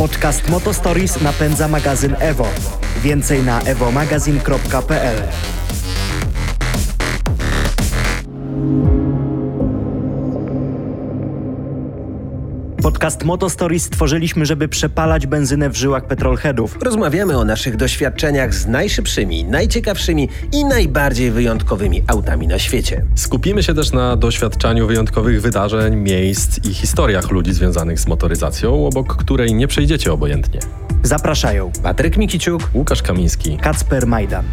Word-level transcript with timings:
Podcast 0.00 0.48
Motostories 0.48 1.20
napędza 1.20 1.68
magazyn 1.68 2.16
Evo. 2.20 2.46
Więcej 3.02 3.42
na 3.42 3.60
evomagazin.pl 3.60 5.22
Podcast 12.90 13.24
Motostories 13.24 13.84
stworzyliśmy, 13.84 14.46
żeby 14.46 14.68
przepalać 14.68 15.26
benzynę 15.26 15.70
w 15.70 15.76
żyłach 15.76 16.06
petrolheadów. 16.06 16.78
Rozmawiamy 16.82 17.38
o 17.38 17.44
naszych 17.44 17.76
doświadczeniach 17.76 18.54
z 18.54 18.66
najszybszymi, 18.66 19.44
najciekawszymi 19.44 20.28
i 20.52 20.64
najbardziej 20.64 21.30
wyjątkowymi 21.30 22.02
autami 22.06 22.46
na 22.46 22.58
świecie. 22.58 23.04
Skupimy 23.14 23.62
się 23.62 23.74
też 23.74 23.92
na 23.92 24.16
doświadczaniu 24.16 24.86
wyjątkowych 24.86 25.42
wydarzeń, 25.42 25.96
miejsc 25.96 26.64
i 26.64 26.74
historiach 26.74 27.30
ludzi 27.30 27.52
związanych 27.52 28.00
z 28.00 28.06
motoryzacją, 28.06 28.86
obok 28.86 29.16
której 29.16 29.54
nie 29.54 29.68
przejdziecie 29.68 30.12
obojętnie. 30.12 30.60
Zapraszają 31.02 31.72
Patryk 31.82 32.16
Mikiciuk, 32.16 32.70
Łukasz 32.74 33.02
Kamiński. 33.02 33.56
Kacper 33.56 34.06
Majdan. 34.06 34.44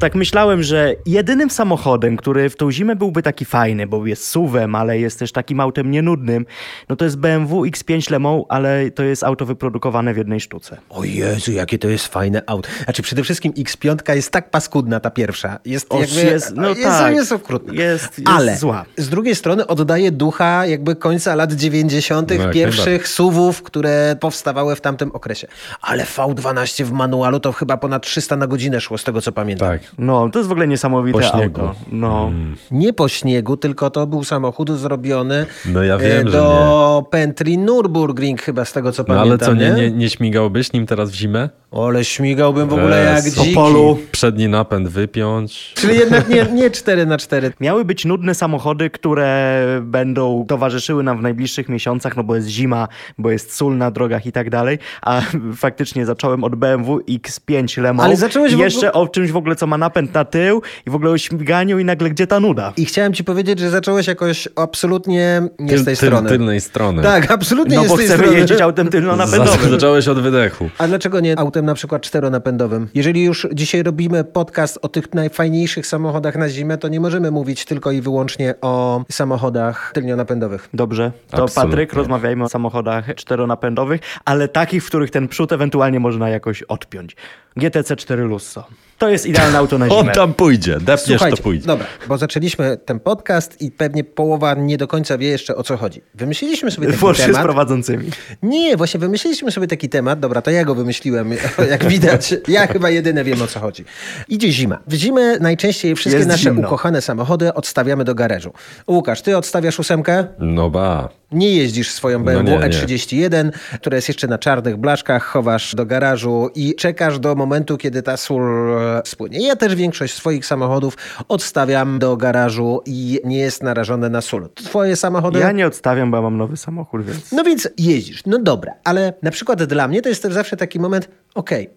Tak 0.00 0.14
myślałem, 0.14 0.62
że 0.62 0.94
jedynym 1.06 1.50
samochodem, 1.50 2.16
który 2.16 2.50
w 2.50 2.56
tą 2.56 2.72
zimę 2.72 2.96
byłby 2.96 3.22
taki 3.22 3.44
fajny, 3.44 3.86
bo 3.86 4.06
jest 4.06 4.26
suwem, 4.26 4.74
ale 4.74 4.98
jest 4.98 5.18
też 5.18 5.32
takim 5.32 5.60
autem 5.60 5.90
nienudnym, 5.90 6.46
no 6.88 6.96
to 6.96 7.04
jest 7.04 7.16
BMW 7.16 7.62
X5 7.64 8.10
Le 8.10 8.18
Mans, 8.18 8.44
ale 8.48 8.90
to 8.90 9.02
jest 9.02 9.24
auto 9.24 9.46
wyprodukowane 9.46 10.14
w 10.14 10.16
jednej 10.16 10.40
sztuce. 10.40 10.76
O 10.90 11.04
Jezu, 11.04 11.52
jakie 11.52 11.78
to 11.78 11.88
jest 11.88 12.06
fajne 12.06 12.42
auto. 12.46 12.68
Znaczy 12.84 13.02
przede 13.02 13.22
wszystkim 13.22 13.52
X5 13.52 14.14
jest 14.14 14.30
tak 14.30 14.50
paskudna 14.50 15.00
ta 15.00 15.10
pierwsza. 15.10 15.58
Jest 15.64 15.86
Oż 15.88 16.00
jakby... 16.00 16.30
jest- 16.30 16.52
no 16.56 16.68
jest, 16.68 16.82
tak. 16.82 17.14
jest 17.14 17.32
okrutna. 17.32 17.74
Jest- 17.74 18.18
jest 18.18 18.28
Ale 18.30 18.56
zła. 18.56 18.84
z 18.96 19.08
drugiej 19.08 19.34
strony 19.34 19.66
oddaje 19.66 20.10
ducha 20.12 20.66
jakby 20.66 20.96
końca 20.96 21.34
lat 21.34 21.52
90. 21.52 22.30
No, 22.38 22.50
pierwszych 22.52 23.08
suwów, 23.08 23.62
które 23.62 24.16
powstawały 24.20 24.76
w 24.76 24.80
tamtym 24.80 25.12
okresie. 25.12 25.48
Ale 25.80 26.04
V12 26.04 26.84
w 26.84 26.92
manualu 26.92 27.40
to 27.40 27.52
chyba 27.52 27.76
ponad 27.76 28.02
300 28.02 28.36
na 28.36 28.46
godzinę 28.46 28.80
szło, 28.80 28.98
z 28.98 29.04
tego 29.04 29.20
co 29.22 29.32
pamiętam. 29.32 29.68
Tak. 29.68 29.89
No, 29.98 30.28
to 30.28 30.38
jest 30.38 30.48
w 30.48 30.52
ogóle 30.52 30.68
niesamowite 30.68 31.18
Po 31.18 31.24
śniegu. 31.24 31.60
auto. 31.60 31.74
No. 31.92 32.30
Nie 32.70 32.92
po 32.92 33.08
śniegu, 33.08 33.56
tylko 33.56 33.90
to 33.90 34.06
był 34.06 34.24
samochód 34.24 34.70
zrobiony 34.70 35.46
No 35.66 35.82
ja 35.82 35.94
e, 35.94 35.98
wiem, 35.98 36.28
że 36.28 36.32
do 36.38 37.04
pętli 37.10 37.58
Nürburgring 37.58 38.40
chyba 38.42 38.64
z 38.64 38.72
tego 38.72 38.92
co 38.92 39.02
No 39.02 39.06
pamiętam. 39.06 39.28
ale 39.28 39.38
co, 39.38 39.54
nie, 39.54 39.70
nie, 39.70 39.90
nie 39.90 40.10
śmigałbyś 40.10 40.72
nim 40.72 40.86
teraz 40.86 41.10
w 41.10 41.14
zimę? 41.14 41.48
Ale 41.72 42.04
śmigałbym 42.04 42.68
w 42.68 42.72
ogóle 42.72 43.04
jak 43.04 43.24
Bez. 43.24 43.34
dziki. 43.34 43.54
Po 43.54 43.60
polu. 43.60 43.98
Przedni 44.12 44.48
napęd 44.48 44.88
wypiąć. 44.88 45.72
Czyli 45.76 45.98
jednak 45.98 46.28
nie, 46.28 46.44
nie 46.62 46.70
4 46.70 47.06
na 47.06 47.18
4 47.18 47.52
Miały 47.60 47.84
być 47.84 48.04
nudne 48.04 48.34
samochody, 48.34 48.90
które 48.90 49.64
będą 49.82 50.44
towarzyszyły 50.48 51.02
nam 51.02 51.18
w 51.18 51.22
najbliższych 51.22 51.68
miesiącach, 51.68 52.16
no 52.16 52.24
bo 52.24 52.36
jest 52.36 52.48
zima, 52.48 52.88
bo 53.18 53.30
jest 53.30 53.56
sól 53.56 53.76
na 53.76 53.90
drogach 53.90 54.26
i 54.26 54.32
tak 54.32 54.50
dalej, 54.50 54.78
a 55.02 55.20
faktycznie 55.56 56.06
zacząłem 56.06 56.44
od 56.44 56.54
BMW 56.54 56.98
X5 57.08 57.80
Le 57.82 57.92
Mans. 57.92 58.06
Ale 58.06 58.16
zacząłeś 58.16 58.48
I 58.52 58.54
w 58.54 58.56
ogóle- 58.56 58.64
jeszcze 58.66 58.92
o 58.92 59.08
czymś 59.08 59.30
w 59.30 59.36
ogóle, 59.36 59.56
co 59.56 59.66
ma 59.66 59.78
napęd 59.80 60.14
na 60.14 60.24
tył 60.24 60.62
i 60.86 60.90
w 60.90 60.94
ogóle 60.94 61.10
o 61.10 61.18
śmiganiu 61.18 61.78
i 61.78 61.84
nagle 61.84 62.10
gdzie 62.10 62.26
ta 62.26 62.40
nuda? 62.40 62.72
I 62.76 62.84
chciałem 62.84 63.12
ci 63.14 63.24
powiedzieć, 63.24 63.58
że 63.58 63.70
zacząłeś 63.70 64.06
jakoś 64.06 64.48
absolutnie 64.56 65.42
nie 65.58 65.78
z 65.78 65.84
tej 65.84 65.94
Tyl- 65.94 66.06
strony. 66.06 66.28
Tylnej 66.28 66.60
strony. 66.60 67.02
Tak, 67.02 67.30
absolutnie 67.30 67.76
No 67.76 67.82
nie 67.82 67.88
bo 67.88 67.94
z 67.94 67.98
tej 67.98 68.06
chcemy 68.06 68.22
strony. 68.22 68.38
jeździć 68.40 68.60
autem 68.60 68.88
tylnonapędowym. 68.88 69.70
Zacząłeś 69.80 70.08
od 70.08 70.20
wydechu. 70.20 70.70
A 70.78 70.86
dlaczego 70.88 71.20
nie 71.20 71.38
autem 71.38 71.66
na 71.66 71.74
przykład 71.74 72.02
czteronapędowym? 72.02 72.88
Jeżeli 72.94 73.24
już 73.24 73.46
dzisiaj 73.52 73.82
robimy 73.82 74.24
podcast 74.24 74.78
o 74.82 74.88
tych 74.88 75.14
najfajniejszych 75.14 75.86
samochodach 75.86 76.36
na 76.36 76.48
zimę, 76.48 76.78
to 76.78 76.88
nie 76.88 77.00
możemy 77.00 77.30
mówić 77.30 77.64
tylko 77.64 77.90
i 77.90 78.00
wyłącznie 78.00 78.54
o 78.60 79.04
samochodach 79.10 79.90
tylnionapędowych. 79.94 80.68
Dobrze, 80.74 81.12
to 81.30 81.42
Absolutnie. 81.42 81.70
Patryk, 81.70 81.92
rozmawiajmy 81.92 82.44
o 82.44 82.48
samochodach 82.48 83.14
czteronapędowych, 83.14 84.00
ale 84.24 84.48
takich, 84.48 84.84
w 84.84 84.86
których 84.86 85.10
ten 85.10 85.28
przód 85.28 85.52
ewentualnie 85.52 86.00
można 86.00 86.28
jakoś 86.28 86.62
odpiąć. 86.62 87.16
GTC 87.56 87.96
4 87.96 88.22
Lusso. 88.24 88.64
To 88.98 89.08
jest 89.08 89.26
idealne 89.26 89.58
auto 89.70 89.78
na 89.78 89.88
zimę. 89.88 89.98
On 90.00 90.08
tam 90.14 90.34
pójdzie, 90.34 90.78
depniesz 90.80 91.20
to 91.30 91.36
pójdzie. 91.42 91.66
dobra, 91.66 91.86
bo 92.08 92.18
zaczęliśmy 92.18 92.76
ten 92.84 93.00
podcast 93.00 93.62
i 93.62 93.70
pewnie 93.70 94.04
połowa 94.04 94.54
nie 94.54 94.78
do 94.78 94.88
końca 94.88 95.18
wie 95.18 95.28
jeszcze 95.28 95.56
o 95.56 95.62
co 95.62 95.76
chodzi. 95.76 96.02
Wymyśliliśmy 96.14 96.70
sobie 96.70 96.86
taki 96.86 96.98
Włącznie 96.98 97.24
z 97.24 97.26
temat. 97.26 97.42
prowadzącymi. 97.42 98.10
Nie, 98.42 98.76
właśnie 98.76 99.00
wymyśliliśmy 99.00 99.50
sobie 99.50 99.66
taki 99.66 99.88
temat. 99.88 100.20
Dobra, 100.20 100.42
to 100.42 100.50
ja 100.50 100.64
go 100.64 100.74
wymyśliłem, 100.74 101.30
jak 101.70 101.84
widać. 101.86 102.34
Ja 102.48 102.66
chyba 102.66 102.90
jedyne 102.90 103.24
wiem 103.24 103.42
o 103.42 103.46
co 103.46 103.60
chodzi. 103.60 103.84
Idzie 104.28 104.52
zima. 104.52 104.78
W 104.86 104.94
zimę 104.94 105.38
najczęściej 105.38 105.94
wszystkie 105.94 106.16
Jest 106.18 106.28
nasze 106.28 106.42
zimno. 106.42 106.68
ukochane 106.68 107.02
samochody 107.02 107.54
odstawiamy 107.54 108.04
do 108.04 108.14
garażu. 108.14 108.52
Łukasz, 108.88 109.22
ty 109.22 109.36
odstawiasz 109.36 109.78
ósemkę? 109.78 110.24
No 110.38 110.70
ba. 110.70 111.19
Nie 111.32 111.56
jeździsz 111.56 111.90
swoją 111.90 112.24
BMW 112.24 112.50
No 112.50 112.58
nie, 112.58 112.68
nie. 112.68 112.70
E31, 112.70 113.50
która 113.74 113.96
jest 113.96 114.08
jeszcze 114.08 114.28
na 114.28 114.38
czarnych 114.38 114.76
blaszkach, 114.76 115.24
chowasz 115.24 115.74
do 115.74 115.86
garażu 115.86 116.50
i 116.54 116.74
czekasz 116.74 117.18
do 117.18 117.34
momentu, 117.34 117.76
kiedy 117.76 118.02
ta 118.02 118.16
sól 118.16 118.42
e, 118.42 119.02
spłynie. 119.04 119.46
Ja 119.46 119.56
też 119.56 119.74
większość 119.74 120.14
swoich 120.14 120.46
samochodów 120.46 120.96
odstawiam 121.28 121.98
do 121.98 122.16
garażu 122.16 122.82
i 122.86 123.20
nie 123.24 123.38
jest 123.38 123.62
narażone 123.62 124.10
na 124.10 124.20
sól. 124.20 124.48
Twoje 124.54 124.96
samochody? 124.96 125.38
Ja 125.38 125.52
nie 125.52 125.66
odstawiam, 125.66 126.10
bo 126.10 126.16
ja 126.16 126.22
mam 126.22 126.36
nowy 126.36 126.56
samochód, 126.56 127.04
więc... 127.04 127.32
No 127.32 127.44
więc 127.44 127.68
jeździsz. 127.78 128.22
No 128.26 128.38
dobra, 128.38 128.74
ale 128.84 129.12
na 129.22 129.30
przykład 129.30 129.64
dla 129.64 129.88
mnie 129.88 130.02
to 130.02 130.08
jest 130.08 130.22
też 130.22 130.32
zawsze 130.32 130.56
taki 130.56 130.80
moment, 130.80 131.08
okej, 131.34 131.70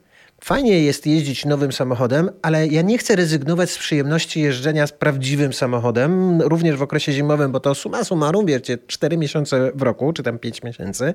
fajnie 0.43 0.79
jest 0.79 1.07
jeździć 1.07 1.45
nowym 1.45 1.71
samochodem, 1.71 2.29
ale 2.41 2.67
ja 2.67 2.81
nie 2.81 2.97
chcę 2.97 3.15
rezygnować 3.15 3.71
z 3.71 3.77
przyjemności 3.77 4.41
jeżdżenia 4.41 4.87
z 4.87 4.91
prawdziwym 4.91 5.53
samochodem, 5.53 6.41
również 6.41 6.75
w 6.75 6.81
okresie 6.81 7.11
zimowym, 7.11 7.51
bo 7.51 7.59
to 7.59 7.75
suma 7.75 8.03
summarum, 8.03 8.45
wiecie, 8.45 8.77
4 8.87 9.17
miesiące 9.17 9.71
w 9.75 9.81
roku, 9.81 10.13
czy 10.13 10.23
tam 10.23 10.39
5 10.39 10.63
miesięcy, 10.63 11.13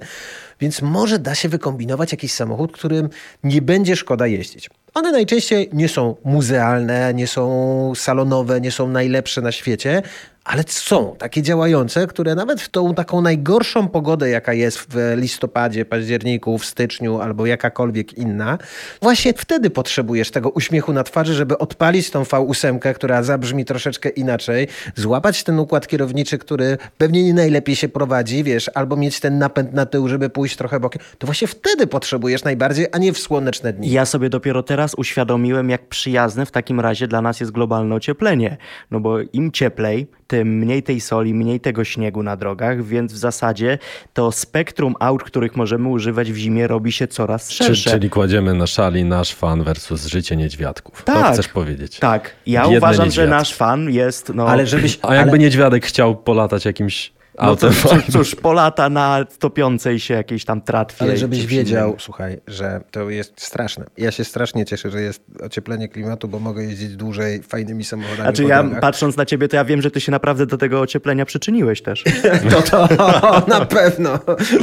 więc 0.60 0.82
może 0.82 1.18
da 1.18 1.34
się 1.34 1.48
wykombinować 1.48 2.12
jakiś 2.12 2.32
samochód, 2.32 2.72
którym 2.72 3.08
nie 3.44 3.62
będzie 3.62 3.96
szkoda 3.96 4.26
jeździć. 4.26 4.70
One 4.94 5.12
najczęściej 5.12 5.70
nie 5.72 5.88
są 5.88 6.16
muzealne, 6.24 7.14
nie 7.14 7.26
są 7.26 7.92
salonowe, 7.96 8.60
nie 8.60 8.70
są 8.70 8.88
najlepsze 8.88 9.40
na 9.40 9.52
świecie, 9.52 10.02
ale 10.48 10.64
są 10.66 11.16
takie 11.18 11.42
działające, 11.42 12.06
które 12.06 12.34
nawet 12.34 12.60
w 12.60 12.68
tą 12.68 12.94
taką 12.94 13.20
najgorszą 13.20 13.88
pogodę, 13.88 14.30
jaka 14.30 14.52
jest 14.52 14.78
w 14.78 15.14
listopadzie, 15.16 15.84
październiku, 15.84 16.58
w 16.58 16.64
styczniu 16.66 17.20
albo 17.20 17.46
jakakolwiek 17.46 18.18
inna, 18.18 18.58
właśnie 19.02 19.32
wtedy 19.34 19.70
potrzebujesz 19.70 20.30
tego 20.30 20.50
uśmiechu 20.50 20.92
na 20.92 21.04
twarzy, 21.04 21.34
żeby 21.34 21.58
odpalić 21.58 22.10
tą 22.10 22.22
V8, 22.22 22.94
która 22.94 23.22
zabrzmi 23.22 23.64
troszeczkę 23.64 24.08
inaczej, 24.08 24.68
złapać 24.96 25.44
ten 25.44 25.58
układ 25.58 25.86
kierowniczy, 25.86 26.38
który 26.38 26.78
pewnie 26.98 27.24
nie 27.24 27.34
najlepiej 27.34 27.76
się 27.76 27.88
prowadzi, 27.88 28.44
wiesz, 28.44 28.70
albo 28.74 28.96
mieć 28.96 29.20
ten 29.20 29.38
napęd 29.38 29.72
na 29.72 29.86
tył, 29.86 30.08
żeby 30.08 30.30
pójść 30.30 30.56
trochę 30.56 30.80
bokiem. 30.80 31.02
To 31.18 31.26
właśnie 31.26 31.48
wtedy 31.48 31.86
potrzebujesz 31.86 32.44
najbardziej, 32.44 32.86
a 32.92 32.98
nie 32.98 33.12
w 33.12 33.18
słoneczne 33.18 33.72
dni. 33.72 33.90
Ja 33.90 34.06
sobie 34.06 34.30
dopiero 34.30 34.62
teraz 34.62 34.94
uświadomiłem, 34.94 35.70
jak 35.70 35.88
przyjazne 35.88 36.46
w 36.46 36.50
takim 36.50 36.80
razie 36.80 37.08
dla 37.08 37.22
nas 37.22 37.40
jest 37.40 37.52
globalne 37.52 37.94
ocieplenie. 37.94 38.56
No 38.90 39.00
bo 39.00 39.20
im 39.32 39.52
cieplej, 39.52 40.06
tym 40.28 40.48
mniej 40.58 40.82
tej 40.82 41.00
soli, 41.00 41.34
mniej 41.34 41.60
tego 41.60 41.84
śniegu 41.84 42.22
na 42.22 42.36
drogach, 42.36 42.84
więc 42.84 43.12
w 43.12 43.16
zasadzie 43.16 43.78
to 44.12 44.32
spektrum 44.32 44.94
aut, 45.00 45.22
których 45.22 45.56
możemy 45.56 45.88
używać 45.88 46.32
w 46.32 46.36
zimie, 46.36 46.66
robi 46.66 46.92
się 46.92 47.06
coraz 47.06 47.50
szersze. 47.50 47.90
czyli 47.90 48.10
kładziemy 48.10 48.54
na 48.54 48.66
szali 48.66 49.04
nasz 49.04 49.34
fan 49.34 49.62
versus 49.64 50.06
życie 50.06 50.36
niedźwiadków. 50.36 51.02
To 51.04 51.12
Tak. 51.12 51.32
chcesz 51.32 51.48
powiedzieć. 51.48 51.98
Tak, 51.98 52.30
ja 52.46 52.62
Biedne 52.62 52.78
uważam, 52.78 53.10
że 53.10 53.26
nasz 53.26 53.54
fan 53.54 53.90
jest. 53.90 54.32
No, 54.34 54.48
Ale 54.48 54.66
żebyś... 54.66 54.98
A 55.02 55.14
jakby 55.14 55.30
ale... 55.30 55.38
niedźwiadek 55.38 55.86
chciał 55.86 56.16
polatać 56.16 56.64
jakimś 56.64 57.12
no 57.42 57.56
cóż, 57.56 57.82
cóż, 58.12 58.34
polata 58.34 58.88
na 58.88 59.24
topiącej 59.38 60.00
się 60.00 60.14
jakiejś 60.14 60.44
tam 60.44 60.60
tratwie. 60.60 61.04
Ale 61.04 61.16
żebyś 61.16 61.46
wiedział, 61.46 61.86
innym. 61.88 62.00
słuchaj, 62.00 62.40
że 62.46 62.80
to 62.90 63.10
jest 63.10 63.32
straszne. 63.42 63.84
Ja 63.96 64.10
się 64.10 64.24
strasznie 64.24 64.64
cieszę, 64.66 64.90
że 64.90 65.00
jest 65.02 65.22
ocieplenie 65.44 65.88
klimatu, 65.88 66.28
bo 66.28 66.38
mogę 66.38 66.64
jeździć 66.64 66.96
dłużej 66.96 67.42
fajnymi 67.42 67.84
samochodami 67.84 68.22
Znaczy 68.22 68.44
ja 68.44 68.62
drogach. 68.62 68.80
patrząc 68.80 69.16
na 69.16 69.24
ciebie, 69.26 69.48
to 69.48 69.56
ja 69.56 69.64
wiem, 69.64 69.82
że 69.82 69.90
ty 69.90 70.00
się 70.00 70.12
naprawdę 70.12 70.46
do 70.46 70.58
tego 70.58 70.80
ocieplenia 70.80 71.24
przyczyniłeś 71.24 71.82
też. 71.82 72.04
To, 72.50 72.62
to 72.88 73.42
na 73.48 73.66
pewno. 73.66 74.18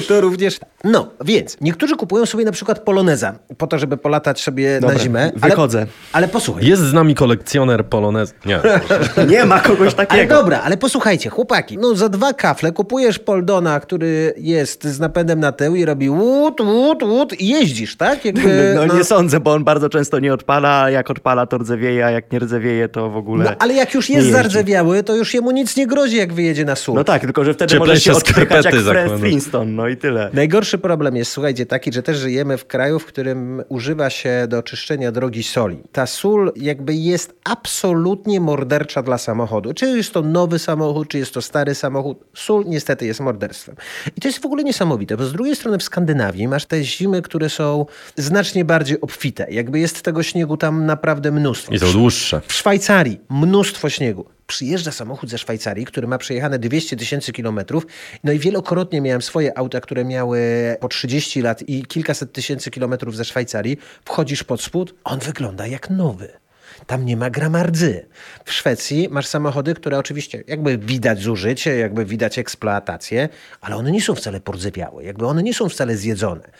To 0.07 0.21
również. 0.21 0.59
No, 0.83 1.09
więc 1.25 1.57
niektórzy 1.61 1.95
kupują 1.95 2.25
sobie 2.25 2.45
na 2.45 2.51
przykład 2.51 2.79
poloneza 2.79 3.35
po 3.57 3.67
to, 3.67 3.79
żeby 3.79 3.97
polatać 3.97 4.41
sobie 4.43 4.79
Dobra, 4.79 4.95
na 4.97 5.03
zimę. 5.03 5.21
Ale, 5.41 5.49
wychodzę. 5.49 5.85
ale 6.13 6.27
posłuchaj. 6.27 6.65
Jest 6.65 6.81
z 6.81 6.93
nami 6.93 7.15
kolekcjoner 7.15 7.85
polonez. 7.85 8.33
Nie. 8.45 8.59
Nie 9.31 9.45
ma 9.45 9.59
kogoś 9.59 9.93
Ale 9.97 10.05
takiego. 10.07 10.35
dobra, 10.35 10.61
ale 10.61 10.77
posłuchajcie, 10.77 11.29
chłopaki, 11.29 11.77
no 11.77 11.95
za 11.95 12.09
dwa 12.09 12.33
kafle 12.33 12.64
kupujesz 12.71 13.19
Poldona, 13.19 13.79
który 13.79 14.33
jest 14.37 14.83
z 14.83 14.99
napędem 14.99 15.39
na 15.39 15.51
tył 15.51 15.75
i 15.75 15.85
robi 15.85 16.09
łut, 16.09 16.61
łut, 16.61 17.03
łut 17.03 17.41
i 17.41 17.47
jeździsz, 17.47 17.95
tak? 17.95 18.25
Jakby, 18.25 18.73
No, 18.75 18.97
nie 18.97 19.03
sądzę, 19.03 19.39
bo 19.39 19.53
on 19.53 19.63
bardzo 19.63 19.89
często 19.89 20.19
nie 20.19 20.33
odpala, 20.33 20.81
a 20.81 20.89
jak 20.89 21.09
odpala 21.09 21.45
to 21.45 21.57
rdzewieje, 21.57 22.05
a 22.05 22.11
jak 22.11 22.31
nie 22.31 22.39
rdzewieje 22.39 22.89
to 22.89 23.09
w 23.09 23.17
ogóle 23.17 23.45
No, 23.45 23.51
ale 23.59 23.73
jak 23.73 23.93
już 23.93 24.09
jest 24.09 24.31
zardzewiały, 24.31 25.03
to 25.03 25.15
już 25.15 25.33
jemu 25.33 25.51
nic 25.51 25.77
nie 25.77 25.87
grozi, 25.87 26.17
jak 26.17 26.33
wyjedzie 26.33 26.65
na 26.65 26.75
sól. 26.75 26.95
No 26.95 27.03
tak, 27.03 27.21
tylko 27.21 27.43
że 27.43 27.53
wtedy 27.53 27.71
Cieplejsze 27.73 28.11
może 28.11 28.21
się 28.21 28.29
odpychać 28.29 28.65
jak 28.65 28.81
zakładam. 28.81 29.19
Flintstone, 29.19 29.71
no 29.71 29.87
i 29.87 29.97
tyle. 29.97 30.29
Najgorsze 30.33 30.75
Pierwszy 30.75 30.87
problem 30.87 31.15
jest, 31.15 31.31
słuchajcie, 31.31 31.65
taki, 31.65 31.93
że 31.93 32.03
też 32.03 32.17
żyjemy 32.17 32.57
w 32.57 32.67
kraju, 32.67 32.99
w 32.99 33.05
którym 33.05 33.63
używa 33.69 34.09
się 34.09 34.45
do 34.47 34.63
czyszczenia 34.63 35.11
drogi 35.11 35.43
soli. 35.43 35.77
Ta 35.91 36.05
sól 36.05 36.51
jakby 36.55 36.93
jest 36.93 37.33
absolutnie 37.43 38.39
mordercza 38.39 39.01
dla 39.03 39.17
samochodu. 39.17 39.73
Czy 39.73 39.85
jest 39.85 40.13
to 40.13 40.21
nowy 40.21 40.59
samochód, 40.59 41.07
czy 41.07 41.17
jest 41.17 41.33
to 41.33 41.41
stary 41.41 41.75
samochód, 41.75 42.17
sól 42.33 42.54
niestety 42.63 43.05
jest 43.05 43.19
morderstwem. 43.19 43.75
I 44.17 44.21
to 44.21 44.27
jest 44.27 44.39
w 44.39 44.45
ogóle 44.45 44.63
niesamowite, 44.63 45.17
bo 45.17 45.25
z 45.25 45.33
drugiej 45.33 45.55
strony 45.55 45.77
w 45.77 45.83
Skandynawii 45.83 46.47
masz 46.47 46.65
te 46.65 46.83
zimy, 46.83 47.21
które 47.21 47.49
są 47.49 47.85
znacznie 48.17 48.65
bardziej 48.65 49.01
obfite. 49.01 49.47
Jakby 49.49 49.79
jest 49.79 50.01
tego 50.01 50.23
śniegu 50.23 50.57
tam 50.57 50.85
naprawdę 50.85 51.31
mnóstwo. 51.31 51.73
I 51.73 51.79
są 51.79 51.91
dłuższe. 51.91 52.41
W 52.47 52.53
Szwajcarii 52.53 53.19
mnóstwo 53.29 53.89
śniegu. 53.89 54.25
Przyjeżdża 54.47 54.91
samochód 54.91 55.29
ze 55.29 55.37
Szwajcarii, 55.37 55.85
który 55.85 56.07
ma 56.07 56.17
przejechane 56.17 56.59
200 56.59 56.95
tysięcy 56.95 57.31
kilometrów. 57.31 57.85
No 58.23 58.31
i 58.31 58.39
wielokrotnie 58.39 59.01
miałem 59.01 59.21
swoje 59.21 59.57
auta, 59.57 59.81
które 59.81 60.05
miały 60.05 60.39
po 60.79 60.87
30 60.87 61.41
lat 61.41 61.69
i 61.69 61.85
kilkaset 61.85 62.33
tysięcy 62.33 62.71
kilometrów 62.71 63.15
ze 63.15 63.25
Szwajcarii. 63.25 63.77
Wchodzisz 64.05 64.43
pod 64.43 64.61
spód, 64.61 64.95
on 65.03 65.19
wygląda 65.19 65.67
jak 65.67 65.89
nowy. 65.89 66.44
Tam 66.87 67.05
nie 67.05 67.17
ma 67.17 67.29
gramardzy. 67.29 68.05
W 68.45 68.53
Szwecji 68.53 69.07
masz 69.11 69.27
samochody, 69.27 69.73
które 69.73 69.97
oczywiście 69.97 70.43
jakby 70.47 70.77
widać 70.77 71.21
zużycie, 71.21 71.77
jakby 71.77 72.05
widać 72.05 72.39
eksploatację, 72.39 73.29
ale 73.61 73.75
one 73.75 73.91
nie 73.91 74.01
są 74.01 74.15
wcale 74.15 74.39
pordzepiałe, 74.39 75.03
jakby 75.03 75.27
one 75.27 75.43
nie 75.43 75.53
są 75.53 75.69
wcale 75.69 75.97
zjedzone. 75.97 76.51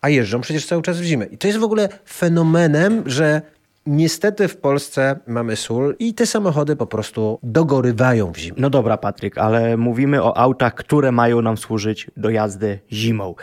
A 0.00 0.08
jeżdżą 0.08 0.40
przecież 0.40 0.66
cały 0.66 0.82
czas 0.82 1.00
w 1.00 1.04
zimę. 1.04 1.26
I 1.26 1.38
to 1.38 1.46
jest 1.46 1.58
w 1.58 1.64
ogóle 1.64 1.88
fenomenem, 2.06 3.02
że 3.06 3.42
Niestety 3.86 4.48
w 4.48 4.56
Polsce 4.56 5.18
mamy 5.26 5.56
sól 5.56 5.96
i 5.98 6.14
te 6.14 6.26
samochody 6.26 6.76
po 6.76 6.86
prostu 6.86 7.38
dogorywają 7.42 8.32
w 8.32 8.36
zimę. 8.36 8.56
No 8.58 8.70
dobra, 8.70 8.96
Patryk, 8.96 9.38
ale 9.38 9.76
mówimy 9.76 10.22
o 10.22 10.36
autach, 10.36 10.74
które 10.74 11.12
mają 11.12 11.42
nam 11.42 11.56
służyć 11.56 12.10
do 12.16 12.30
jazdy 12.30 12.78
zimą. 12.92 13.34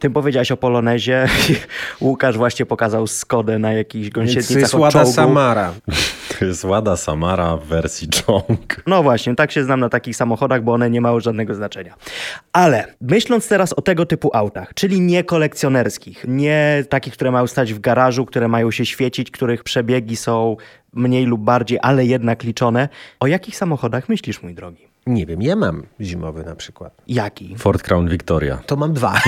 Ty 0.00 0.10
powiedziałeś 0.10 0.52
o 0.52 0.56
Polonezie. 0.56 1.26
Łukasz 2.00 2.36
właśnie 2.36 2.66
pokazał 2.66 3.06
Skodę 3.06 3.58
na 3.58 3.72
jakichś 3.72 4.10
gąsienicach 4.10 4.52
to 4.52 4.58
jest 4.58 4.74
Łada. 4.74 5.06
Samara. 5.06 5.74
To 6.38 6.44
jest 6.44 6.64
Lada 6.64 6.96
Samara 6.96 7.56
w 7.56 7.64
wersji 7.64 8.08
Jong. 8.28 8.82
No 8.86 9.02
właśnie, 9.02 9.34
tak 9.34 9.52
się 9.52 9.64
znam 9.64 9.80
na 9.80 9.88
takich 9.88 10.16
samochodach, 10.16 10.64
bo 10.64 10.72
one 10.72 10.90
nie 10.90 11.00
mają 11.00 11.20
żadnego 11.20 11.54
znaczenia. 11.54 11.94
Ale 12.52 12.94
myśląc 13.00 13.48
teraz 13.48 13.72
o 13.72 13.82
tego 13.82 14.06
typu 14.06 14.30
autach, 14.32 14.74
czyli 14.74 15.00
nie 15.00 15.24
kolekcjonerskich, 15.24 16.24
nie 16.28 16.84
takich, 16.88 17.12
które 17.12 17.30
mają 17.30 17.46
stać 17.46 17.74
w 17.74 17.80
garażu, 17.80 18.26
które 18.26 18.48
mają 18.48 18.70
się 18.70 18.86
świecić, 18.86 19.30
których 19.30 19.64
przebiegi 19.64 20.16
są 20.16 20.56
mniej 20.92 21.26
lub 21.26 21.40
bardziej, 21.40 21.78
ale 21.82 22.06
jednak 22.06 22.42
liczone, 22.42 22.88
o 23.20 23.26
jakich 23.26 23.56
samochodach 23.56 24.08
myślisz, 24.08 24.42
mój 24.42 24.54
drogi? 24.54 24.89
Nie 25.10 25.26
wiem, 25.26 25.42
ja 25.42 25.56
mam 25.56 25.82
zimowy 26.00 26.44
na 26.44 26.54
przykład. 26.56 26.92
Jaki? 27.08 27.54
Ford 27.58 27.82
Crown 27.82 28.08
Victoria. 28.08 28.58
To 28.66 28.76
mam 28.76 28.92
dwa. 28.92 29.20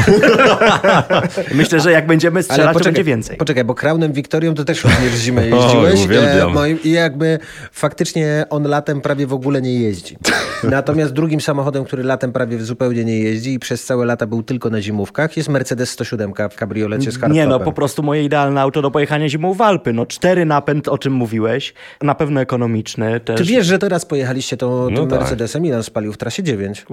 Myślę, 1.54 1.80
że 1.80 1.92
jak 1.92 2.06
będziemy 2.06 2.42
strzelać, 2.42 2.76
to 2.78 2.84
będzie 2.84 3.04
więcej. 3.04 3.36
Poczekaj, 3.36 3.64
bo 3.64 3.74
Crownem 3.74 4.12
Victorią 4.12 4.54
to 4.54 4.64
też 4.64 4.84
również 4.84 5.12
w 5.12 5.18
zimę 5.18 5.46
jeździłeś. 5.48 5.94
Oj, 6.00 6.04
uwielbiam. 6.04 6.50
E, 6.50 6.54
moim- 6.54 6.78
I 6.84 6.90
jakby 6.90 7.38
faktycznie 7.72 8.44
on 8.50 8.62
latem 8.68 9.00
prawie 9.00 9.26
w 9.26 9.32
ogóle 9.32 9.62
nie 9.62 9.74
jeździ. 9.80 10.16
Natomiast 10.64 11.12
drugim 11.12 11.40
samochodem, 11.40 11.84
który 11.84 12.02
latem 12.04 12.32
prawie 12.32 12.58
zupełnie 12.58 13.04
nie 13.04 13.18
jeździ 13.18 13.54
i 13.54 13.58
przez 13.58 13.84
całe 13.84 14.06
lata 14.06 14.26
był 14.26 14.42
tylko 14.42 14.70
na 14.70 14.80
zimówkach, 14.80 15.36
jest 15.36 15.48
Mercedes 15.48 15.90
107 15.90 16.32
w 16.50 16.56
kabriolecie 16.56 17.10
z 17.10 17.14
hardtopem. 17.14 17.32
Nie 17.34 17.46
no, 17.46 17.60
po 17.60 17.72
prostu 17.72 18.02
moje 18.02 18.24
idealne 18.24 18.60
auto 18.60 18.82
do 18.82 18.90
pojechania 18.90 19.28
zimą 19.28 19.54
w 19.54 19.60
Alpy. 19.60 19.92
No 19.92 20.06
cztery 20.06 20.44
napęd, 20.44 20.88
o 20.88 20.98
czym 20.98 21.12
mówiłeś, 21.12 21.74
na 22.02 22.14
pewpewno 22.14 22.40
ekonomiczny 22.40 23.20
też. 23.20 23.38
Ty 23.38 23.44
wiesz, 23.44 23.66
że 23.66 23.78
teraz 23.78 24.04
pojechaliście 24.06 24.56
tą, 24.56 24.66
tą 24.68 24.90
No 24.90 25.06
tak. 25.06 25.20
Mercedesem 25.20 25.64
on 25.76 25.82
spalił 25.82 26.12
w 26.12 26.16
trasie 26.16 26.42
9. 26.42 26.86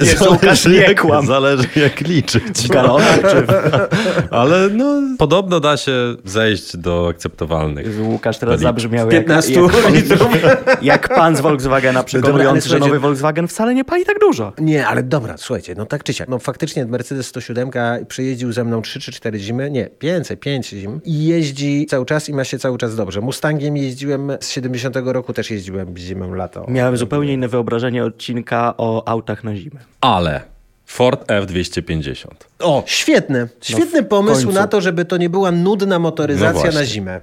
Jezu, 0.00 0.32
Łukasz, 0.32 0.66
nie 0.66 0.76
jak, 0.76 1.00
kłam. 1.00 1.26
zależy 1.26 1.64
jak 1.76 2.00
liczyć. 2.00 2.42
W 2.44 2.68
galonach 2.68 3.20
czy... 3.20 3.46
Ale 4.30 4.68
no, 4.68 5.02
podobno 5.18 5.60
da 5.60 5.76
się 5.76 5.92
zejść 6.24 6.76
do 6.76 7.08
akceptowalnych. 7.10 7.86
Łukasz 8.00 8.38
teraz 8.38 8.54
Byli 8.54 8.62
zabrzmiał 8.62 9.10
jak, 9.10 9.24
15 9.24 9.52
jak, 9.60 9.94
litrów. 9.94 10.28
jak 10.82 11.14
pan 11.14 11.36
z 11.36 11.40
Volkswagena 11.40 12.02
przekonujący, 12.02 12.68
że 12.68 12.78
nowy 12.78 12.98
Volkswagen 12.98 13.48
wcale 13.48 13.74
nie 13.74 13.84
pali 13.84 14.04
tak 14.04 14.18
dużo. 14.20 14.52
Nie, 14.58 14.86
ale 14.86 15.02
dobra, 15.02 15.34
słuchajcie, 15.38 15.74
no 15.76 15.86
tak 15.86 16.04
czy 16.04 16.12
siak. 16.12 16.28
No 16.28 16.38
faktycznie 16.38 16.86
Mercedes 16.86 17.26
107 17.26 17.70
przejeździł 18.08 18.52
ze 18.52 18.64
mną 18.64 18.82
3 18.82 19.00
czy 19.00 19.12
4 19.12 19.38
zimy, 19.38 19.70
nie, 19.70 19.88
więcej, 20.00 20.36
5 20.36 20.68
zim 20.68 21.00
i 21.04 21.24
jeździ 21.26 21.86
cały 21.86 22.06
czas 22.06 22.28
i 22.28 22.34
ma 22.34 22.44
się 22.44 22.58
cały 22.58 22.78
czas 22.78 22.96
dobrze. 22.96 23.20
Mustangiem 23.20 23.76
jeździłem 23.76 24.32
z 24.40 24.48
70 24.50 24.96
roku, 25.04 25.32
też 25.32 25.50
jeździłem 25.50 25.96
zimą, 25.96 26.34
lato. 26.34 26.66
Miałem 26.68 26.96
zupełnie 26.96 27.32
inne 27.32 27.48
wyobrażenie 27.48 28.04
odcinka 28.22 28.74
o 28.78 29.08
autach 29.08 29.44
na 29.44 29.56
zimę. 29.56 29.80
Ale 30.00 30.40
Ford 30.86 31.26
F250. 31.30 32.26
O, 32.58 32.82
świetny, 32.86 33.48
świetny 33.62 34.02
pomysł 34.02 34.34
końcu. 34.46 34.52
na 34.60 34.66
to, 34.66 34.80
żeby 34.80 35.04
to 35.04 35.16
nie 35.16 35.30
była 35.30 35.50
nudna 35.50 35.86
No 35.86 35.98
motoryzacja 35.98 36.52
właśnie. 36.52 36.80
na 36.80 36.86
zimę. 36.86 37.20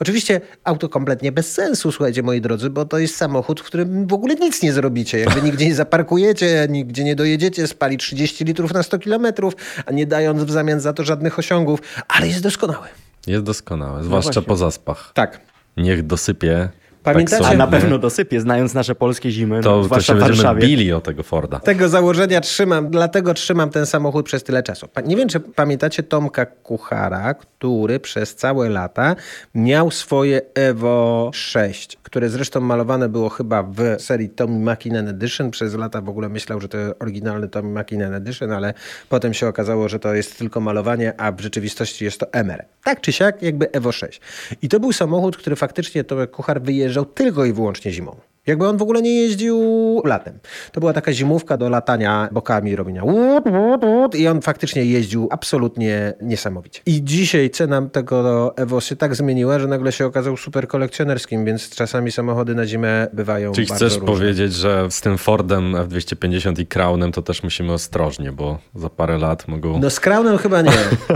Oczywiście 0.00 0.40
auto 0.64 0.88
kompletnie 0.88 1.32
bez 1.32 1.52
sensu, 1.52 1.92
słuchajcie 1.92 2.22
moi 2.22 2.40
drodzy, 2.40 2.70
bo 2.70 2.84
to 2.84 2.98
jest 2.98 3.16
samochód, 3.16 3.60
w 3.60 3.64
którym 3.64 4.06
w 4.06 4.12
ogóle 4.12 4.34
nic 4.34 4.62
nie 4.62 4.72
zrobicie. 4.72 5.18
Jakby 5.18 5.42
nigdzie 5.42 5.66
nie 5.66 5.74
zaparkujecie, 5.74 6.66
nigdzie 6.70 7.04
nie 7.04 7.16
dojedziecie, 7.16 7.66
spali 7.66 7.98
30 7.98 8.44
litrów 8.44 8.72
na 8.74 8.82
100 8.82 8.98
kilometrów, 8.98 9.54
a 9.86 9.92
nie 9.92 10.06
dając 10.06 10.42
w 10.42 10.50
zamian 10.50 10.80
za 10.80 10.92
to 10.92 11.04
żadnych 11.04 11.38
osiągów, 11.38 11.80
ale 12.08 12.26
jest 12.28 12.42
doskonały. 12.42 12.86
Jest 13.26 13.44
doskonałe, 13.44 14.04
zwłaszcza 14.04 14.32
właśnie. 14.32 14.48
po 14.48 14.56
zaspach. 14.56 15.10
Tak. 15.14 15.40
Niech 15.76 16.06
dosypie. 16.06 16.68
Pamiętacie- 17.02 17.42
tak 17.44 17.52
A 17.54 17.56
na 17.56 17.66
pewno 17.66 17.98
dosypie, 17.98 18.40
znając 18.40 18.74
nasze 18.74 18.94
polskie 18.94 19.30
zimy, 19.30 19.56
no, 19.56 19.62
To, 19.62 19.70
to 19.70 19.84
zwłaszcza 19.84 20.12
się 20.12 20.18
w 20.18 20.22
będziemy 20.22 20.42
Warszawie. 20.42 20.66
bili 20.66 20.92
o 20.92 21.00
tego 21.00 21.22
Forda. 21.22 21.58
Tego 21.60 21.88
założenia 21.88 22.40
trzymam, 22.40 22.90
dlatego 22.90 23.34
trzymam 23.34 23.70
ten 23.70 23.86
samochód 23.86 24.26
przez 24.26 24.42
tyle 24.44 24.62
czasu. 24.62 24.88
Nie 25.04 25.16
wiem, 25.16 25.28
czy 25.28 25.40
pamiętacie 25.40 26.02
Tomka 26.02 26.46
Kuchara, 26.46 27.34
który 27.34 28.00
przez 28.00 28.34
całe 28.34 28.68
lata 28.68 29.16
miał 29.54 29.90
swoje 29.90 30.40
Evo 30.54 31.30
6, 31.34 31.98
które 32.10 32.28
zresztą 32.30 32.60
malowane 32.60 33.08
było 33.08 33.28
chyba 33.28 33.62
w 33.62 33.78
serii 33.98 34.28
Tommy 34.28 34.58
Mackinnon 34.58 35.08
Edition. 35.08 35.50
Przez 35.50 35.74
lata 35.74 36.00
w 36.00 36.08
ogóle 36.08 36.28
myślał, 36.28 36.60
że 36.60 36.68
to 36.68 36.78
oryginalny 36.98 37.48
Tommy 37.48 37.70
Mackinnon 37.70 38.14
Edition, 38.14 38.52
ale 38.52 38.74
potem 39.08 39.34
się 39.34 39.48
okazało, 39.48 39.88
że 39.88 39.98
to 39.98 40.14
jest 40.14 40.38
tylko 40.38 40.60
malowanie, 40.60 41.20
a 41.20 41.32
w 41.32 41.40
rzeczywistości 41.40 42.04
jest 42.04 42.20
to 42.20 42.32
MR. 42.32 42.64
Tak 42.84 43.00
czy 43.00 43.12
siak, 43.12 43.42
jakby 43.42 43.72
Evo 43.72 43.92
6. 43.92 44.20
I 44.62 44.68
to 44.68 44.80
był 44.80 44.92
samochód, 44.92 45.36
który 45.36 45.56
faktycznie 45.56 46.04
Tomek 46.04 46.30
Kuchar 46.30 46.62
wyjeżdżał 46.62 47.04
tylko 47.04 47.44
i 47.44 47.52
wyłącznie 47.52 47.92
zimą. 47.92 48.16
Jakby 48.50 48.68
on 48.68 48.76
w 48.76 48.82
ogóle 48.82 49.02
nie 49.02 49.14
jeździł 49.22 49.58
latem. 50.04 50.38
To 50.72 50.80
była 50.80 50.92
taka 50.92 51.12
zimówka 51.12 51.56
do 51.56 51.68
latania 51.68 52.28
bokami, 52.32 52.76
robienia 52.76 53.04
łut, 53.04 53.44
łut, 53.46 53.84
łut 53.84 54.14
i 54.14 54.28
on 54.28 54.42
faktycznie 54.42 54.84
jeździł 54.84 55.28
absolutnie 55.30 56.12
niesamowicie. 56.20 56.80
I 56.86 57.04
dzisiaj 57.04 57.50
cena 57.50 57.82
tego 57.92 58.56
Evo 58.56 58.80
się 58.80 58.96
tak 58.96 59.14
zmieniła, 59.14 59.58
że 59.58 59.66
nagle 59.66 59.92
się 59.92 60.06
okazał 60.06 60.36
super 60.36 60.68
kolekcjonerskim, 60.68 61.44
więc 61.44 61.70
czasami 61.70 62.12
samochody 62.12 62.54
na 62.54 62.66
zimę 62.66 63.08
bywają 63.12 63.52
Czyli 63.52 63.66
bardzo 63.66 63.84
chcesz 63.86 63.94
różne. 63.94 64.06
powiedzieć, 64.14 64.52
że 64.54 64.86
z 64.90 65.00
tym 65.00 65.18
Fordem 65.18 65.72
F250 65.72 66.60
i 66.60 66.66
Crownem 66.66 67.12
to 67.12 67.22
też 67.22 67.42
musimy 67.42 67.72
ostrożnie, 67.72 68.32
bo 68.32 68.58
za 68.74 68.90
parę 68.90 69.18
lat 69.18 69.48
mogą... 69.48 69.78
No 69.80 69.90
z 69.90 70.00
Crownem 70.00 70.38
chyba 70.38 70.62
nie. 70.62 70.72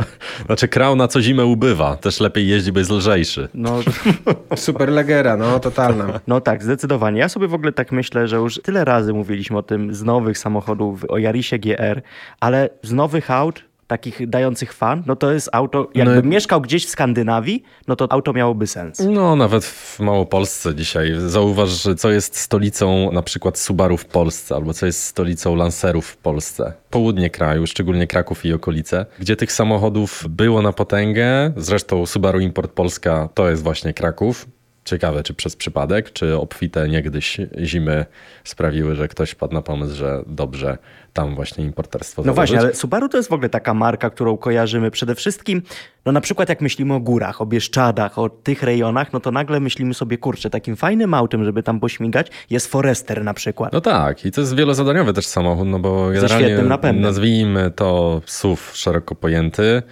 Znaczy 0.47 0.69
Crown 0.69 0.99
na 0.99 1.09
co 1.09 1.23
zimę 1.23 1.45
ubywa. 1.45 1.97
Też 1.97 2.21
lepiej 2.21 2.49
jeździ, 2.49 2.73
bo 2.73 2.79
jest 2.79 2.91
lżejszy. 2.91 3.49
No, 3.55 3.79
Super 4.57 4.89
Legera, 4.89 5.37
no 5.37 5.61
totalna. 5.61 6.21
no 6.27 6.41
tak, 6.41 6.63
zdecydowanie. 6.63 7.19
Ja 7.25 7.29
sobie 7.29 7.49
w 7.49 7.55
ogóle 7.55 7.73
tak 7.73 7.93
myślę, 7.93 8.29
że 8.29 8.37
już 8.37 8.61
tyle 8.63 8.85
razy 8.85 9.13
mówiliśmy 9.13 9.59
o 9.59 9.63
tym 9.63 9.95
z 9.95 10.03
nowych 10.03 10.39
samochodów, 10.39 11.05
o 11.09 11.19
Yarisie 11.19 11.59
GR, 11.59 12.03
ale 12.41 12.69
z 12.83 12.93
nowych 12.93 13.31
aut, 13.31 13.63
takich 13.87 14.29
dających 14.29 14.73
fan, 14.73 15.03
no 15.07 15.17
to 15.17 15.33
jest 15.33 15.49
auto, 15.53 15.89
jakbym 15.95 16.25
No- 16.25 16.31
mieszkał 16.31 16.61
gdzieś 16.61 16.87
w 16.87 16.89
Skandynawii, 16.89 17.63
no 17.89 17.97
to 17.97 18.13
auto 18.13 18.33
miałoby 18.33 18.67
sens. 18.67 19.03
No, 19.11 19.37
nawet 19.37 19.65
w 19.65 20.01
Małopolsce 20.01 20.75
dzisiaj. 20.75 21.13
Zauważ, 21.27 21.69
że 21.69 21.95
co 21.95 22.11
jest 22.11 22.37
stolicą 22.37 23.13
na 23.13 23.23
przykład 23.23 23.59
Subaru 23.59 23.97
w 23.97 24.05
Polsce, 24.07 24.55
albo 24.55 24.75
co 24.75 24.87
jest 24.87 25.03
stolicą 25.05 25.55
Lancerów 25.57 26.07
w 26.07 26.17
Polsce. 26.17 26.73
Południe 26.91 27.31
kraju, 27.31 27.67
szczególnie 27.67 28.07
Kraków 28.07 28.45
i 28.45 28.53
okolice, 28.53 29.07
gdzie 29.19 29.37
tych 29.37 29.53
samochodów 29.53 30.25
było 30.29 30.63
na 30.63 30.73
potęgę. 30.73 31.53
Zresztą 31.57 32.07
Subaru 32.07 32.41
Import 32.41 32.73
Polska 32.73 33.29
to 33.35 33.51
jest 33.51 33.63
właśnie 33.63 33.95
Kraków. 33.95 34.47
Ciekawe, 34.85 35.23
czy 35.23 35.35
przez 35.35 35.57
przypadek, 35.57 36.13
czy 36.13 36.37
obfite 36.37 36.89
niegdyś 36.89 37.37
zimy 37.63 38.07
sprawiły, 38.45 38.95
że 38.97 39.09
ktoś 39.09 39.31
wpadł 39.31 39.55
na 39.55 39.63
pomysł, 39.63 39.95
że 39.97 40.23
dobrze 40.27 40.79
tam 41.13 41.35
właśnie 41.35 41.65
importerstwo 41.65 42.23
No 42.27 42.35
właśnie, 42.35 42.57
założyć. 42.57 42.75
ale 42.75 42.81
Subaru 42.81 43.09
to 43.09 43.17
jest 43.17 43.29
w 43.29 43.33
ogóle 43.33 43.49
taka 43.49 43.75
marka, 43.75 44.11
którą 44.11 44.37
kojarzymy 44.37 44.91
przede 44.91 45.15
wszystkim, 45.15 45.63
no 46.07 46.13
na 46.13 46.21
przykład 46.21 46.49
jak 46.49 46.61
myślimy 46.61 46.95
o 46.95 47.01
górach, 47.01 47.41
o 47.41 47.47
Bieszczadach, 47.47 48.19
o 48.19 48.29
tych 48.29 48.63
rejonach, 48.63 49.13
no 49.13 49.21
to 49.21 49.31
nagle 49.31 49.61
myślimy 49.61 49.95
sobie, 49.95 50.19
kurczę, 50.19 50.51
takim 50.51 50.77
fajnym 50.77 51.15
autem, 51.15 51.45
żeby 51.45 51.63
tam 51.63 51.81
pośmigać, 51.81 52.27
jest 52.51 52.67
Forester 52.71 53.25
na 53.25 53.35
przykład. 53.35 53.73
No 53.73 53.81
tak, 53.81 54.25
i 54.25 54.31
to 54.33 54.41
jest 54.41 54.57
wielozadaniowy 54.57 55.13
też 55.13 55.27
samochód, 55.27 55.69
no 55.69 55.79
bo 55.79 56.07
generalnie 56.11 56.47
świetnym 56.47 56.69
napędem. 56.69 57.03
nazwijmy 57.03 57.71
to 57.71 58.21
SUV 58.27 58.63
szeroko 58.73 59.15
pojęty. 59.15 59.83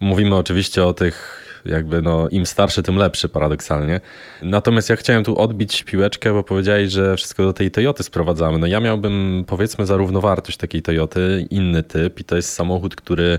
Mówimy 0.00 0.36
oczywiście 0.36 0.84
o 0.84 0.92
tych 0.94 1.44
Jakby 1.68 2.02
no, 2.02 2.28
im 2.28 2.46
starszy, 2.46 2.82
tym 2.82 2.96
lepszy 2.96 3.28
paradoksalnie. 3.28 4.00
Natomiast 4.42 4.90
ja 4.90 4.96
chciałem 4.96 5.24
tu 5.24 5.38
odbić 5.38 5.84
piłeczkę, 5.84 6.32
bo 6.32 6.42
powiedziałeś, 6.42 6.92
że 6.92 7.16
wszystko 7.16 7.44
do 7.44 7.52
tej 7.52 7.70
Toyoty 7.70 8.02
sprowadzamy. 8.02 8.58
No 8.58 8.66
ja 8.66 8.80
miałbym 8.80 9.44
powiedzmy 9.46 9.86
za 9.86 9.96
równowartość 9.96 10.58
takiej 10.58 10.82
Toyoty 10.82 11.46
inny 11.50 11.82
typ 11.82 12.20
i 12.20 12.24
to 12.24 12.36
jest 12.36 12.52
samochód, 12.52 12.96
który 12.96 13.38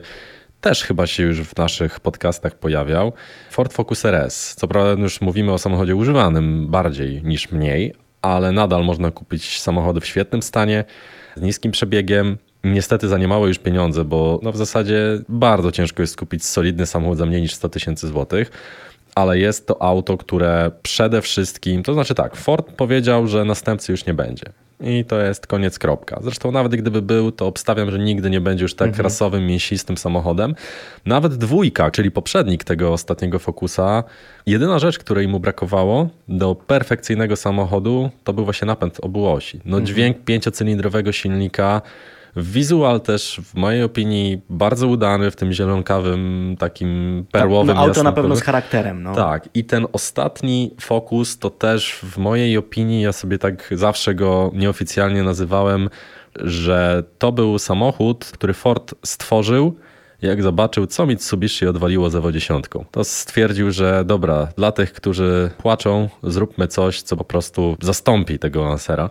też 0.61 0.83
chyba 0.83 1.07
się 1.07 1.23
już 1.23 1.41
w 1.41 1.57
naszych 1.57 1.99
podcastach 1.99 2.55
pojawiał. 2.55 3.13
Ford 3.49 3.73
Focus 3.73 4.05
RS. 4.05 4.55
Co 4.55 4.67
prawda 4.67 5.01
już 5.01 5.21
mówimy 5.21 5.53
o 5.53 5.57
samochodzie 5.57 5.95
używanym 5.95 6.67
bardziej 6.67 7.23
niż 7.23 7.51
mniej, 7.51 7.93
ale 8.21 8.51
nadal 8.51 8.85
można 8.85 9.11
kupić 9.11 9.59
samochody 9.59 10.01
w 10.01 10.05
świetnym 10.05 10.41
stanie, 10.41 10.85
z 11.35 11.41
niskim 11.41 11.71
przebiegiem, 11.71 12.37
Niestety 12.63 13.07
za 13.07 13.17
niemałe 13.17 13.47
już 13.47 13.59
pieniądze, 13.59 14.05
bo 14.05 14.39
no 14.43 14.51
w 14.51 14.57
zasadzie 14.57 15.19
bardzo 15.29 15.71
ciężko 15.71 16.03
jest 16.03 16.17
kupić 16.17 16.45
solidny 16.45 16.85
samochód 16.85 17.17
za 17.17 17.25
mniej 17.25 17.41
niż 17.41 17.53
100 17.53 17.69
tysięcy 17.69 18.07
złotych, 18.07 18.51
ale 19.15 19.39
jest 19.39 19.67
to 19.67 19.81
auto, 19.81 20.17
które 20.17 20.71
przede 20.83 21.21
wszystkim, 21.21 21.83
to 21.83 21.93
znaczy 21.93 22.15
tak, 22.15 22.35
Ford 22.35 22.71
powiedział, 22.71 23.27
że 23.27 23.45
następcy 23.45 23.91
już 23.91 24.05
nie 24.05 24.13
będzie. 24.13 24.45
I 24.83 25.05
to 25.05 25.21
jest 25.21 25.47
koniec 25.47 25.79
kropka. 25.79 26.19
Zresztą 26.23 26.51
nawet 26.51 26.75
gdyby 26.75 27.01
był, 27.01 27.31
to 27.31 27.47
obstawiam, 27.47 27.91
że 27.91 27.99
nigdy 27.99 28.29
nie 28.29 28.41
będzie 28.41 28.63
już 28.63 28.75
tak 28.75 28.87
mhm. 28.87 29.03
rasowym, 29.03 29.47
mięsistym 29.47 29.97
samochodem. 29.97 30.55
Nawet 31.05 31.33
dwójka, 31.35 31.91
czyli 31.91 32.11
poprzednik 32.11 32.63
tego 32.63 32.93
ostatniego 32.93 33.39
Focusa, 33.39 34.03
jedyna 34.45 34.79
rzecz, 34.79 34.99
której 34.99 35.27
mu 35.27 35.39
brakowało 35.39 36.09
do 36.27 36.55
perfekcyjnego 36.55 37.35
samochodu, 37.35 38.09
to 38.23 38.33
był 38.33 38.43
właśnie 38.43 38.65
napęd 38.65 38.99
obu 39.01 39.27
osi. 39.27 39.57
No 39.65 39.77
mhm. 39.77 39.85
dźwięk 39.85 40.17
pięciocylindrowego 40.23 41.11
silnika, 41.11 41.81
Wizual 42.35 43.01
też 43.01 43.41
w 43.43 43.55
mojej 43.55 43.83
opinii 43.83 44.41
bardzo 44.49 44.87
udany 44.87 45.31
w 45.31 45.35
tym 45.35 45.53
zielonkawym, 45.53 46.55
takim 46.59 47.25
perłowym. 47.31 47.67
Tak, 47.67 47.75
no 47.75 47.81
auto 47.81 48.03
na 48.03 48.11
pewno 48.11 48.35
z 48.35 48.41
charakterem. 48.41 49.03
No. 49.03 49.15
Tak 49.15 49.49
i 49.53 49.65
ten 49.65 49.87
ostatni 49.93 50.75
Focus 50.81 51.37
to 51.37 51.49
też 51.49 51.99
w 52.03 52.17
mojej 52.17 52.57
opinii, 52.57 53.01
ja 53.01 53.11
sobie 53.11 53.37
tak 53.37 53.69
zawsze 53.71 54.15
go 54.15 54.51
nieoficjalnie 54.53 55.23
nazywałem, 55.23 55.89
że 56.35 57.03
to 57.17 57.31
był 57.31 57.59
samochód, 57.59 58.25
który 58.25 58.53
Ford 58.53 58.95
stworzył 59.05 59.75
jak 60.21 60.43
zobaczył, 60.43 60.87
co 60.87 61.05
Mitsubishi 61.05 61.67
odwaliło 61.67 62.09
za 62.09 62.31
dziesiątką, 62.31 62.85
to 62.91 63.03
stwierdził, 63.03 63.71
że 63.71 64.03
dobra, 64.05 64.47
dla 64.57 64.71
tych, 64.71 64.93
którzy 64.93 65.51
płaczą, 65.57 66.09
zróbmy 66.23 66.67
coś, 66.67 67.01
co 67.01 67.17
po 67.17 67.23
prostu 67.23 67.77
zastąpi 67.81 68.39
tego 68.39 68.63
Lancera. 68.63 69.09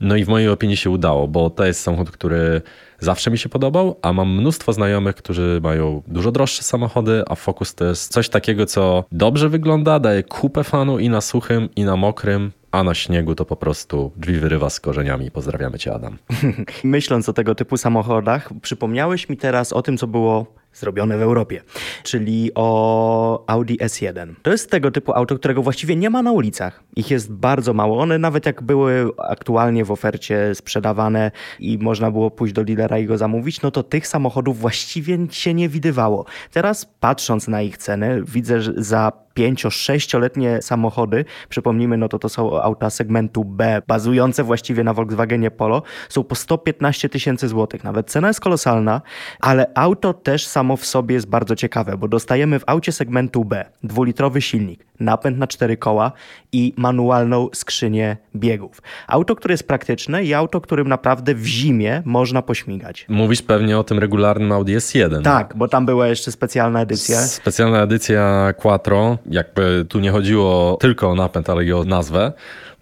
No 0.00 0.16
i 0.16 0.24
w 0.24 0.28
mojej 0.28 0.48
opinii 0.48 0.76
się 0.76 0.90
udało, 0.90 1.28
bo 1.28 1.50
to 1.50 1.64
jest 1.64 1.80
samochód, 1.80 2.10
który 2.10 2.62
zawsze 2.98 3.30
mi 3.30 3.38
się 3.38 3.48
podobał, 3.48 3.98
a 4.02 4.12
mam 4.12 4.30
mnóstwo 4.30 4.72
znajomych, 4.72 5.16
którzy 5.16 5.60
mają 5.62 6.02
dużo 6.06 6.32
droższe 6.32 6.62
samochody, 6.62 7.22
a 7.28 7.34
Focus 7.34 7.74
to 7.74 7.84
jest 7.84 8.12
coś 8.12 8.28
takiego, 8.28 8.66
co 8.66 9.04
dobrze 9.12 9.48
wygląda, 9.48 9.98
daje 9.98 10.22
kupę 10.22 10.64
fanu 10.64 10.98
i 10.98 11.08
na 11.08 11.20
suchym, 11.20 11.68
i 11.76 11.84
na 11.84 11.96
mokrym, 11.96 12.52
a 12.76 12.84
na 12.84 12.94
śniegu 12.94 13.34
to 13.34 13.44
po 13.44 13.56
prostu 13.56 14.12
drzwi 14.16 14.38
wyrywa 14.38 14.70
z 14.70 14.80
korzeniami. 14.80 15.30
Pozdrawiamy 15.30 15.78
cię, 15.78 15.94
Adam. 15.94 16.18
Myśląc 16.84 17.28
o 17.28 17.32
tego 17.32 17.54
typu 17.54 17.76
samochodach, 17.76 18.50
przypomniałeś 18.62 19.28
mi 19.28 19.36
teraz 19.36 19.72
o 19.72 19.82
tym, 19.82 19.96
co 19.96 20.06
było 20.06 20.46
zrobione 20.74 21.18
w 21.18 21.22
Europie, 21.22 21.62
czyli 22.02 22.50
o 22.54 23.44
Audi 23.46 23.74
S1. 23.74 24.34
To 24.42 24.50
jest 24.50 24.70
tego 24.70 24.90
typu 24.90 25.12
auto, 25.12 25.38
którego 25.38 25.62
właściwie 25.62 25.96
nie 25.96 26.10
ma 26.10 26.22
na 26.22 26.32
ulicach. 26.32 26.82
Ich 26.96 27.10
jest 27.10 27.32
bardzo 27.32 27.74
mało. 27.74 28.00
One 28.00 28.18
nawet 28.18 28.46
jak 28.46 28.62
były 28.62 29.10
aktualnie 29.18 29.84
w 29.84 29.90
ofercie 29.90 30.54
sprzedawane 30.54 31.30
i 31.60 31.78
można 31.78 32.10
było 32.10 32.30
pójść 32.30 32.54
do 32.54 32.64
dealera 32.64 32.98
i 32.98 33.06
go 33.06 33.18
zamówić, 33.18 33.62
no 33.62 33.70
to 33.70 33.82
tych 33.82 34.06
samochodów 34.06 34.58
właściwie 34.58 35.18
się 35.30 35.54
nie 35.54 35.68
widywało. 35.68 36.26
Teraz 36.52 36.86
patrząc 37.00 37.48
na 37.48 37.62
ich 37.62 37.78
ceny, 37.78 38.22
widzę, 38.24 38.60
że 38.60 38.72
za 38.76 39.25
5-6-letnie 39.36 40.62
samochody, 40.62 41.24
przypomnijmy, 41.48 41.96
no 41.96 42.08
to 42.08 42.18
to 42.18 42.28
są 42.28 42.62
auta 42.62 42.90
segmentu 42.90 43.44
B, 43.44 43.82
bazujące 43.86 44.44
właściwie 44.44 44.84
na 44.84 44.94
Volkswagenie 44.94 45.50
Polo, 45.50 45.82
są 46.08 46.24
po 46.24 46.34
115 46.34 47.08
tysięcy 47.08 47.48
złotych. 47.48 47.84
Nawet 47.84 48.10
cena 48.10 48.28
jest 48.28 48.40
kolosalna, 48.40 49.02
ale 49.40 49.70
auto 49.74 50.14
też 50.14 50.46
samo 50.46 50.76
w 50.76 50.86
sobie 50.86 51.14
jest 51.14 51.28
bardzo 51.28 51.56
ciekawe, 51.56 51.96
bo 51.96 52.08
dostajemy 52.08 52.58
w 52.58 52.64
aucie 52.66 52.92
segmentu 52.92 53.44
B 53.44 53.64
dwulitrowy 53.82 54.42
silnik, 54.42 54.85
napęd 55.00 55.38
na 55.38 55.46
cztery 55.46 55.76
koła 55.76 56.12
i 56.52 56.74
manualną 56.76 57.48
skrzynię 57.54 58.16
biegów. 58.36 58.82
Auto, 59.06 59.36
które 59.36 59.52
jest 59.52 59.68
praktyczne 59.68 60.24
i 60.24 60.34
auto, 60.34 60.60
którym 60.60 60.88
naprawdę 60.88 61.34
w 61.34 61.46
zimie 61.46 62.02
można 62.04 62.42
pośmigać. 62.42 63.06
Mówisz 63.08 63.42
pewnie 63.42 63.78
o 63.78 63.84
tym 63.84 63.98
regularnym 63.98 64.52
Audi 64.52 64.76
S1. 64.76 65.22
Tak, 65.22 65.54
bo 65.56 65.68
tam 65.68 65.86
była 65.86 66.08
jeszcze 66.08 66.32
specjalna 66.32 66.80
edycja. 66.80 67.20
Specjalna 67.20 67.82
edycja 67.82 68.52
Quattro, 68.56 69.18
jakby 69.26 69.86
tu 69.88 70.00
nie 70.00 70.10
chodziło 70.10 70.76
tylko 70.80 71.10
o 71.10 71.14
napęd, 71.14 71.50
ale 71.50 71.64
i 71.64 71.72
o 71.72 71.84
nazwę. 71.84 72.32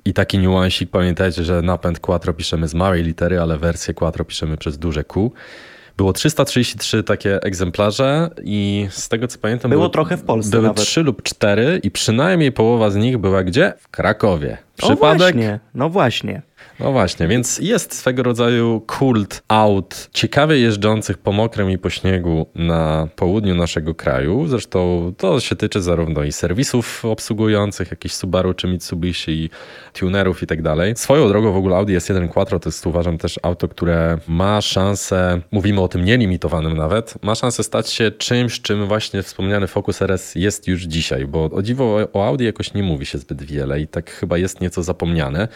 I 0.05 0.13
taki 0.13 0.39
niuansik, 0.39 0.91
pamiętajcie, 0.91 1.45
że 1.45 1.63
napęd 1.63 2.01
Quattro 2.01 2.33
piszemy 2.33 2.69
z 2.69 2.75
małej 2.75 3.03
litery, 3.03 3.41
ale 3.41 3.59
wersję 3.59 3.95
Quattro 3.95 4.25
piszemy 4.25 4.57
przez 4.57 4.79
duże 4.79 5.05
Q. 5.05 5.33
Było 5.97 6.13
333 6.13 7.03
takie 7.03 7.43
egzemplarze 7.43 8.31
i 8.45 8.87
z 8.91 9.09
tego 9.09 9.29
co 9.29 9.39
pamiętam... 9.39 9.71
Było, 9.71 9.81
było 9.81 9.89
trochę 9.89 10.17
w 10.17 10.25
Polsce 10.25 10.51
Były 10.51 10.63
nawet. 10.63 10.83
3 10.83 11.03
lub 11.03 11.23
4 11.23 11.81
i 11.83 11.91
przynajmniej 11.91 12.53
połowa 12.53 12.91
z 12.91 12.97
nich 12.97 13.19
była 13.19 13.45
gdzie? 13.45 13.73
W 13.79 13.89
Krakowie. 13.89 14.59
Przypadek? 14.77 15.03
No 15.05 15.19
właśnie, 15.19 15.61
no 15.75 15.91
właśnie. 15.91 16.43
No 16.81 16.93
właśnie, 16.93 17.29
więc 17.29 17.59
jest 17.59 17.95
swego 17.95 18.23
rodzaju 18.23 18.83
kult 18.87 19.43
aut 19.49 20.09
ciekawie 20.13 20.59
jeżdżących 20.59 21.19
po 21.19 21.33
mokrym 21.33 21.71
i 21.71 21.79
po 21.79 21.91
śniegu 21.91 22.47
na 22.55 23.09
południu 23.17 23.55
naszego 23.55 23.95
kraju. 23.95 24.47
Zresztą 24.47 25.13
to 25.19 25.41
się 25.41 25.57
tyczy 25.57 25.83
zarówno 25.83 26.23
i 26.23 26.33
serwisów 26.33 27.05
obsługujących, 27.05 27.91
jakichś 27.91 28.15
Subaru 28.15 28.55
czy 28.55 28.67
Mitsubishi, 28.67 29.51
tunerów 29.93 30.43
i 30.43 30.47
tak 30.47 30.63
dalej. 30.63 30.97
Swoją 30.97 31.29
drogą 31.29 31.53
w 31.53 31.57
ogóle 31.57 31.77
Audi 31.77 31.93
S1 31.93 32.29
Quattro 32.29 32.61
to 32.61 32.69
jest 32.69 32.87
uważam 32.87 33.19
też 33.19 33.41
auto, 33.43 33.69
które 33.69 34.19
ma 34.29 34.61
szansę, 34.61 35.41
mówimy 35.51 35.81
o 35.81 35.89
tym 35.89 36.05
nielimitowanym 36.05 36.77
nawet, 36.77 37.15
ma 37.23 37.35
szansę 37.35 37.65
stać 37.65 37.91
się 37.91 38.11
czymś, 38.11 38.61
czym 38.61 38.87
właśnie 38.87 39.23
wspomniany 39.23 39.67
Focus 39.67 40.03
RS 40.03 40.35
jest 40.35 40.69
już 40.69 40.83
dzisiaj, 40.83 41.27
bo 41.27 41.45
o 41.45 41.63
dziwo 41.63 42.09
o 42.13 42.27
Audi 42.27 42.45
jakoś 42.45 42.75
nie 42.75 42.83
mówi 42.83 43.07
się 43.07 43.19
zbyt 43.19 43.43
wiele 43.43 43.81
i 43.81 43.87
tak 43.87 44.11
chyba 44.11 44.39
jest 44.39 44.61
nieco 44.61 44.83
zapomniane. 44.83 45.49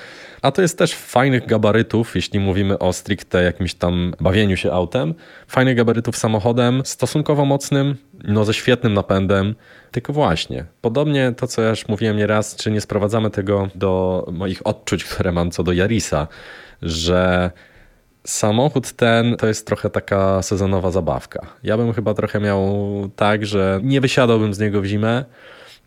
A 0.42 0.50
to 0.52 0.62
jest 0.62 0.78
też 0.78 0.94
fajnych 0.98 1.46
gabarytów, 1.46 2.14
jeśli 2.14 2.40
mówimy 2.40 2.78
o 2.78 2.92
stricte 2.92 3.42
jakimś 3.42 3.74
tam 3.74 4.14
bawieniu 4.20 4.56
się 4.56 4.72
autem, 4.72 5.14
fajnych 5.48 5.76
gabarytów 5.76 6.16
samochodem, 6.16 6.82
stosunkowo 6.84 7.44
mocnym, 7.44 7.96
no 8.24 8.44
ze 8.44 8.54
świetnym 8.54 8.94
napędem. 8.94 9.54
Tylko 9.90 10.12
właśnie, 10.12 10.64
podobnie 10.80 11.32
to, 11.36 11.46
co 11.46 11.62
ja 11.62 11.68
już 11.68 11.88
mówiłem 11.88 12.16
nieraz, 12.16 12.56
czy 12.56 12.70
nie 12.70 12.80
sprowadzamy 12.80 13.30
tego 13.30 13.68
do 13.74 14.26
moich 14.32 14.66
odczuć, 14.66 15.04
które 15.04 15.32
mam 15.32 15.50
co 15.50 15.62
do 15.62 15.72
Jarisa, 15.72 16.26
że 16.82 17.50
samochód 18.24 18.92
ten 18.92 19.36
to 19.36 19.46
jest 19.46 19.66
trochę 19.66 19.90
taka 19.90 20.42
sezonowa 20.42 20.90
zabawka. 20.90 21.46
Ja 21.62 21.76
bym 21.76 21.92
chyba 21.92 22.14
trochę 22.14 22.40
miał 22.40 22.62
tak, 23.16 23.46
że 23.46 23.80
nie 23.82 24.00
wysiadałbym 24.00 24.54
z 24.54 24.58
niego 24.58 24.80
w 24.80 24.84
zimę, 24.84 25.24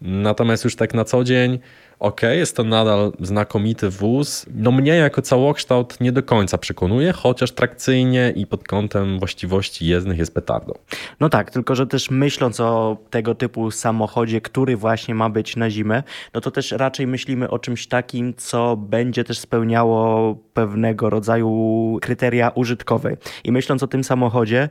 natomiast 0.01 0.63
już 0.63 0.75
tak 0.75 0.93
na 0.93 1.03
co 1.03 1.23
dzień 1.23 1.59
ok, 2.01 2.22
jest 2.22 2.55
to 2.55 2.63
nadal 2.63 3.12
znakomity 3.20 3.89
wóz. 3.89 4.46
No 4.55 4.72
mnie 4.72 4.96
jako 4.96 5.22
całokształt 5.22 6.01
nie 6.01 6.12
do 6.12 6.24
końca 6.24 6.58
przekonuje, 6.58 7.12
chociaż 7.12 7.51
trakcyjnie 7.51 8.34
i 8.36 8.48
pod 8.48 8.63
kątem 8.63 9.20
właściwości 9.20 9.88
jezdnych 9.88 10.17
jest 10.17 10.34
petardą. 10.34 10.74
No 11.20 11.29
tak, 11.29 11.51
tylko 11.51 11.75
że 11.75 11.88
też 11.88 12.12
myśląc 12.12 12.60
o 12.60 12.98
tego 13.10 13.36
typu 13.36 13.72
samochodzie, 13.72 14.41
który 14.41 14.77
właśnie 14.77 15.15
ma 15.15 15.29
być 15.29 15.55
na 15.55 15.70
zimę, 15.70 16.03
no 16.34 16.41
to 16.41 16.51
też 16.51 16.72
raczej 16.72 17.08
myślimy 17.08 17.50
o 17.50 17.60
czymś 17.60 17.88
takim, 17.88 18.34
co 18.34 18.77
będzie 18.77 19.24
też 19.24 19.39
spełniało 19.39 20.36
pewnego 20.53 21.10
rodzaju 21.10 22.00
kryteria 22.01 22.50
użytkowe. 22.50 23.17
I 23.43 23.51
myśląc 23.51 23.84
o 23.84 23.88
tym 23.88 24.03
samochodzie, 24.03 24.70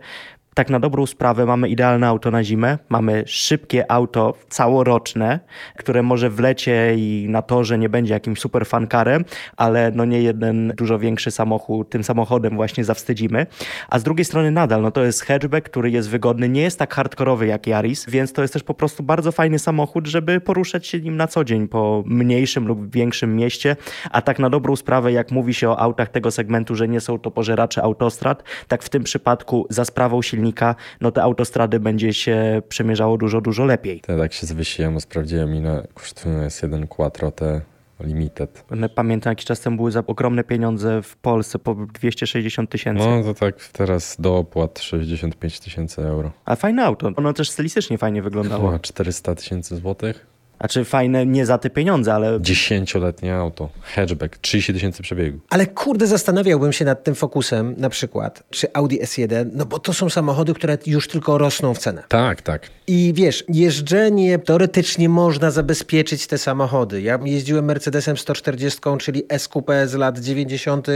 tak 0.55 0.71
na 0.71 0.81
dobrą 0.81 1.07
sprawę 1.07 1.47
mamy 1.47 1.69
idealne 1.69 2.07
auto 2.07 2.31
na 2.31 2.45
zimę, 2.45 2.79
mamy 2.89 3.23
szybkie 3.27 3.93
auto 3.93 4.35
całoroczne, 4.49 5.41
które 5.77 6.03
może 6.03 6.31
w 6.31 6.41
lecie 6.41 6.95
i 6.97 7.27
na 7.29 7.43
torze 7.43 7.79
nie 7.79 7.89
będzie 7.89 8.15
jakimś 8.15 8.41
super 8.41 8.67
fankarem, 8.67 9.25
ale 9.57 9.93
no 9.95 10.05
nie 10.05 10.23
jeden 10.23 10.73
dużo 10.77 10.99
większy 10.99 11.31
samochód, 11.31 11.91
tym 11.91 12.05
samochodem 12.05 12.57
właśnie 12.57 12.85
zawstydzimy. 12.85 13.47
A 13.89 13.99
z 13.99 14.03
drugiej 14.03 14.25
strony 14.25 14.51
nadal, 14.51 14.83
no 14.83 14.91
to 14.91 15.05
jest 15.05 15.25
hatchback, 15.25 15.69
który 15.69 15.91
jest 15.91 16.11
wygodny, 16.11 16.49
nie 16.49 16.63
jest 16.63 16.79
tak 16.79 16.95
hardkorowy 16.95 17.47
jak 17.47 17.67
Yaris, 17.67 18.07
więc 18.09 18.33
to 18.33 18.43
jest 18.43 18.55
też 18.55 18.63
po 18.63 18.75
prostu 18.75 19.03
bardzo 19.03 19.33
fajny 19.33 19.59
samochód, 19.59 20.07
żeby 20.07 20.41
poruszać 20.41 20.87
się 20.87 21.01
nim 21.01 21.17
na 21.17 21.27
co 21.27 21.45
dzień 21.45 21.69
po 21.69 22.03
mniejszym 22.07 22.69
lub 22.69 22.95
większym 22.95 23.37
mieście, 23.37 23.77
a 24.11 24.23
tak 24.23 24.39
na 24.39 24.51
dobrą 24.51 24.77
sprawę, 24.77 25.13
jak 25.13 25.31
mówi 25.31 25.55
się 25.55 25.69
o 25.69 25.79
autach 25.79 26.09
tego 26.09 26.31
segmentu, 26.31 26.75
że 26.75 26.89
nie 26.89 27.01
są 27.01 27.19
to 27.19 27.31
pożeracze 27.31 27.83
autostrad, 27.83 28.43
tak 28.69 28.83
w 28.83 28.89
tym 28.89 29.05
przypadku 29.05 29.67
za 29.71 29.85
sprawą 29.85 30.23
silnika 30.23 30.40
silnika, 30.41 30.75
no 31.01 31.13
te 31.13 31.23
autostrady 31.23 31.81
będzie 31.81 32.13
się 32.13 32.63
przemierzało 32.69 33.19
dużo, 33.19 33.41
dużo 33.41 33.65
lepiej. 33.65 34.03
Ja 34.09 34.19
tak 34.19 34.33
się 34.33 34.47
zwysiłem, 34.47 35.01
sprawdziłem 35.01 35.55
ile 35.55 35.87
kosztuje 35.95 36.37
S1 36.37 36.89
Quattro 36.89 37.31
te 37.31 37.61
Limited. 38.01 38.65
One, 38.73 38.89
Pamiętam, 38.89 39.31
jakiś 39.31 39.45
czas 39.45 39.61
temu 39.61 39.77
były 39.77 39.93
za 39.93 40.03
ogromne 40.07 40.45
pieniądze 40.45 41.03
w 41.03 41.17
Polsce, 41.17 41.59
po 41.59 41.75
260 41.75 42.71
tysięcy. 42.71 43.05
No 43.07 43.23
to 43.23 43.35
tak 43.35 43.69
teraz 43.73 44.17
do 44.19 44.37
opłat 44.37 44.79
65 44.79 45.61
tysięcy 45.61 46.03
euro. 46.03 46.31
A 46.45 46.57
fajne 46.57 46.85
auto. 46.85 47.11
Ono 47.17 47.33
też 47.33 47.51
stylistycznie 47.51 47.99
fajnie 47.99 48.23
wyglądało. 48.23 48.67
Chyba 48.67 48.79
400 48.79 49.35
tysięcy 49.35 49.77
złotych. 49.77 50.27
Znaczy 50.61 50.85
fajne 50.85 51.27
nie 51.27 51.47
za 51.47 51.59
te 51.59 51.71
pieniądze, 51.71 52.15
ale 52.15 52.39
Dziesięcioletnie 52.41 53.35
auto. 53.35 53.69
Hatchback. 53.83 54.39
30 54.39 54.73
tysięcy 54.73 55.03
przebiegu. 55.03 55.39
Ale 55.51 55.67
kurde, 55.67 56.07
zastanawiałbym 56.07 56.73
się 56.73 56.85
nad 56.85 57.05
tym 57.05 57.15
fokusem 57.15 57.75
na 57.79 57.91
przykład, 57.91 58.43
czy 58.51 58.73
Audi 58.73 58.97
S1, 58.97 59.51
no 59.53 59.67
bo 59.67 59.79
to 59.79 59.93
są 59.93 60.11
samochody, 60.11 60.55
które 60.55 60.79
już 60.87 61.09
tylko 61.09 61.39
rosną 61.39 61.75
w 61.75 61.79
cenę. 61.79 62.03
Tak, 62.09 62.43
tak. 62.43 62.71
I 62.87 63.13
wiesz, 63.17 63.45
jeżdżenie, 63.49 64.39
teoretycznie 64.39 65.09
można 65.09 65.51
zabezpieczyć 65.51 66.27
te 66.27 66.39
samochody. 66.39 67.03
Ja 67.03 67.19
jeździłem 67.25 67.65
Mercedesem 67.65 68.17
140, 68.17 68.81
czyli 68.99 69.23
S-Coupe 69.29 69.89
z 69.89 69.95
lat 69.95 70.19
90. 70.19 70.87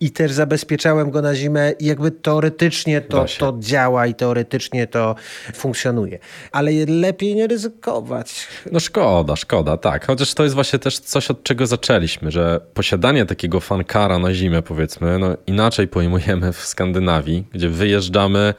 i 0.00 0.10
też 0.10 0.32
zabezpieczałem 0.32 1.10
go 1.10 1.22
na 1.22 1.34
zimę 1.34 1.72
i 1.78 1.86
jakby 1.86 2.10
teoretycznie 2.10 3.00
to, 3.00 3.24
to 3.38 3.56
działa 3.58 4.06
i 4.06 4.14
teoretycznie 4.14 4.86
to 4.86 5.14
funkcjonuje. 5.54 6.18
Ale 6.52 6.70
lepiej 6.88 7.34
nie 7.34 7.46
ryzykować. 7.46 8.46
No 8.72 8.80
szkoda, 8.80 9.01
szkoda, 9.36 9.76
tak. 9.76 10.06
Chociaż 10.06 10.34
to 10.34 10.42
jest 10.42 10.54
właśnie 10.54 10.78
też 10.78 10.98
coś, 10.98 11.30
od 11.30 11.42
czego 11.42 11.66
zaczęliśmy, 11.66 12.30
że 12.30 12.60
posiadanie 12.74 13.26
takiego 13.26 13.60
fankara 13.60 14.18
na 14.18 14.34
zimę, 14.34 14.62
powiedzmy, 14.62 15.18
no 15.18 15.36
inaczej 15.46 15.88
pojmujemy 15.88 16.52
w 16.52 16.60
Skandynawii, 16.60 17.44
gdzie 17.52 17.68
wyjeżdżamy, 17.68 18.54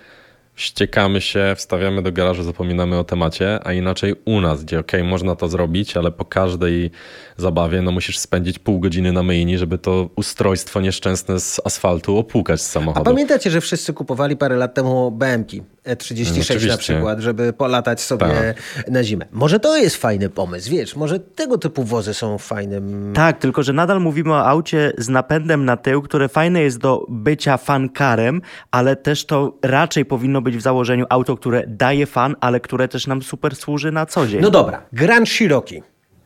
ściekamy 0.55 1.21
się, 1.21 1.53
wstawiamy 1.57 2.01
do 2.01 2.11
garażu, 2.11 2.43
zapominamy 2.43 2.97
o 2.99 3.03
temacie, 3.03 3.59
a 3.63 3.73
inaczej 3.73 4.15
u 4.25 4.41
nas, 4.41 4.63
gdzie 4.63 4.79
okej, 4.79 5.03
można 5.03 5.35
to 5.35 5.47
zrobić, 5.47 5.97
ale 5.97 6.11
po 6.11 6.25
każdej 6.25 6.91
zabawie 7.37 7.81
no 7.81 7.91
musisz 7.91 8.17
spędzić 8.19 8.59
pół 8.59 8.79
godziny 8.79 9.11
na 9.11 9.23
myjni, 9.23 9.57
żeby 9.57 9.77
to 9.77 10.09
ustrojstwo 10.15 10.81
nieszczęsne 10.81 11.39
z 11.39 11.61
asfaltu 11.65 12.17
opłukać 12.17 12.61
z 12.61 12.69
A 12.69 12.71
samochodu. 12.73 13.05
pamiętacie, 13.05 13.49
że 13.49 13.61
wszyscy 13.61 13.93
kupowali 13.93 14.37
parę 14.37 14.55
lat 14.55 14.73
temu 14.73 15.11
BMki 15.11 15.63
E36 15.85 16.35
na 16.37 16.41
Oczywiście. 16.41 16.77
przykład, 16.77 17.19
żeby 17.19 17.53
polatać 17.53 18.01
sobie 18.01 18.25
Tak. 18.25 18.91
na 18.91 19.03
zimę. 19.03 19.25
Może 19.31 19.59
to 19.59 19.77
jest 19.77 19.95
fajny 19.95 20.29
pomysł, 20.29 20.71
wiesz, 20.71 20.95
może 20.95 21.19
tego 21.19 21.57
typu 21.57 21.83
wozy 21.83 22.13
są 22.13 22.37
fajnym... 22.37 23.13
tak, 23.15 23.39
tylko 23.39 23.63
że 23.63 23.73
nadal 23.73 24.01
mówimy 24.01 24.31
o 24.33 24.45
aucie 24.47 24.93
z 24.97 25.09
napędem 25.09 25.65
na 25.65 25.77
tył, 25.77 26.01
które 26.01 26.29
fajne 26.29 26.61
jest 26.61 26.77
do 26.77 27.05
bycia 27.09 27.57
fankarem, 27.57 28.41
ale 28.71 28.95
też 28.95 29.25
to 29.25 29.53
raczej 29.61 30.05
powinno 30.05 30.41
być 30.43 30.57
w 30.57 30.61
założeniu 30.61 31.05
auto, 31.09 31.37
które 31.37 31.63
daje 31.67 32.05
fan, 32.05 32.35
ale 32.41 32.59
które 32.59 32.87
też 32.87 33.07
nam 33.07 33.21
super 33.21 33.55
służy 33.55 33.91
na 33.91 34.05
co 34.05 34.27
dzień. 34.27 34.41
No 34.41 34.49
dobra, 34.49 34.81
Grand 34.93 35.29
Cherokee. 35.29 35.83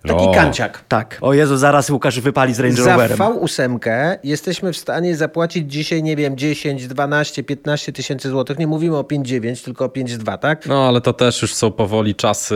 Taki 0.07 0.25
O. 0.25 0.31
kanciak. 0.31 0.83
Tak. 0.88 1.17
O 1.21 1.33
Jezu, 1.33 1.57
zaraz 1.57 1.89
Łukasz 1.89 2.19
wypali 2.19 2.53
z 2.53 2.59
Range 2.59 2.81
Za 2.83 2.91
Roverem. 2.91 3.17
V8 3.17 4.17
jesteśmy 4.24 4.74
w 4.74 4.77
stanie 4.77 5.15
zapłacić 5.15 5.71
dzisiaj, 5.71 6.03
nie 6.03 6.15
wiem, 6.15 6.38
10, 6.38 6.88
12, 6.88 7.43
15 7.43 7.91
tysięcy 7.91 8.29
złotych. 8.29 8.59
Nie 8.59 8.67
mówimy 8.67 8.97
o 8.97 9.01
5,9, 9.01 9.65
tylko 9.65 9.86
o 9.86 9.88
5,2, 9.88 10.38
tak? 10.38 10.65
No 10.65 10.88
ale 10.88 11.01
to 11.01 11.13
też 11.13 11.41
już 11.41 11.53
są 11.53 11.71
powoli 11.71 12.15
czasy 12.15 12.55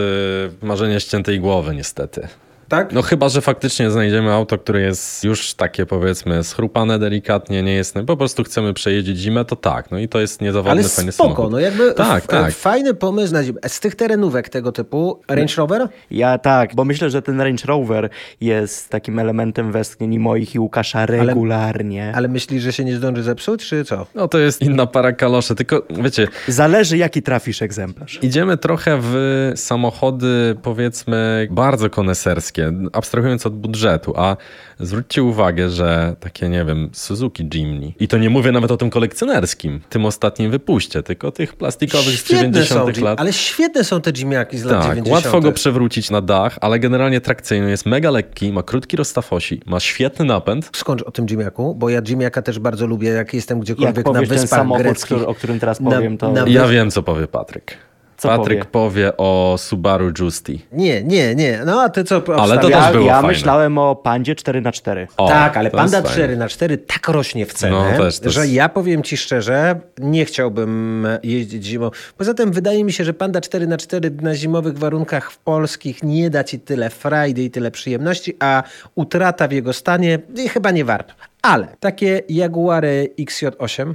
marzenia 0.62 1.00
ściętej 1.00 1.40
głowy, 1.40 1.74
niestety. 1.74 2.28
Tak? 2.72 2.92
No 2.92 3.02
chyba, 3.02 3.28
że 3.28 3.40
faktycznie 3.40 3.90
znajdziemy 3.90 4.32
auto, 4.32 4.58
które 4.58 4.80
jest 4.80 5.24
już 5.24 5.54
takie 5.54 5.86
powiedzmy 5.86 6.44
schrupane 6.44 6.98
delikatnie, 6.98 7.62
nie 7.62 7.74
jest, 7.74 7.94
po 8.06 8.16
prostu 8.16 8.44
chcemy 8.44 8.74
przejeździć 8.74 9.18
zimę, 9.18 9.44
to 9.44 9.56
tak, 9.56 9.90
no 9.90 9.98
i 9.98 10.08
to 10.08 10.20
jest 10.20 10.40
niezawodny, 10.40 10.70
Ale 10.80 10.88
fajny 10.88 11.12
spoko, 11.12 11.28
samochód. 11.34 11.52
no 11.52 11.58
jakby 11.58 11.92
Tak, 11.94 12.26
tak. 12.26 12.54
fajny 12.54 12.94
pomysł 12.94 13.32
na 13.32 13.44
zimę. 13.44 13.60
Z 13.66 13.80
tych 13.80 13.94
terenówek 13.94 14.48
tego 14.48 14.72
typu, 14.72 15.20
Range 15.28 15.54
Rover? 15.56 15.88
Ja 16.10 16.38
tak, 16.38 16.74
bo 16.74 16.84
myślę, 16.84 17.10
że 17.10 17.22
ten 17.22 17.40
Range 17.40 17.66
Rover 17.66 18.08
jest 18.40 18.88
takim 18.88 19.18
elementem 19.18 19.72
westchnień 19.72 20.14
i 20.14 20.18
moich 20.18 20.54
i 20.54 20.58
Łukasza 20.58 21.06
regularnie. 21.06 22.12
Ale 22.16 22.28
myślisz, 22.28 22.62
że 22.62 22.72
się 22.72 22.84
nie 22.84 22.96
zdąży 22.96 23.22
zepsuć, 23.22 23.66
czy 23.68 23.84
co? 23.84 24.06
No 24.14 24.28
to 24.28 24.38
jest 24.38 24.62
inna 24.62 24.86
para 24.86 25.12
kaloszy, 25.12 25.54
tylko 25.54 25.82
wiecie, 25.90 26.28
Zależy 26.48 26.96
jaki 26.98 27.22
trafisz 27.22 27.62
egzemplarz. 27.62 28.18
idziemy 28.22 28.56
trochę 28.56 28.98
w 29.02 29.14
samochody 29.56 30.56
powiedzmy 30.62 31.48
bardzo 31.50 31.90
koneserskie, 31.90 32.61
abstrahując 32.92 33.46
od 33.46 33.56
budżetu, 33.56 34.12
a 34.16 34.36
zwróćcie 34.80 35.22
uwagę, 35.22 35.70
że 35.70 36.16
takie, 36.20 36.48
nie 36.48 36.64
wiem, 36.64 36.90
Suzuki 36.92 37.48
Jimny 37.54 37.92
i 38.00 38.08
to 38.08 38.18
nie 38.18 38.30
mówię 38.30 38.52
nawet 38.52 38.70
o 38.70 38.76
tym 38.76 38.90
kolekcjonerskim, 38.90 39.80
tym 39.90 40.04
ostatnim 40.06 40.50
wypuście, 40.50 41.02
tylko 41.02 41.30
tych 41.32 41.56
plastikowych 41.56 42.14
z 42.14 42.28
90 42.28 42.96
są, 42.96 43.04
lat. 43.04 43.20
ale 43.20 43.32
świetne 43.32 43.84
są 43.84 44.00
te 44.00 44.10
Jimiaki 44.12 44.58
z 44.58 44.64
lat 44.64 44.74
Tak, 44.82 44.96
90. 44.96 45.12
łatwo 45.24 45.40
go 45.40 45.52
przewrócić 45.52 46.10
na 46.10 46.20
dach, 46.20 46.58
ale 46.60 46.78
generalnie 46.78 47.20
trakcyjny 47.20 47.70
jest 47.70 47.86
mega 47.86 48.10
lekki, 48.10 48.52
ma 48.52 48.62
krótki 48.62 48.96
rozstaw 48.96 49.32
osi, 49.32 49.60
ma 49.66 49.80
świetny 49.80 50.24
napęd. 50.24 50.70
Skończ 50.76 51.02
o 51.02 51.10
tym 51.10 51.26
Jimiaku, 51.26 51.74
bo 51.74 51.88
ja 51.90 52.02
Jimiaka 52.02 52.42
też 52.42 52.58
bardzo 52.58 52.86
lubię, 52.86 53.08
jak 53.08 53.34
jestem 53.34 53.58
Jak 53.58 53.64
gdziekolwiek 53.64 53.96
na 53.96 54.02
powiesz 54.02 54.28
ten 54.28 54.38
wyspach 54.38 54.58
samochód, 54.58 54.82
greckich. 54.82 55.28
o 55.28 55.34
którym 55.34 55.60
teraz 55.60 55.80
Na- 55.80 55.90
powiem, 55.90 56.18
to... 56.18 56.32
na- 56.32 56.44
Ja 56.48 56.68
wiem, 56.68 56.90
co 56.90 57.02
powie 57.02 57.26
Patryk. 57.26 57.76
Co 58.22 58.28
Patryk 58.28 58.64
powie? 58.64 59.16
o 59.16 59.54
Subaru 59.58 60.12
Justi. 60.18 60.66
Nie, 60.72 61.04
nie, 61.04 61.34
nie. 61.34 61.60
No 61.66 61.82
a 61.82 61.88
ty 61.88 62.04
co 62.04 62.40
Ale 62.40 62.54
to 62.56 62.62
też 62.62 62.70
ja 62.70 62.92
było 62.92 63.06
ja 63.06 63.14
fajne. 63.14 63.28
myślałem 63.28 63.78
o 63.78 63.96
Pandzie 63.96 64.34
4x4. 64.34 65.06
O, 65.16 65.28
tak, 65.28 65.56
ale 65.56 65.70
Panda 65.70 65.96
jest 65.98 66.08
fajne. 66.08 66.24
4 66.24 66.36
na 66.36 66.48
4 66.48 66.78
tak 66.78 67.08
rośnie 67.08 67.46
w 67.46 67.52
cenę, 67.54 67.92
No, 67.92 67.98
też, 68.04 68.20
to 68.20 68.30
że 68.30 68.48
ja 68.48 68.68
powiem 68.68 69.02
ci 69.02 69.16
szczerze, 69.16 69.80
nie 69.98 70.24
chciałbym 70.24 71.06
jeździć 71.22 71.64
zimą. 71.64 71.90
Poza 72.16 72.34
tym 72.34 72.52
wydaje 72.52 72.84
mi 72.84 72.92
się, 72.92 73.04
że 73.04 73.14
Panda 73.14 73.40
4 73.40 73.66
na 73.66 73.76
4 73.76 74.10
na 74.10 74.34
zimowych 74.34 74.78
warunkach 74.78 75.32
w 75.32 75.38
polskich 75.38 76.02
nie 76.02 76.30
da 76.30 76.44
ci 76.44 76.60
tyle 76.60 76.90
frajdy 76.90 77.42
i 77.42 77.50
tyle 77.50 77.70
przyjemności, 77.70 78.36
a 78.40 78.62
utrata 78.94 79.48
w 79.48 79.52
jego 79.52 79.72
stanie 79.72 80.18
i 80.36 80.48
chyba 80.48 80.70
nie 80.70 80.84
warto. 80.84 81.14
Ale 81.42 81.76
takie 81.80 82.22
Jaguary 82.28 83.14
XJ8, 83.20 83.94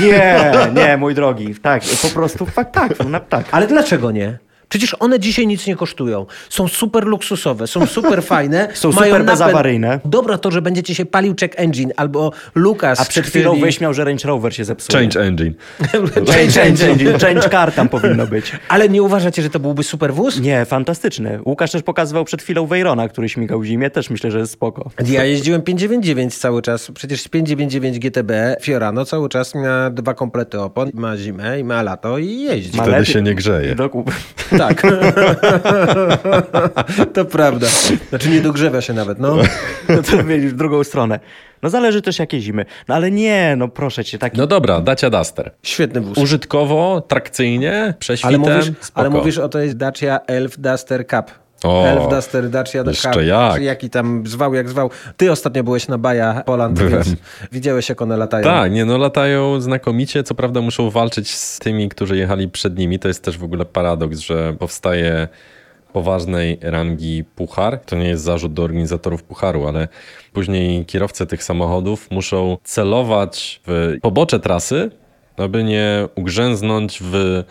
Nie, 0.00 0.52
nie, 0.74 0.96
mój 0.96 1.14
drogi. 1.14 1.54
Tak, 1.54 1.82
po 2.02 2.08
prostu 2.08 2.46
fakt, 2.46 2.72
tak, 2.74 2.92
no, 3.08 3.20
tak. 3.20 3.46
ale 3.50 3.66
dlaczego 3.66 4.10
nie? 4.10 4.38
Przecież 4.72 4.96
one 5.00 5.20
dzisiaj 5.20 5.46
nic 5.46 5.66
nie 5.66 5.76
kosztują. 5.76 6.26
Są 6.48 6.68
super 6.68 7.04
luksusowe, 7.06 7.66
są 7.66 7.86
super 7.86 8.22
fajne. 8.32 8.68
Są 8.74 8.92
mają 8.92 9.06
super 9.14 9.20
napęd- 9.22 9.26
bezawaryjne. 9.26 10.00
Dobra 10.04 10.38
to, 10.38 10.50
że 10.50 10.62
będzie 10.62 10.82
ci 10.82 10.94
się 10.94 11.06
palił 11.06 11.34
check 11.40 11.54
engine 11.56 11.92
albo 11.96 12.32
Lukas 12.54 13.00
A 13.00 13.04
przed 13.04 13.26
chwilą 13.26 13.60
wyśmiał, 13.60 13.94
że 13.94 14.04
Range 14.04 14.28
Rover 14.28 14.54
się 14.54 14.64
zepsuł. 14.64 14.92
Change 15.00 15.20
engine. 15.20 15.54
Change 16.54 16.62
engine. 16.90 17.18
Change 17.18 17.48
car 17.50 17.72
tam 17.72 17.88
powinno 17.88 18.26
być. 18.26 18.52
Ale 18.68 18.88
nie 18.88 19.02
uważacie, 19.02 19.42
że 19.42 19.50
to 19.50 19.60
byłby 19.60 19.82
super 19.82 20.14
wóz? 20.14 20.40
Nie, 20.40 20.64
fantastyczny. 20.64 21.40
Łukasz 21.44 21.70
też 21.70 21.82
pokazywał 21.82 22.24
przed 22.24 22.42
chwilą 22.42 22.66
Veyrona, 22.66 23.08
który 23.08 23.28
śmigał 23.28 23.60
w 23.60 23.64
zimie. 23.64 23.90
Też 23.90 24.10
myślę, 24.10 24.30
że 24.30 24.38
jest 24.38 24.52
spoko. 24.52 24.90
Ja 25.06 25.24
jeździłem 25.24 25.62
599 25.62 26.38
cały 26.38 26.62
czas. 26.62 26.90
Przecież 26.94 27.28
599 27.28 27.98
GTB 27.98 28.32
Fiorano 28.62 29.04
cały 29.04 29.28
czas 29.28 29.54
ma 29.54 29.90
dwa 29.90 30.14
komplety 30.14 30.60
opon. 30.60 30.90
Ma 30.94 31.16
zimę 31.16 31.60
i 31.60 31.64
ma 31.64 31.82
lato 31.82 32.18
i 32.18 32.40
jeździ. 32.40 32.76
Ma 32.78 32.84
Wtedy 32.84 33.06
się 33.06 33.22
nie 33.22 33.34
grzeje. 33.34 33.74
Doku- 33.76 34.04
Tak. 34.68 34.82
to 37.14 37.24
prawda. 37.24 37.66
Znaczy 38.08 38.28
nie 38.28 38.40
dogrzewa 38.40 38.80
się 38.80 38.92
nawet, 38.92 39.18
no. 39.18 39.36
No 39.88 40.02
to 40.02 40.16
w 40.22 40.52
drugą 40.52 40.84
stronę. 40.84 41.20
No 41.62 41.70
zależy 41.70 42.02
też 42.02 42.18
jakie 42.18 42.40
zimy. 42.40 42.64
No 42.88 42.94
ale 42.94 43.10
nie, 43.10 43.54
no 43.56 43.68
proszę 43.68 44.04
cię, 44.04 44.18
taki... 44.18 44.38
No 44.38 44.46
dobra, 44.46 44.80
Dacia 44.80 45.10
Duster. 45.10 45.50
Świetny 45.62 46.00
wóz. 46.00 46.18
Użytkowo, 46.18 47.00
trakcyjnie, 47.08 47.82
Ale 47.82 47.94
prześwitem, 47.94 48.40
mówisz, 48.40 48.72
spoko. 48.80 49.00
ale 49.00 49.10
mówisz 49.10 49.38
o 49.38 49.48
tej 49.48 49.76
Dacia 49.76 50.20
Elf 50.26 50.58
Duster 50.58 51.06
Cup. 51.06 51.41
O, 51.64 51.86
Elf 51.86 52.08
Duster 52.08 52.50
Dacia 52.50 52.84
jeszcze 52.86 53.24
jak. 53.24 53.54
Czy 53.54 53.62
jaki 53.62 53.90
tam 53.90 54.26
zwał, 54.26 54.54
jak 54.54 54.68
zwał. 54.68 54.90
Ty 55.16 55.32
ostatnio 55.32 55.64
byłeś 55.64 55.88
na 55.88 55.98
Baja 55.98 56.42
Poland, 56.46 56.78
Byłem. 56.78 56.92
więc 56.92 57.08
widziałeś 57.52 57.88
jak 57.88 58.02
one 58.02 58.16
latają. 58.16 58.44
Tak, 58.44 58.72
nie 58.72 58.84
no 58.84 58.98
latają 58.98 59.60
znakomicie, 59.60 60.22
co 60.22 60.34
prawda 60.34 60.60
muszą 60.60 60.90
walczyć 60.90 61.34
z 61.34 61.58
tymi, 61.58 61.88
którzy 61.88 62.16
jechali 62.16 62.48
przed 62.48 62.78
nimi. 62.78 62.98
To 62.98 63.08
jest 63.08 63.24
też 63.24 63.38
w 63.38 63.44
ogóle 63.44 63.64
paradoks, 63.64 64.18
że 64.18 64.56
powstaje 64.58 65.28
poważnej 65.92 66.58
rangi 66.62 67.24
puchar. 67.24 67.78
To 67.78 67.96
nie 67.96 68.08
jest 68.08 68.24
zarzut 68.24 68.52
do 68.52 68.62
organizatorów 68.62 69.22
pucharu, 69.22 69.66
ale 69.66 69.88
później 70.32 70.84
kierowcy 70.86 71.26
tych 71.26 71.44
samochodów 71.44 72.10
muszą 72.10 72.58
celować 72.64 73.60
w 73.66 73.96
pobocze 74.02 74.40
trasy, 74.40 74.90
aby 75.36 75.64
nie 75.64 76.08
ugrzęznąć 76.14 76.98
w 77.02 77.42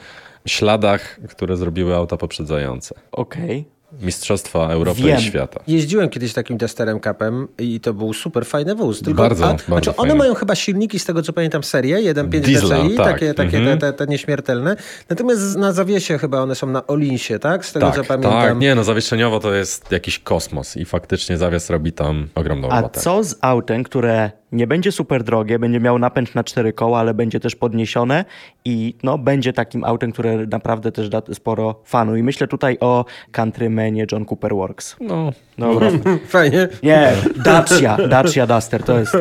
śladach, 0.47 1.19
które 1.29 1.57
zrobiły 1.57 1.95
auta 1.95 2.17
poprzedzające. 2.17 2.95
Okej. 3.11 3.65
Mistrzostwa 4.01 4.69
Europy 4.69 5.01
Wiem. 5.01 5.19
i 5.19 5.21
świata. 5.21 5.59
Jeździłem 5.67 6.09
kiedyś 6.09 6.33
takim 6.33 6.57
Dusterem 6.57 6.99
Cupem 6.99 7.47
i 7.59 7.79
to 7.79 7.93
był 7.93 8.13
super 8.13 8.45
fajny 8.45 8.75
wóz. 8.75 9.01
Tylko, 9.01 9.21
Bardzo, 9.21 9.43
a, 9.45 9.47
bardzo 9.47 9.65
znaczy 9.65 9.89
one 9.89 9.97
fajny. 9.97 10.15
mają 10.15 10.33
chyba 10.33 10.55
silniki, 10.55 10.99
z 10.99 11.05
tego 11.05 11.21
co 11.21 11.33
pamiętam, 11.33 11.63
serię 11.63 12.13
1.5 12.13 12.39
Diesla, 12.39 12.83
DCI, 12.83 12.95
tak. 12.97 13.05
takie, 13.13 13.33
takie 13.33 13.57
Mhm. 13.57 13.79
te, 13.79 13.93
te, 13.93 14.05
te 14.05 14.11
nieśmiertelne. 14.11 14.75
Natomiast 15.09 15.57
na 15.57 15.71
zawiesie 15.73 16.17
chyba 16.17 16.41
one 16.41 16.55
są 16.55 16.67
na 16.67 16.87
Olinsie, 16.87 17.39
tak? 17.39 17.65
Z 17.65 17.73
tego 17.73 17.85
Tak, 17.85 17.95
co 17.95 18.03
pamiętam. 18.03 18.31
tak, 18.31 18.57
nie 18.59 18.75
no, 18.75 18.83
zawieszeniowo 18.83 19.39
to 19.39 19.53
jest 19.53 19.91
jakiś 19.91 20.19
kosmos 20.19 20.77
i 20.77 20.85
faktycznie 20.85 21.37
zawias 21.37 21.69
robi 21.69 21.91
tam 21.93 22.27
ogromną 22.35 22.69
A 22.69 22.75
robotę. 22.75 22.99
co 22.99 23.23
z 23.23 23.35
autem, 23.41 23.83
które 23.83 24.31
nie 24.51 24.67
będzie 24.67 24.91
super 24.91 25.23
drogie, 25.23 25.59
będzie 25.59 25.79
miał 25.79 25.99
napęd 25.99 26.35
na 26.35 26.43
cztery 26.43 26.73
koła, 26.73 26.99
ale 26.99 27.13
będzie 27.13 27.39
też 27.39 27.55
podniesione 27.55 28.25
i 28.65 28.95
no, 29.03 29.17
będzie 29.17 29.53
takim 29.53 29.83
autem, 29.83 30.11
które 30.11 30.37
naprawdę 30.45 30.91
też 30.91 31.09
da 31.09 31.21
sporo 31.33 31.81
fanu. 31.85 32.15
I 32.15 32.23
myślę 32.23 32.47
tutaj 32.47 32.77
o 32.79 33.05
Countrymanie 33.31 34.05
John 34.11 34.25
Cooper 34.25 34.55
Works. 34.55 34.95
No, 35.01 35.31
Dobra. 35.57 35.89
Fajnie. 36.27 36.67
Nie, 36.83 37.13
Dacia, 37.35 37.97
Dacia 38.07 38.47
Duster, 38.47 38.83
to 38.83 38.99
jest 38.99 39.11
to. 39.11 39.19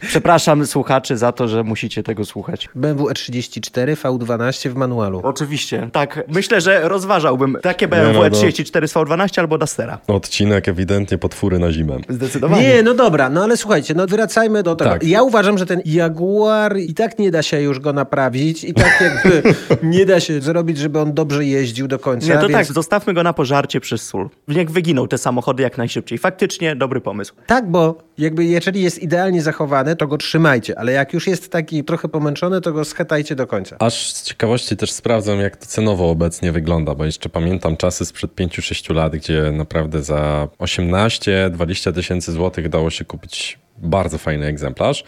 Przepraszam 0.00 0.66
słuchaczy 0.66 1.16
za 1.16 1.32
to, 1.32 1.48
że 1.48 1.62
musicie 1.62 2.02
tego 2.02 2.24
słuchać. 2.24 2.68
BMW 2.74 3.06
E34 3.06 3.94
V12 3.96 4.68
w 4.68 4.74
manualu. 4.74 5.20
Oczywiście, 5.24 5.88
tak. 5.92 6.24
Myślę, 6.28 6.60
że 6.60 6.88
rozważałbym 6.88 7.58
takie 7.62 7.88
BMW 7.88 8.14
no, 8.14 8.20
no. 8.22 8.28
E34 8.28 8.86
z 8.86 8.94
V12 8.94 9.40
albo 9.40 9.58
Dustera. 9.58 9.98
odcinek 10.06 10.68
ewidentnie 10.68 11.18
potwóry 11.18 11.58
na 11.58 11.72
zimę. 11.72 11.98
Zdecydowanie. 12.08 12.62
Nie, 12.62 12.82
no 12.82 12.94
dobra, 12.94 13.30
no 13.30 13.44
ale 13.44 13.56
słuchajcie, 13.56 13.93
no 13.94 14.06
wracajmy 14.06 14.62
do 14.62 14.76
tego. 14.76 14.90
Tak. 14.90 15.04
Ja 15.04 15.22
uważam, 15.22 15.58
że 15.58 15.66
ten 15.66 15.82
Jaguar 15.84 16.78
i 16.78 16.94
tak 16.94 17.18
nie 17.18 17.30
da 17.30 17.42
się 17.42 17.60
już 17.60 17.80
go 17.80 17.92
naprawić 17.92 18.64
i 18.64 18.74
tak 18.74 19.00
jakby 19.00 19.42
nie 19.96 20.06
da 20.06 20.20
się 20.20 20.40
zrobić, 20.40 20.78
żeby 20.78 21.00
on 21.00 21.14
dobrze 21.14 21.44
jeździł 21.44 21.88
do 21.88 21.98
końca. 21.98 22.26
Nie, 22.26 22.34
to 22.34 22.48
więc... 22.48 22.52
tak, 22.52 22.66
zostawmy 22.66 23.14
go 23.14 23.22
na 23.22 23.32
pożarcie 23.32 23.80
przez 23.80 24.02
sól. 24.02 24.30
Niech 24.48 24.70
wyginą 24.70 25.08
te 25.08 25.18
samochody 25.18 25.62
jak 25.62 25.78
najszybciej. 25.78 26.18
Faktycznie 26.18 26.76
dobry 26.76 27.00
pomysł. 27.00 27.34
Tak, 27.46 27.70
bo 27.70 27.98
jakby 28.18 28.44
jeżeli 28.44 28.82
jest 28.82 29.02
idealnie 29.02 29.42
zachowany, 29.42 29.96
to 29.96 30.06
go 30.06 30.18
trzymajcie, 30.18 30.78
ale 30.78 30.92
jak 30.92 31.12
już 31.12 31.26
jest 31.26 31.52
taki 31.52 31.84
trochę 31.84 32.08
pomęczony, 32.08 32.60
to 32.60 32.72
go 32.72 32.84
schetajcie 32.84 33.36
do 33.36 33.46
końca. 33.46 33.76
Aż 33.78 34.12
z 34.12 34.22
ciekawości 34.22 34.76
też 34.76 34.92
sprawdzam, 34.92 35.40
jak 35.40 35.56
to 35.56 35.66
cenowo 35.66 36.10
obecnie 36.10 36.52
wygląda, 36.52 36.94
bo 36.94 37.04
jeszcze 37.04 37.28
pamiętam 37.28 37.76
czasy 37.76 38.06
sprzed 38.06 38.34
5-6 38.34 38.94
lat, 38.94 39.16
gdzie 39.16 39.52
naprawdę 39.52 40.02
za 40.02 40.48
18-20 40.58 41.92
tysięcy 41.92 42.32
złotych 42.32 42.68
dało 42.68 42.90
się 42.90 43.04
kupić 43.04 43.58
bardzo 43.78 44.18
fajny 44.18 44.46
egzemplarz. 44.46 45.04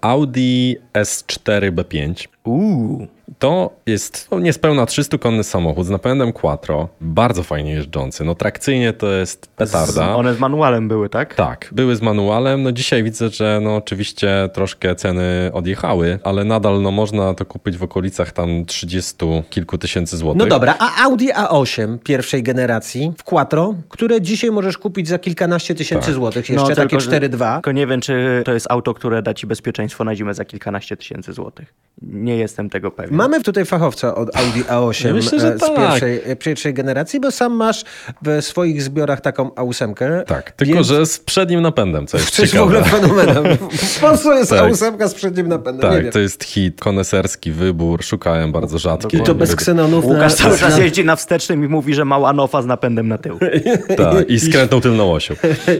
Audi 0.00 0.76
S4 0.94 1.70
B5. 1.70 2.28
Uuu. 2.44 3.08
To 3.38 3.70
jest 3.86 4.28
no, 4.30 4.40
niespełna 4.40 4.84
300-konny 4.84 5.42
samochód 5.42 5.86
z 5.86 5.90
napędem 5.90 6.32
Quattro, 6.32 6.88
bardzo 7.00 7.42
fajnie 7.42 7.72
jeżdżący. 7.72 8.24
No 8.24 8.34
trakcyjnie 8.34 8.92
to 8.92 9.12
jest 9.12 9.46
petarda. 9.56 10.16
One 10.16 10.34
z 10.34 10.38
manualem 10.38 10.88
były, 10.88 11.08
tak? 11.08 11.34
Tak, 11.34 11.68
były 11.72 11.96
z 11.96 12.02
manualem. 12.02 12.62
No 12.62 12.72
dzisiaj 12.72 13.02
widzę, 13.02 13.28
że 13.28 13.60
no 13.62 13.76
oczywiście 13.76 14.48
troszkę 14.54 14.94
ceny 14.94 15.50
odjechały, 15.52 16.18
ale 16.24 16.44
nadal 16.44 16.82
no 16.82 16.90
można 16.90 17.34
to 17.34 17.44
kupić 17.44 17.76
w 17.76 17.82
okolicach 17.82 18.32
tam 18.32 18.64
30 18.66 19.14
kilku 19.50 19.78
tysięcy 19.78 20.16
złotych. 20.16 20.38
No 20.38 20.46
dobra, 20.46 20.74
a 20.78 21.04
Audi 21.04 21.28
A8 21.28 21.98
pierwszej 21.98 22.42
generacji 22.42 23.12
w 23.18 23.24
Quattro, 23.24 23.74
które 23.88 24.20
dzisiaj 24.20 24.50
możesz 24.50 24.78
kupić 24.78 25.08
za 25.08 25.18
kilkanaście 25.18 25.74
tysięcy 25.74 26.06
Tak. 26.06 26.14
złotych, 26.14 26.50
jeszcze 26.50 26.74
takie 26.74 26.96
No, 26.96 27.00
że- 27.00 27.10
4.2. 27.10 27.54
Tylko 27.54 27.72
nie 27.72 27.86
wiem, 27.86 28.00
czy 28.00 28.42
to 28.44 28.52
jest 28.52 28.66
auto, 28.70 28.94
które 28.94 29.22
da 29.22 29.34
ci 29.34 29.46
bezpieczeństwo 29.46 30.04
na 30.04 30.14
zimę 30.16 30.34
za 30.34 30.44
kilkanaście 30.44 30.96
tysięcy 30.96 31.32
złotych. 31.32 31.74
Nie 32.02 32.36
jestem 32.36 32.70
tego 32.70 32.90
pewien. 32.90 33.14
Mamy 33.22 33.42
tutaj 33.42 33.64
fachowca 33.64 34.14
od 34.14 34.36
Audi 34.36 34.60
A8 34.60 35.06
Ja 35.06 35.14
myślę, 35.14 35.40
że 35.40 35.54
e, 35.54 35.56
z 35.58 35.60
tak. 35.60 35.76
pierwszej, 35.76 36.20
e, 36.24 36.36
pierwszej 36.36 36.74
generacji, 36.74 37.20
bo 37.20 37.30
sam 37.30 37.52
masz 37.52 37.84
w 38.22 38.38
swoich 38.44 38.82
zbiorach 38.82 39.20
taką 39.20 39.48
A8. 39.48 40.24
Tak, 40.24 40.50
tylko 40.52 40.74
Więc- 40.74 40.86
że 40.86 41.06
z 41.06 41.18
przednim 41.18 41.62
napędem, 41.62 42.06
co 42.06 42.16
jest 42.16 42.38
jest 42.38 42.52
w 42.52 42.54
ciekawe. 42.54 42.78
ogóle 42.78 42.84
fenomenem. 42.84 43.44
Polsce 44.00 44.28
jest 44.34 44.50
Tak. 44.50 44.72
A8 44.72 45.08
z 45.08 45.14
przednim 45.14 45.48
napędem. 45.48 45.90
Tak, 45.90 46.12
to 46.12 46.18
jest 46.18 46.44
hit, 46.44 46.80
koneserski 46.80 47.52
wybór, 47.52 48.04
szukałem 48.04 48.52
bardzo 48.52 48.78
rzadki. 48.78 49.16
I 49.16 49.20
to 49.22 49.34
bez 49.34 49.56
ksenonów. 49.56 50.04
Łukasz 50.04 50.34
cały 50.34 50.58
czas 50.58 50.76
na- 50.76 50.82
jeździ 50.84 51.04
na 51.04 51.16
wstecznym 51.16 51.64
i 51.64 51.68
mówi, 51.68 51.94
że 51.94 52.04
ma 52.04 52.18
one-offa 52.18 52.62
z 52.62 52.66
napędem 52.66 53.08
na 53.08 53.18
tył. 53.18 53.38
Tak, 53.96 54.30
i 54.30 54.40
skrętną 54.40 54.80
tylną 54.80 55.12
osią. 55.12 55.34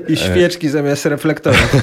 I 0.08 0.16
świeczki 0.26 0.68
zamiast 0.68 1.06
reflektorów. 1.06 1.76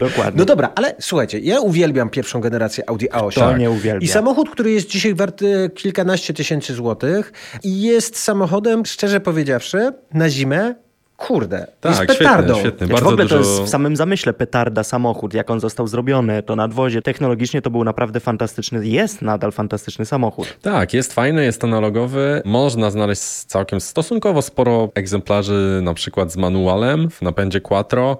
Dokładnie. 0.00 0.38
No 0.38 0.44
dobra, 0.44 0.70
ale 0.74 0.94
słuchajcie, 1.00 1.38
ja 1.38 1.60
uwielbiam 1.60 2.10
pierwszą 2.10 2.40
generację 2.40 2.84
Audi 2.90 3.06
A8. 3.06 3.34
To 3.34 3.56
nie 3.56 3.70
uwielbia. 3.70 4.04
I 4.04 4.08
samochód, 4.08 4.50
który 4.50 4.70
jest 4.70 4.88
dzisiaj 5.02 5.14
warty 5.14 5.70
kilkanaście 5.74 6.34
tysięcy 6.34 6.74
złotych 6.74 7.32
i 7.64 7.82
jest 7.82 8.18
samochodem, 8.18 8.86
szczerze 8.86 9.20
powiedziawszy, 9.20 9.92
na 10.14 10.30
zimę, 10.30 10.74
kurde, 11.16 11.66
Tak, 11.80 12.08
jest 12.08 12.18
petardą. 12.18 12.54
świetny, 12.54 12.70
świetny. 12.70 12.86
Znaczy, 12.86 13.04
w 13.04 13.06
ogóle 13.06 13.22
dużo... 13.22 13.34
to 13.34 13.40
jest 13.40 13.62
w 13.62 13.68
samym 13.68 13.96
zamyśle 13.96 14.32
petarda 14.32 14.84
samochód, 14.84 15.34
jak 15.34 15.50
on 15.50 15.60
został 15.60 15.86
zrobiony, 15.86 16.42
to 16.42 16.56
nadwozie. 16.56 17.02
Technologicznie 17.02 17.62
to 17.62 17.70
był 17.70 17.84
naprawdę 17.84 18.20
fantastyczny, 18.20 18.86
jest 18.86 19.22
nadal 19.22 19.52
fantastyczny 19.52 20.06
samochód. 20.06 20.56
Tak, 20.62 20.94
jest 20.94 21.12
fajny, 21.12 21.44
jest 21.44 21.64
analogowy. 21.64 22.42
Można 22.44 22.90
znaleźć 22.90 23.22
całkiem 23.22 23.80
stosunkowo 23.80 24.42
sporo 24.42 24.88
egzemplarzy, 24.94 25.80
na 25.82 25.94
przykład 25.94 26.32
z 26.32 26.36
manualem 26.36 27.10
w 27.10 27.22
napędzie 27.22 27.60
Quattro. 27.60 28.18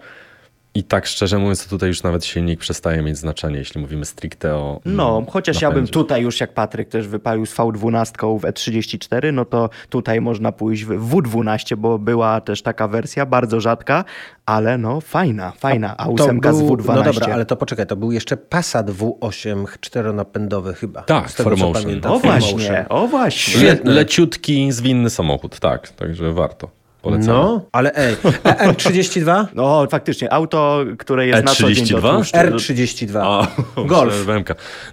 I 0.74 0.84
tak 0.84 1.06
szczerze 1.06 1.38
mówiąc, 1.38 1.64
to 1.64 1.70
tutaj 1.70 1.88
już 1.88 2.02
nawet 2.02 2.24
silnik 2.24 2.60
przestaje 2.60 3.02
mieć 3.02 3.18
znaczenie, 3.18 3.58
jeśli 3.58 3.80
mówimy 3.80 4.04
stricte 4.04 4.54
o. 4.54 4.80
No, 4.84 5.16
mm, 5.18 5.30
chociaż 5.30 5.62
ja 5.62 5.68
bym 5.68 5.74
napędzie. 5.74 5.92
tutaj 5.92 6.22
już, 6.22 6.40
jak 6.40 6.54
Patryk 6.54 6.88
też 6.88 7.08
wypalił 7.08 7.46
z 7.46 7.54
V12 7.54 8.38
w 8.38 8.42
E34, 8.42 9.32
no 9.32 9.44
to 9.44 9.70
tutaj 9.88 10.20
można 10.20 10.52
pójść 10.52 10.84
w 10.84 11.10
W12, 11.10 11.76
bo 11.76 11.98
była 11.98 12.40
też 12.40 12.62
taka 12.62 12.88
wersja, 12.88 13.26
bardzo 13.26 13.60
rzadka, 13.60 14.04
ale 14.46 14.78
no 14.78 15.00
fajna, 15.00 15.50
fajna. 15.50 15.96
A 15.96 16.04
To 16.04 16.10
ósemka 16.10 16.52
z 16.52 16.62
był- 16.62 16.76
W12. 16.76 16.94
No 16.94 17.02
dobra, 17.02 17.34
ale 17.34 17.46
to 17.46 17.56
poczekaj, 17.56 17.86
to 17.86 17.96
był 17.96 18.12
jeszcze 18.12 18.36
Passat 18.36 18.90
W8 18.90 19.66
czteronapędowy 19.80 20.74
chyba. 20.74 21.02
Tak, 21.02 21.30
z 21.30 21.34
tego, 21.34 21.56
pamiętam. 21.72 22.12
O 22.12 22.18
właśnie, 22.18 22.86
o 22.88 23.06
właśnie. 23.06 23.62
Le, 23.64 23.78
leciutki, 23.84 24.72
zwinny 24.72 25.10
samochód, 25.10 25.58
tak, 25.60 25.88
także 25.88 26.32
warto. 26.32 26.81
Polecamy. 27.02 27.26
No, 27.38 27.60
ale 27.72 27.94
ej, 27.94 28.16
E- 28.44 28.72
R32? 28.72 29.46
No 29.54 29.86
faktycznie, 29.90 30.32
auto, 30.32 30.84
które 30.98 31.26
jest 31.26 31.44
na 31.44 31.54
co 31.54 31.72
dzień 31.72 31.86
do 31.86 31.98
E32? 31.98 32.14
tłuszczu. 32.14 32.36
R32. 32.36 33.18
O, 33.24 33.46
Golf. 33.84 34.26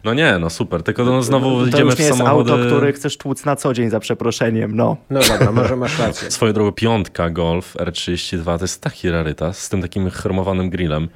No 0.03 0.13
nie, 0.13 0.37
no 0.39 0.49
super, 0.49 0.83
tylko 0.83 1.05
no 1.05 1.23
znowu 1.23 1.59
To 1.61 1.67
idziemy 1.67 1.83
już 1.83 1.95
w 1.95 1.99
nie 1.99 2.05
jest 2.05 2.17
samochody... 2.17 2.51
auto, 2.51 2.65
które 2.65 2.93
chcesz 2.93 3.17
tłuc 3.17 3.45
na 3.45 3.55
co 3.55 3.73
dzień, 3.73 3.89
za 3.89 3.99
przeproszeniem, 3.99 4.75
no. 4.75 4.97
No 5.09 5.19
dobra, 5.19 5.51
może 5.51 5.75
masz 5.75 5.99
rację. 5.99 6.31
Swoją 6.31 6.53
drogą 6.53 6.71
piątka 6.71 7.29
Golf 7.29 7.75
R32 7.75 8.57
to 8.57 8.63
jest 8.63 8.81
taki 8.81 9.09
rarytas 9.09 9.57
z 9.59 9.69
tym 9.69 9.81
takim 9.81 10.09
chromowanym 10.09 10.69
grillem. 10.69 11.09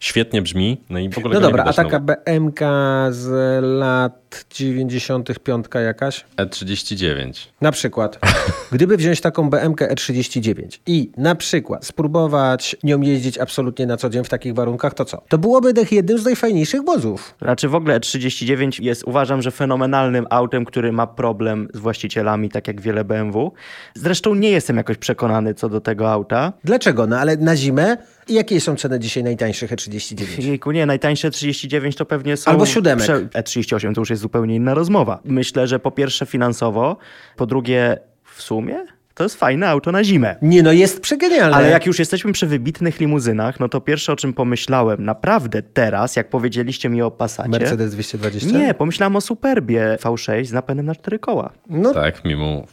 Świetnie 0.00 0.42
brzmi, 0.42 0.80
no 0.90 0.98
i 0.98 1.08
w 1.10 1.18
ogóle 1.18 1.34
No 1.34 1.40
go 1.40 1.46
nie 1.46 1.50
dobra, 1.50 1.64
a 1.64 1.72
taka. 1.72 2.00
BMK 2.00 2.60
z 3.10 3.28
lat 3.64 4.44
95 4.50 5.66
jakaś? 5.74 6.24
E39. 6.36 7.48
Na 7.60 7.72
przykład, 7.72 8.18
gdyby 8.72 8.96
wziąć 8.96 9.20
taką 9.20 9.50
BMK 9.50 9.80
E39 9.80 10.78
i 10.86 11.10
na 11.16 11.34
przykład 11.34 11.86
spróbować 11.86 12.76
nią 12.82 13.00
jeździć 13.00 13.38
absolutnie 13.38 13.86
na 13.86 13.96
co 13.96 14.10
dzień 14.10 14.24
w 14.24 14.28
takich 14.28 14.54
warunkach, 14.54 14.94
to 14.94 15.04
co? 15.04 15.22
To 15.28 15.38
byłoby 15.38 15.72
jednym 15.90 16.18
z 16.18 16.24
najfajniejszych 16.24 16.84
wozów. 16.84 17.34
Znaczy 17.42 17.68
w 17.68 17.74
ogóle 17.74 18.00
39 18.00 18.80
jest 18.80 19.04
uważam, 19.04 19.42
że 19.42 19.50
fenomenalnym 19.50 20.26
autem, 20.30 20.64
który 20.64 20.92
ma 20.92 21.06
problem 21.06 21.68
z 21.74 21.78
właścicielami, 21.78 22.48
tak 22.48 22.68
jak 22.68 22.80
wiele 22.80 23.04
BMW. 23.04 23.52
Zresztą 23.94 24.34
nie 24.34 24.50
jestem 24.50 24.76
jakoś 24.76 24.96
przekonany 24.96 25.54
co 25.54 25.68
do 25.68 25.80
tego 25.80 26.12
auta. 26.12 26.52
Dlaczego? 26.64 27.06
No 27.06 27.18
ale 27.18 27.36
na 27.36 27.56
zimę 27.56 27.96
i 28.28 28.34
jakie 28.34 28.60
są 28.60 28.76
ceny 28.76 28.98
dzisiaj 28.98 29.24
najtańszych 29.24 29.70
E39? 29.70 30.44
Jejku, 30.44 30.70
nie, 30.70 30.86
najtańsze 30.86 31.30
39 31.30 31.96
to 31.96 32.04
pewnie 32.06 32.36
są... 32.36 32.50
Albo 32.50 32.66
siódemek. 32.66 33.06
E38 33.06 33.94
to 33.94 34.00
już 34.00 34.10
jest 34.10 34.22
zupełnie 34.22 34.56
inna 34.56 34.74
rozmowa. 34.74 35.20
Myślę, 35.24 35.66
że 35.66 35.78
po 35.78 35.90
pierwsze 35.90 36.26
finansowo, 36.26 36.96
po 37.36 37.46
drugie 37.46 37.98
w 38.24 38.42
sumie 38.42 38.84
to 39.14 39.24
jest 39.24 39.36
fajne 39.36 39.68
auto 39.68 39.92
na 39.92 40.04
zimę. 40.04 40.36
Nie 40.42 40.62
no, 40.62 40.72
jest 40.72 41.00
przegenialne. 41.00 41.56
Ale 41.56 41.70
jak 41.70 41.86
już 41.86 41.98
jesteśmy 41.98 42.32
przy 42.32 42.46
wybitnych 42.46 43.00
limuzynach, 43.00 43.60
no 43.60 43.68
to 43.68 43.80
pierwsze 43.80 44.12
o 44.12 44.16
czym 44.16 44.32
pomyślałem 44.32 45.04
naprawdę 45.04 45.62
teraz, 45.62 46.16
jak 46.16 46.28
powiedzieliście 46.28 46.88
mi 46.88 47.02
o 47.02 47.10
Passacie... 47.10 47.48
Mercedes 47.48 47.92
220? 47.92 48.58
Nie, 48.58 48.74
pomyślałem 48.74 49.16
o 49.16 49.20
Superbie 49.20 49.98
V6 50.02 50.44
z 50.44 50.52
napędem 50.52 50.86
na 50.86 50.94
cztery 50.94 51.18
koła. 51.18 51.52
No 51.70 51.94
Tak, 51.94 52.24
mimo. 52.24 52.66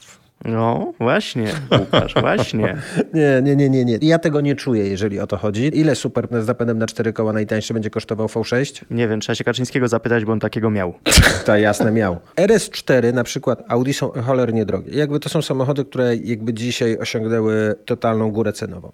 No, 0.46 0.94
właśnie, 1.00 1.48
Łukasz, 1.80 2.14
właśnie. 2.22 2.78
Nie, 3.14 3.42
nie, 3.44 3.56
nie, 3.56 3.70
nie, 3.70 3.86
nie. 3.86 3.98
Ja 4.02 4.20
tego 4.20 4.42
nie 4.42 4.56
czuję, 4.56 4.88
jeżeli 4.88 5.20
o 5.20 5.28
to 5.28 5.38
chodzi. 5.38 5.80
Ile 5.80 5.96
super 5.96 6.28
z 6.44 6.48
napędem 6.48 6.78
na 6.78 6.88
cztery 6.88 7.14
koła 7.14 7.34
najtańszy 7.34 7.74
będzie 7.74 7.90
kosztował 7.90 8.28
V6? 8.28 8.84
Nie 8.92 9.08
wiem, 9.08 9.20
trzeba 9.20 9.36
się 9.36 9.44
Kaczyńskiego 9.44 9.88
zapytać, 9.88 10.26
bo 10.26 10.32
on 10.32 10.40
takiego 10.40 10.70
miał. 10.70 10.94
Tak, 11.46 11.62
jasne, 11.62 11.92
miał. 11.92 12.18
RS4 12.36 13.14
na 13.14 13.24
przykład 13.24 13.64
Audi 13.68 13.92
są 13.92 14.12
cholernie 14.12 14.66
drogie. 14.66 14.98
Jakby 14.98 15.20
to 15.20 15.30
są 15.30 15.42
samochody, 15.42 15.86
które 15.86 16.16
jakby 16.16 16.54
dzisiaj 16.54 16.98
osiągnęły 16.98 17.76
totalną 17.86 18.32
górę 18.32 18.54
cenową. 18.54 18.92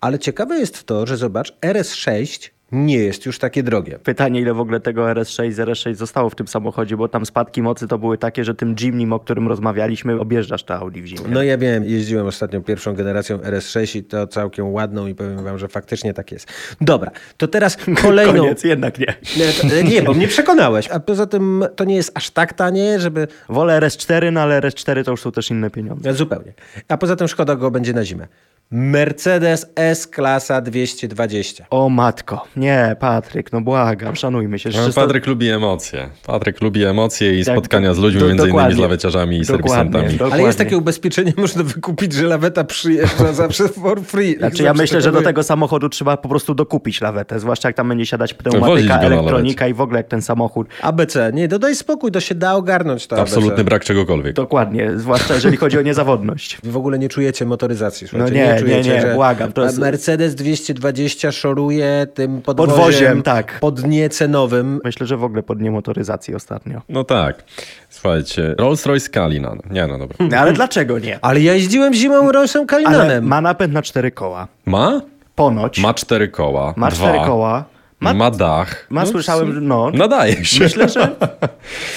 Ale 0.00 0.18
ciekawe 0.18 0.58
jest 0.58 0.84
to, 0.84 1.06
że 1.06 1.16
zobacz, 1.16 1.52
RS6 1.60 2.50
nie 2.72 2.96
jest 2.96 3.26
już 3.26 3.38
takie 3.38 3.62
drogie. 3.62 3.98
Pytanie, 3.98 4.40
ile 4.40 4.54
w 4.54 4.60
ogóle 4.60 4.80
tego 4.80 5.02
RS6 5.02 5.52
z 5.52 5.58
RS6 5.58 5.94
zostało 5.94 6.30
w 6.30 6.34
tym 6.34 6.48
samochodzie, 6.48 6.96
bo 6.96 7.08
tam 7.08 7.26
spadki 7.26 7.62
mocy 7.62 7.88
to 7.88 7.98
były 7.98 8.18
takie, 8.18 8.44
że 8.44 8.54
tym 8.54 8.74
Jimnym, 8.80 9.12
o 9.12 9.20
którym 9.20 9.48
rozmawialiśmy, 9.48 10.20
objeżdżasz 10.20 10.64
to 10.64 10.74
Audi 10.74 11.00
w 11.00 11.06
zimie. 11.06 11.20
No 11.28 11.42
ja 11.42 11.58
wiem, 11.58 11.84
jeździłem 11.84 12.26
ostatnio 12.26 12.60
pierwszą 12.60 12.94
generacją 12.94 13.36
RS6 13.36 13.98
i 13.98 14.04
to 14.04 14.26
całkiem 14.26 14.72
ładną 14.72 15.06
i 15.06 15.14
powiem 15.14 15.44
wam, 15.44 15.58
że 15.58 15.68
faktycznie 15.68 16.14
tak 16.14 16.32
jest. 16.32 16.52
Dobra, 16.80 17.10
to 17.36 17.48
teraz 17.48 17.76
kolejną... 18.02 18.42
Koniec, 18.42 18.64
jednak 18.64 18.98
nie. 18.98 19.14
Nie, 19.36 19.70
to, 19.70 19.82
nie, 19.82 20.02
bo 20.02 20.14
mnie 20.14 20.28
przekonałeś. 20.28 20.88
A 20.88 21.00
poza 21.00 21.26
tym 21.26 21.64
to 21.76 21.84
nie 21.84 21.96
jest 21.96 22.12
aż 22.14 22.30
tak 22.30 22.52
tanie, 22.52 23.00
żeby... 23.00 23.28
Wolę 23.48 23.80
RS4, 23.80 24.32
no 24.32 24.40
ale 24.40 24.60
RS4 24.60 25.04
to 25.04 25.10
już 25.10 25.20
są 25.20 25.32
też 25.32 25.50
inne 25.50 25.70
pieniądze. 25.70 26.14
Zupełnie. 26.14 26.52
A 26.88 26.96
poza 26.96 27.16
tym 27.16 27.28
szkoda 27.28 27.56
go 27.56 27.70
będzie 27.70 27.92
na 27.92 28.04
zimę. 28.04 28.26
Mercedes 28.70 29.66
S-klasa 29.76 30.60
220. 30.60 31.66
O 31.70 31.88
matko, 31.88 32.44
nie, 32.56 32.96
Patryk, 33.00 33.52
no 33.52 33.60
błagam, 33.60 34.16
szanujmy 34.16 34.58
się. 34.58 34.70
No, 34.70 34.92
Patryk 34.94 35.26
lubi 35.26 35.48
emocje. 35.48 36.08
Patryk 36.26 36.60
lubi 36.60 36.84
emocje 36.84 37.40
i 37.40 37.44
Tak, 37.44 37.54
spotkania 37.56 37.94
z 37.94 37.98
ludźmi, 37.98 38.20
do- 38.20 38.26
między 38.28 38.48
innymi 38.48 38.74
z 38.74 38.78
laweciarzami 38.78 39.36
i 39.36 39.40
Dokładnie, 39.40 39.68
serwisantami. 39.70 40.12
dokładnie. 40.12 40.34
Ale 40.34 40.42
jest 40.42 40.58
takie 40.58 40.76
ubezpieczenie, 40.78 41.32
można 41.36 41.62
wykupić, 41.62 42.12
że 42.12 42.26
laweta 42.26 42.64
przyjeżdża 42.64 43.32
zawsze 43.32 43.68
for 43.68 44.00
free. 44.02 44.36
Znaczy 44.38 44.62
ja 44.62 44.74
myślę, 44.74 45.00
że 45.02 45.12
do 45.12 45.22
tego 45.22 45.42
samochodu 45.42 45.88
trzeba 45.88 46.16
po 46.16 46.28
prostu 46.28 46.54
dokupić 46.54 47.00
lawetę, 47.00 47.40
zwłaszcza 47.40 47.68
jak 47.68 47.76
tam 47.76 47.88
będzie 47.88 48.06
siadać 48.06 48.34
Wozić 48.34 48.50
pneumatyka, 48.52 49.00
elektronika 49.00 49.68
i 49.68 49.74
w 49.74 49.80
ogóle 49.80 49.98
jak 50.00 50.08
ten 50.08 50.22
samochód. 50.22 50.68
ABC, 50.82 51.30
nie, 51.34 51.48
dodaj 51.48 51.74
spokój, 51.74 52.12
to 52.12 52.20
się 52.20 52.34
da 52.34 52.54
ogarnąć 52.54 53.06
to 53.06 53.20
Absolutny 53.20 53.50
ABC. 53.52 53.64
brak 53.64 53.84
czegokolwiek. 53.84 54.32
Dokładnie, 54.34 54.90
zwłaszcza 54.96 55.34
jeżeli 55.34 55.56
chodzi 55.56 55.78
o 55.78 55.82
niezawodność. 55.82 56.58
Wy 56.62 56.72
w 56.72 56.76
ogóle 56.76 56.98
nie 56.98 57.08
czujecie 57.08 57.44
motoryzacji. 57.46 58.08
słuchajcie, 58.08 58.34
No 58.34 58.40
nie, 58.40 58.54
nie, 58.54 58.57
czujecie, 58.60 58.90
nie, 58.94 59.00
że 59.00 59.14
błagam, 59.14 59.52
to 59.52 59.64
jest- 59.64 59.78
Mercedes 59.78 60.34
220 60.34 61.32
szoruje 61.32 62.06
tym 62.14 62.42
podwoziem, 62.42 62.74
Podwoziem, 62.76 63.22
tak. 63.22 63.60
podniecenowym. 63.60 64.80
Myślę, 64.84 65.06
że 65.06 65.16
w 65.16 65.24
ogóle 65.24 65.42
pod 65.42 65.60
niemotoryzacji 65.60 66.34
ostatnio. 66.34 66.82
No 66.88 67.04
tak. 67.04 67.44
Słuchajcie, 67.90 68.54
Rolls-Royce 68.58 69.10
Cullinan. 69.10 69.58
Nie, 69.70 69.86
no 69.86 69.98
dobra. 69.98 70.16
No, 70.30 70.36
ale 70.42 70.52
dlaczego 70.52 70.98
nie? 70.98 71.18
Ale 71.22 71.40
ja 71.40 71.54
jeździłem 71.54 71.94
zimą 71.94 72.28
Ale 72.58 72.66
Kalinanem. 72.66 73.24
ma 73.24 73.40
napęd 73.40 73.72
na 73.74 73.82
cztery 73.82 74.10
koła. 74.10 74.48
Ma? 74.66 75.00
Ponoć. 75.34 75.78
Ma 75.80 75.94
cztery 75.94 76.28
koła. 76.28 76.74
Ma 76.76 76.90
dwa. 76.90 77.08
cztery 77.08 77.18
koła. 77.26 77.64
Ma, 78.00 78.14
Ma, 78.14 78.30
dach. 78.30 78.86
ma 78.90 79.06
słyszałem, 79.06 79.54
że 79.54 79.60
no. 79.60 79.90
Nadaje 79.90 80.44
się. 80.44 80.64
Myślę, 80.64 80.88
że 80.88 81.16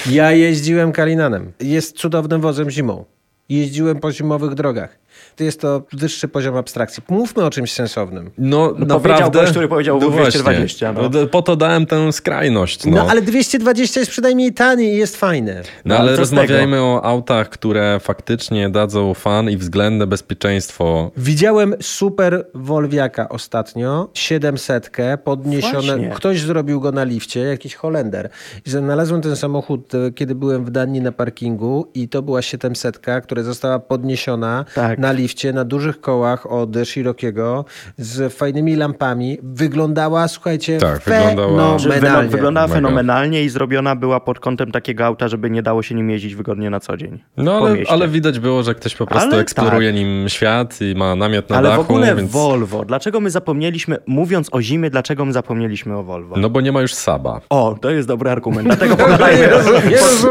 Ja 0.09 0.31
jeździłem 0.31 0.91
Kalinanem. 0.91 1.51
Jest 1.59 1.97
cudownym 1.97 2.41
wozem 2.41 2.69
zimą. 2.69 3.05
Jeździłem 3.49 3.99
po 3.99 4.11
zimowych 4.11 4.53
drogach. 4.53 4.97
To 5.35 5.43
jest 5.43 5.61
to 5.61 5.83
wyższy 5.93 6.27
poziom 6.27 6.55
abstrakcji. 6.55 7.03
Mówmy 7.09 7.43
o 7.45 7.49
czymś 7.49 7.71
sensownym. 7.73 8.31
No, 8.37 8.69
powiedział 8.69 8.87
naprawdę. 8.97 9.39
gość, 9.39 9.51
który 9.51 9.67
powiedział 9.67 9.99
no 9.99 10.09
220, 10.09 10.93
właśnie. 10.93 11.19
no. 11.21 11.27
Po 11.27 11.41
to 11.41 11.55
dałem 11.55 11.85
tę 11.85 12.11
skrajność. 12.13 12.85
No, 12.85 12.91
No, 12.91 13.09
ale 13.09 13.21
220 13.21 13.99
jest 13.99 14.11
przynajmniej 14.11 14.53
tani 14.53 14.83
i 14.83 14.97
jest 14.97 15.17
fajny. 15.17 15.61
No 15.85 15.95
No, 15.95 15.99
ale 16.01 16.15
rozmawiajmy 16.15 16.81
o 16.81 17.05
autach, 17.05 17.49
które 17.49 17.99
faktycznie 17.99 18.69
dadzą 18.69 19.13
fan 19.13 19.49
i 19.49 19.57
względne 19.57 20.07
bezpieczeństwo. 20.07 21.11
Widziałem 21.17 21.75
super 21.81 22.45
Wolwiaka 22.53 23.29
ostatnio, 23.29 24.09
700 24.13 24.91
podniesione. 25.23 25.81
Właśnie. 25.81 26.09
Ktoś 26.09 26.41
zrobił 26.41 26.79
go 26.81 26.91
na 26.91 27.03
lifcie, 27.03 27.39
jakiś 27.39 27.75
Holender. 27.75 28.29
I 28.65 28.69
znalazłem 28.69 29.21
ten 29.21 29.35
samochód, 29.35 29.95
e, 29.95 30.11
kiedy 30.11 30.35
byłem 30.35 30.65
w 30.65 30.69
Danii 30.69 31.01
na 31.01 31.11
parkingu 31.11 31.87
i 31.93 32.09
to 32.09 32.21
była 32.21 32.41
700, 32.41 32.99
która 33.23 33.43
została 33.43 33.79
podniesiona 33.79 34.65
Tak. 34.75 34.99
na 34.99 35.11
lifcie, 35.11 35.20
na 35.53 35.65
dużych 35.65 36.01
kołach 36.01 36.51
od 36.51 36.69
Shirokiego, 36.83 37.65
z 37.97 38.33
fajnymi 38.33 38.75
lampami. 38.75 39.37
Wyglądała, 39.43 40.27
słuchajcie, 40.27 40.77
Tak, 40.77 40.99
wyglądała- 40.99 41.79
fenomenalnie. 41.79 42.29
wyglądała 42.29 42.67
Mega. 42.67 42.75
fenomenalnie 42.75 43.43
i 43.43 43.49
zrobiona 43.49 43.95
była 43.95 44.19
pod 44.19 44.39
kątem 44.39 44.71
takiego 44.71 45.05
auta, 45.05 45.27
żeby 45.27 45.49
nie 45.49 45.61
dało 45.63 45.83
się 45.83 45.95
nim 45.95 46.09
jeździć 46.09 46.35
wygodnie 46.35 46.69
na 46.69 46.79
co 46.79 46.97
dzień. 46.97 47.19
No 47.37 47.53
ale, 47.57 47.75
ale 47.89 48.07
widać 48.07 48.39
było, 48.39 48.63
że 48.63 48.75
ktoś 48.75 48.95
po 48.95 49.05
prostu 49.07 49.29
Ale 49.31 49.41
eksploruje 49.41 49.89
tak. 49.89 49.95
nim 49.99 50.29
świat 50.29 50.81
i 50.81 50.95
ma 50.95 51.15
namiot 51.15 51.49
na 51.49 51.57
Ale 51.57 51.69
dachu. 51.69 51.83
w 51.83 51.85
ogóle 51.85 52.15
więc... 52.15 52.31
Volvo. 52.31 52.85
Dlaczego 52.85 53.19
my 53.19 53.29
zapomnieliśmy, 53.29 53.97
mówiąc 54.07 54.47
o 54.51 54.61
zimie, 54.61 54.89
dlaczego 54.89 55.25
my 55.25 55.33
zapomnieliśmy 55.33 55.97
o 55.97 56.03
Volvo? 56.03 56.35
No 56.37 56.49
bo 56.49 56.61
nie 56.61 56.71
ma 56.71 56.81
już 56.81 56.93
Saba. 56.93 57.41
O, 57.49 57.75
to 57.81 57.89
jest 57.89 58.07
dobry 58.07 58.29
argument. 58.29 58.67
Dlatego 58.67 58.95
pogadajmy, 59.05 59.41
Nie 59.41 59.47
rozumiem. 59.47 59.83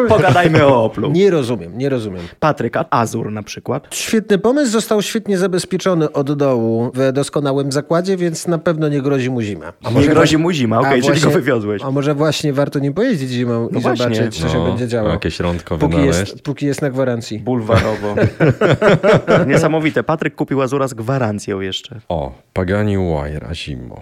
po, 0.09 0.15
pogadajmy 0.17 0.67
o 0.67 0.85
Oplu. 0.85 1.11
Nie 1.11 1.31
rozumiem, 1.31 1.79
nie 1.79 1.89
rozumiem. 1.89 2.23
Patryk, 2.41 2.77
a 2.77 2.85
Azur 2.91 3.33
na 3.33 3.43
przykład. 3.43 3.87
Świetny 3.95 4.39
pomysł, 4.39 4.73
został 4.81 5.03
świetnie 5.03 5.39
zabezpieczony 5.39 6.13
od 6.13 6.33
dołu 6.33 6.91
w 6.95 7.13
doskonałym 7.13 7.73
zakładzie, 7.73 8.17
więc 8.17 8.47
na 8.47 8.59
pewno 8.59 8.89
nie 8.89 9.03
grozi 9.03 9.31
mu 9.31 9.41
zima. 9.41 9.73
A 9.85 9.91
Nie 9.91 10.09
grozi 10.09 10.39
mu 10.39 10.51
zima, 10.53 10.77
a 10.77 10.81
okej, 10.81 10.91
czyli 10.93 11.03
właśnie- 11.03 11.25
go 11.25 11.31
wywiozłeś. 11.31 11.83
A 11.83 11.91
może 11.91 12.15
właśnie 12.15 12.53
warto 12.53 12.79
nim 12.79 12.95
pojeździć 12.95 13.31
zimą 13.31 13.69
i 13.69 13.73
No 13.73 13.81
właśnie. 13.81 14.05
zobaczyć, 14.15 14.41
co 14.41 14.49
się 14.49 14.59
No, 14.59 14.67
będzie 14.67 14.89
działo. 14.89 15.09
Jakieś 15.09 15.41
rądko 15.41 15.79
Póki 15.79 15.93
wynaleźć. 15.97 16.19
jest, 16.31 16.43
póki 16.43 16.67
jest 16.67 16.83
na 16.83 16.91
gwarancji. 16.91 17.39
Bulwarowo. 17.39 18.15
Niesamowite. 19.47 20.03
Patryk 20.03 20.35
kupił 20.35 20.63
Azura 20.63 20.89
z 20.89 20.95
gwarancją 20.95 21.61
jeszcze. 21.61 22.01
O, 22.09 22.33
Pagani 22.53 22.97
Wire 22.97 23.55
zimą. 23.55 24.01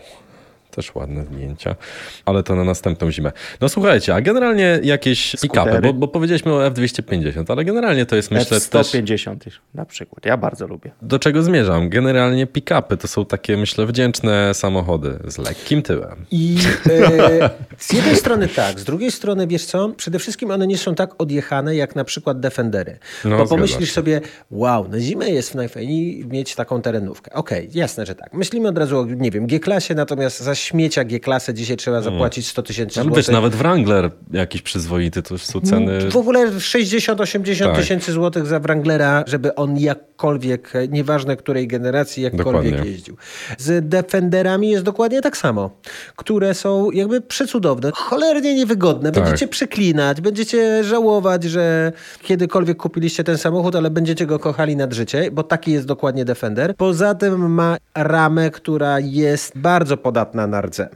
Też 0.79 0.95
ładne 0.95 1.25
zdjęcia, 1.25 1.77
ale 2.25 2.43
to 2.43 2.57
na 2.57 2.65
następną 2.65 3.11
zimę. 3.11 3.33
No 3.61 3.69
słuchajcie, 3.69 4.15
a 4.15 4.21
generalnie 4.21 4.81
jakieś 4.83 5.37
pick-upy, 5.37 5.81
bo, 5.83 5.93
bo 5.93 6.09
powiedzieliśmy 6.09 6.53
o 6.53 6.71
F250, 6.71 7.53
ale 7.53 7.65
generalnie 7.65 8.07
to 8.07 8.17
jest 8.17 8.31
myślę 8.31 8.61
też... 8.61 8.95
F150 8.95 9.37
na 9.75 9.85
przykład. 9.85 10.27
Ja 10.27 10.37
bardzo 10.37 10.67
lubię. 10.67 10.91
Do 11.03 11.19
czego 11.19 11.43
zmierzam? 11.43 11.89
Generalnie 11.89 12.47
pick-upy 12.47 12.97
to 12.97 13.09
są 13.09 13.25
takie, 13.25 13.57
myślę, 13.57 13.87
wdzięczne 13.87 14.55
samochody 14.55 15.19
z 15.25 15.39
lekkim 15.39 15.83
tyłem. 15.83 16.27
I 16.31 16.59
e, 16.91 17.51
z 17.79 17.93
jednej 17.93 18.17
strony 18.17 18.49
tak, 18.49 18.81
z 18.81 18.85
drugiej 18.85 19.13
strony 19.13 19.47
wiesz 19.47 19.65
co, 19.65 19.89
przede 19.89 20.19
wszystkim 20.19 20.51
one 20.51 20.67
nie 20.67 20.79
są 20.79 20.95
tak 20.95 21.23
odjechane 21.23 21.77
jak 21.77 21.97
na 21.97 22.05
przykład 22.05 22.41
Defendery. 22.41 22.99
No, 23.25 23.39
Bo 23.39 23.47
pomyślisz 23.47 23.89
się. 23.89 23.95
sobie, 23.95 24.21
wow, 24.51 24.89
na 24.89 25.01
zimę 25.01 25.31
jest 25.31 25.55
najfajniej 25.55 26.27
mieć 26.27 26.55
taką 26.55 26.83
terenówkę. 26.83 27.33
Okej, 27.33 27.69
jasne, 27.75 28.07
że 28.07 28.15
tak. 28.15 28.35
Myślimy 28.35 28.69
od 28.69 28.79
razu 28.79 28.99
o, 28.99 29.05
nie 29.05 29.31
wiem, 29.31 29.47
G-klasie, 29.47 29.95
natomiast 29.95 30.41
za 30.41 30.55
śmiecia 30.69 31.05
G-klasę 31.05 31.55
dzisiaj 31.55 31.77
trzeba 31.77 32.01
zapłacić 32.03 32.49
100 32.49 32.63
tysięcy 32.63 33.03
złotych. 33.03 33.29
nawet 33.29 33.55
Wrangler 33.55 34.11
jakiś 34.33 34.63
przyzwoity, 34.63 35.23
to 35.23 35.35
już 35.35 35.43
są 35.43 35.61
ceny... 35.61 36.11
W 36.11 36.17
ogóle 36.17 36.51
60-80 36.51 37.65
Tak. 37.65 37.77
tysięcy 37.77 38.13
złotych 38.13 38.47
za 38.47 38.61
Wranglera, 38.61 39.25
żeby 39.27 39.55
on 39.55 39.79
jakkolwiek, 39.79 40.73
nieważne 40.89 41.37
której 41.37 41.69
generacji, 41.69 42.23
jakkolwiek 42.23 42.73
Dokładnie. 42.73 42.91
jeździł. 42.91 43.17
Z 43.59 43.89
Defenderami 43.89 44.71
jest 44.71 44.85
dokładnie 44.85 45.23
tak 45.23 45.37
samo, 45.37 45.71
które 46.17 46.55
są 46.55 46.91
jakby 46.91 47.21
przecudowne, 47.21 47.91
cholernie 47.95 48.55
niewygodne. 48.55 49.13
Tak. 49.13 49.25
Będziecie 49.25 49.49
przeklinać, 49.49 50.21
będziecie 50.21 50.85
żałować, 50.85 51.45
że 51.45 51.93
kiedykolwiek 52.23 52.77
kupiliście 52.77 53.25
ten 53.25 53.39
samochód, 53.39 53.77
ale 53.77 53.91
będziecie 53.91 54.27
go 54.27 54.39
kochali 54.39 54.77
nad 54.77 54.93
życie, 54.93 55.31
bo 55.33 55.43
taki 55.43 55.73
jest 55.73 55.87
dokładnie 55.87 56.25
Defender. 56.25 56.75
Poza 56.77 57.15
tym 57.15 57.53
ma 57.53 57.77
ramę, 57.95 58.51
która 58.51 59.01
jest 59.01 59.59
bardzo 59.59 59.97
podatna 59.97 60.47
na 60.49 60.61
rdze. 60.61 60.89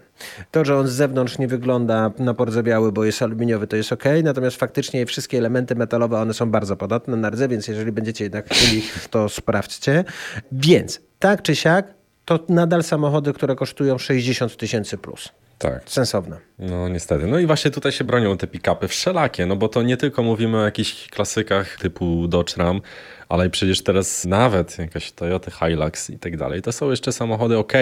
To, 0.51 0.65
że 0.65 0.77
on 0.77 0.89
z 0.89 0.93
zewnątrz 0.93 1.39
nie 1.39 1.49
wygląda 1.49 2.11
na 2.19 2.35
pordzebiały, 2.35 2.93
bo 2.93 3.05
jest 3.05 3.23
aluminiowy, 3.23 3.67
to 3.67 3.77
jest 3.77 3.93
ok, 3.93 4.05
natomiast 4.23 4.57
faktycznie 4.57 5.07
wszystkie 5.07 5.39
elementy 5.39 5.75
metalowe, 5.75 6.21
one 6.21 6.35
są 6.35 6.51
bardzo 6.51 6.77
podatne 6.77 7.17
na 7.17 7.31
rdze, 7.31 7.49
więc 7.49 7.69
jeżeli 7.69 7.93
będziecie 7.93 8.25
jednak 8.25 8.47
chcieli, 8.49 8.83
to 9.11 9.29
sprawdźcie. 9.29 10.05
Więc 10.53 11.01
tak 11.19 11.43
czy 11.43 11.57
siak, 11.57 11.95
to 12.25 12.39
nadal 12.49 12.83
samochody, 12.83 13.33
które 13.33 13.57
kosztują 13.57 13.99
60 13.99 14.57
tysięcy 14.57 14.99
plus. 14.99 15.29
Tak. 15.59 15.83
Sensowne. 15.87 16.37
No 16.59 16.89
niestety. 16.89 17.27
No 17.27 17.39
i 17.39 17.47
właśnie 17.47 17.71
tutaj 17.71 17.93
się 17.93 18.05
bronią 18.05 18.37
te 18.37 18.47
pick-upy 18.47 18.89
wszelakie, 18.89 19.47
no 19.47 19.57
bo 19.57 19.69
to 19.69 19.83
nie 19.83 19.97
tylko 19.97 20.23
mówimy 20.23 20.59
o 20.59 20.65
jakichś 20.65 21.09
klasykach 21.09 21.77
typu 21.77 22.29
Dodge 22.29 22.57
Ram, 22.57 22.81
ale 23.29 23.51
przecież 23.51 23.83
teraz 23.83 24.25
nawet 24.25 24.79
jakaś 24.79 25.13
Toyota 25.13 25.51
Hilux 25.51 26.11
i 26.11 26.19
tak 26.19 26.37
dalej. 26.37 26.63
To 26.63 26.73
są 26.73 26.91
jeszcze 26.91 27.13
samochody 27.13 27.59
ok. 27.59 27.73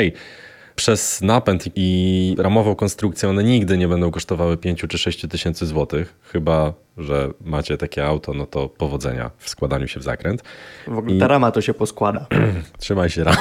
Przez 0.80 1.20
napęd 1.20 1.64
i 1.76 2.36
ramową 2.38 2.74
konstrukcję 2.74 3.28
one 3.28 3.44
nigdy 3.44 3.78
nie 3.78 3.88
będą 3.88 4.10
kosztowały 4.10 4.56
5 4.56 4.84
czy 4.88 4.98
6 4.98 5.28
tysięcy 5.28 5.66
złotych, 5.66 6.14
chyba 6.22 6.74
że 6.98 7.28
macie 7.44 7.78
takie 7.78 8.06
auto, 8.06 8.34
no 8.34 8.46
to 8.46 8.68
powodzenia 8.68 9.30
w 9.38 9.48
składaniu 9.48 9.88
się 9.88 10.00
w 10.00 10.02
zakręt. 10.02 10.42
W 10.86 10.98
ogóle 10.98 11.18
ta 11.18 11.28
rama 11.28 11.50
to 11.50 11.60
się 11.60 11.74
poskłada. 11.74 12.26
Trzymaj 12.78 13.10
się 13.10 13.24
ramy. 13.24 13.38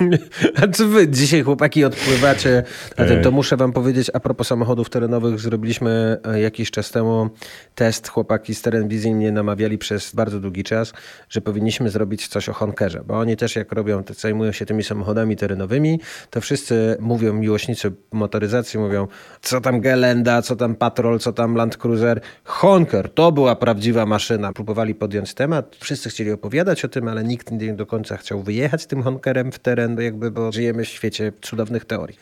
A 0.62 0.68
czy 0.68 0.86
wy 0.86 1.08
dzisiaj, 1.08 1.42
chłopaki, 1.42 1.84
odpływacie 1.84 2.62
tym, 2.96 3.22
to 3.22 3.30
muszę 3.30 3.56
wam 3.56 3.72
powiedzieć, 3.72 4.10
a 4.14 4.20
propos 4.20 4.46
samochodów 4.46 4.90
terenowych, 4.90 5.40
zrobiliśmy 5.40 6.16
e, 6.24 6.40
jakiś 6.40 6.70
czas 6.70 6.90
temu 6.90 7.30
test, 7.74 8.08
chłopaki 8.08 8.54
z 8.54 8.62
Terenwizji 8.62 9.14
mnie 9.14 9.32
namawiali 9.32 9.78
przez 9.78 10.14
bardzo 10.14 10.40
długi 10.40 10.64
czas, 10.64 10.92
że 11.28 11.40
powinniśmy 11.40 11.90
zrobić 11.90 12.28
coś 12.28 12.48
o 12.48 12.52
Honkerze, 12.52 13.02
bo 13.06 13.18
oni 13.18 13.36
też 13.36 13.56
jak 13.56 13.72
robią, 13.72 14.02
zajmują 14.16 14.52
się 14.52 14.66
tymi 14.66 14.82
samochodami 14.82 15.36
terenowymi, 15.36 16.00
to 16.30 16.40
wszyscy 16.40 16.53
mówią, 17.00 17.32
miłośnicy 17.32 17.92
motoryzacji 18.12 18.80
mówią, 18.80 19.08
co 19.40 19.60
tam 19.60 19.80
Gelenda, 19.80 20.42
co 20.42 20.56
tam 20.56 20.74
Patrol, 20.74 21.18
co 21.18 21.32
tam 21.32 21.54
Land 21.54 21.76
Cruiser. 21.76 22.20
Honker, 22.44 23.10
to 23.10 23.32
była 23.32 23.56
prawdziwa 23.56 24.06
maszyna. 24.06 24.52
Próbowali 24.52 24.94
podjąć 24.94 25.34
temat, 25.34 25.76
wszyscy 25.80 26.08
chcieli 26.08 26.32
opowiadać 26.32 26.84
o 26.84 26.88
tym, 26.88 27.08
ale 27.08 27.24
nikt 27.24 27.50
nie 27.50 27.74
do 27.74 27.86
końca 27.86 28.16
chciał 28.16 28.42
wyjechać 28.42 28.86
tym 28.86 29.02
Honkerem 29.02 29.52
w 29.52 29.58
teren, 29.58 30.00
jakby, 30.00 30.30
bo 30.30 30.52
żyjemy 30.52 30.84
w 30.84 30.88
świecie 30.88 31.32
cudownych 31.42 31.84
teorii. 31.84 32.18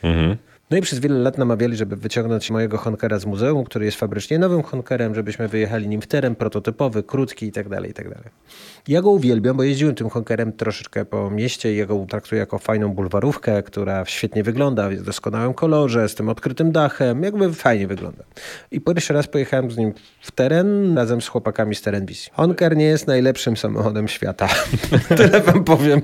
No 0.73 0.77
i 0.77 0.81
przez 0.81 0.99
wiele 0.99 1.19
lat 1.19 1.37
namawiali, 1.37 1.77
żeby 1.77 1.95
wyciągnąć 1.95 2.51
mojego 2.51 2.77
Honkera 2.77 3.19
z 3.19 3.25
muzeum, 3.25 3.63
który 3.63 3.85
jest 3.85 3.97
fabrycznie 3.97 4.39
nowym 4.39 4.63
Honkerem, 4.63 5.15
żebyśmy 5.15 5.47
wyjechali 5.47 5.87
nim 5.87 6.01
w 6.01 6.07
teren, 6.07 6.35
prototypowy, 6.35 7.03
krótki 7.03 7.45
i 7.45 7.51
tak 7.51 7.69
dalej, 7.69 7.91
i 7.91 7.93
tak 7.93 8.09
dalej. 8.09 8.29
Ja 8.87 9.01
go 9.01 9.09
uwielbiam, 9.09 9.57
bo 9.57 9.63
jeździłem 9.63 9.95
tym 9.95 10.09
Honkerem 10.09 10.53
troszeczkę 10.53 11.05
po 11.05 11.29
mieście 11.29 11.73
i 11.73 11.77
ja 11.77 11.85
go 11.85 12.05
traktuję 12.09 12.39
jako 12.39 12.59
fajną 12.59 12.89
bulwarówkę, 12.89 13.63
która 13.63 14.05
świetnie 14.05 14.43
wygląda, 14.43 14.89
w 14.89 14.95
doskonałym 14.95 15.53
kolorze, 15.53 16.09
z 16.09 16.15
tym 16.15 16.29
odkrytym 16.29 16.71
dachem, 16.71 17.23
jakby 17.23 17.53
fajnie 17.53 17.87
wygląda. 17.87 18.23
I 18.71 18.81
pierwszy 18.81 19.13
raz 19.13 19.27
pojechałem 19.27 19.71
z 19.71 19.77
nim 19.77 19.93
w 20.21 20.31
teren 20.31 20.97
razem 20.97 21.21
z 21.21 21.27
chłopakami 21.27 21.75
z 21.75 21.81
Teren 21.81 22.05
Wizji. 22.05 22.31
Honker 22.33 22.77
nie 22.77 22.85
jest 22.85 23.07
najlepszym 23.07 23.57
samochodem 23.57 24.07
świata. 24.07 24.49
Tyle 25.17 25.41
wam 25.41 25.63
powiem. 25.63 26.01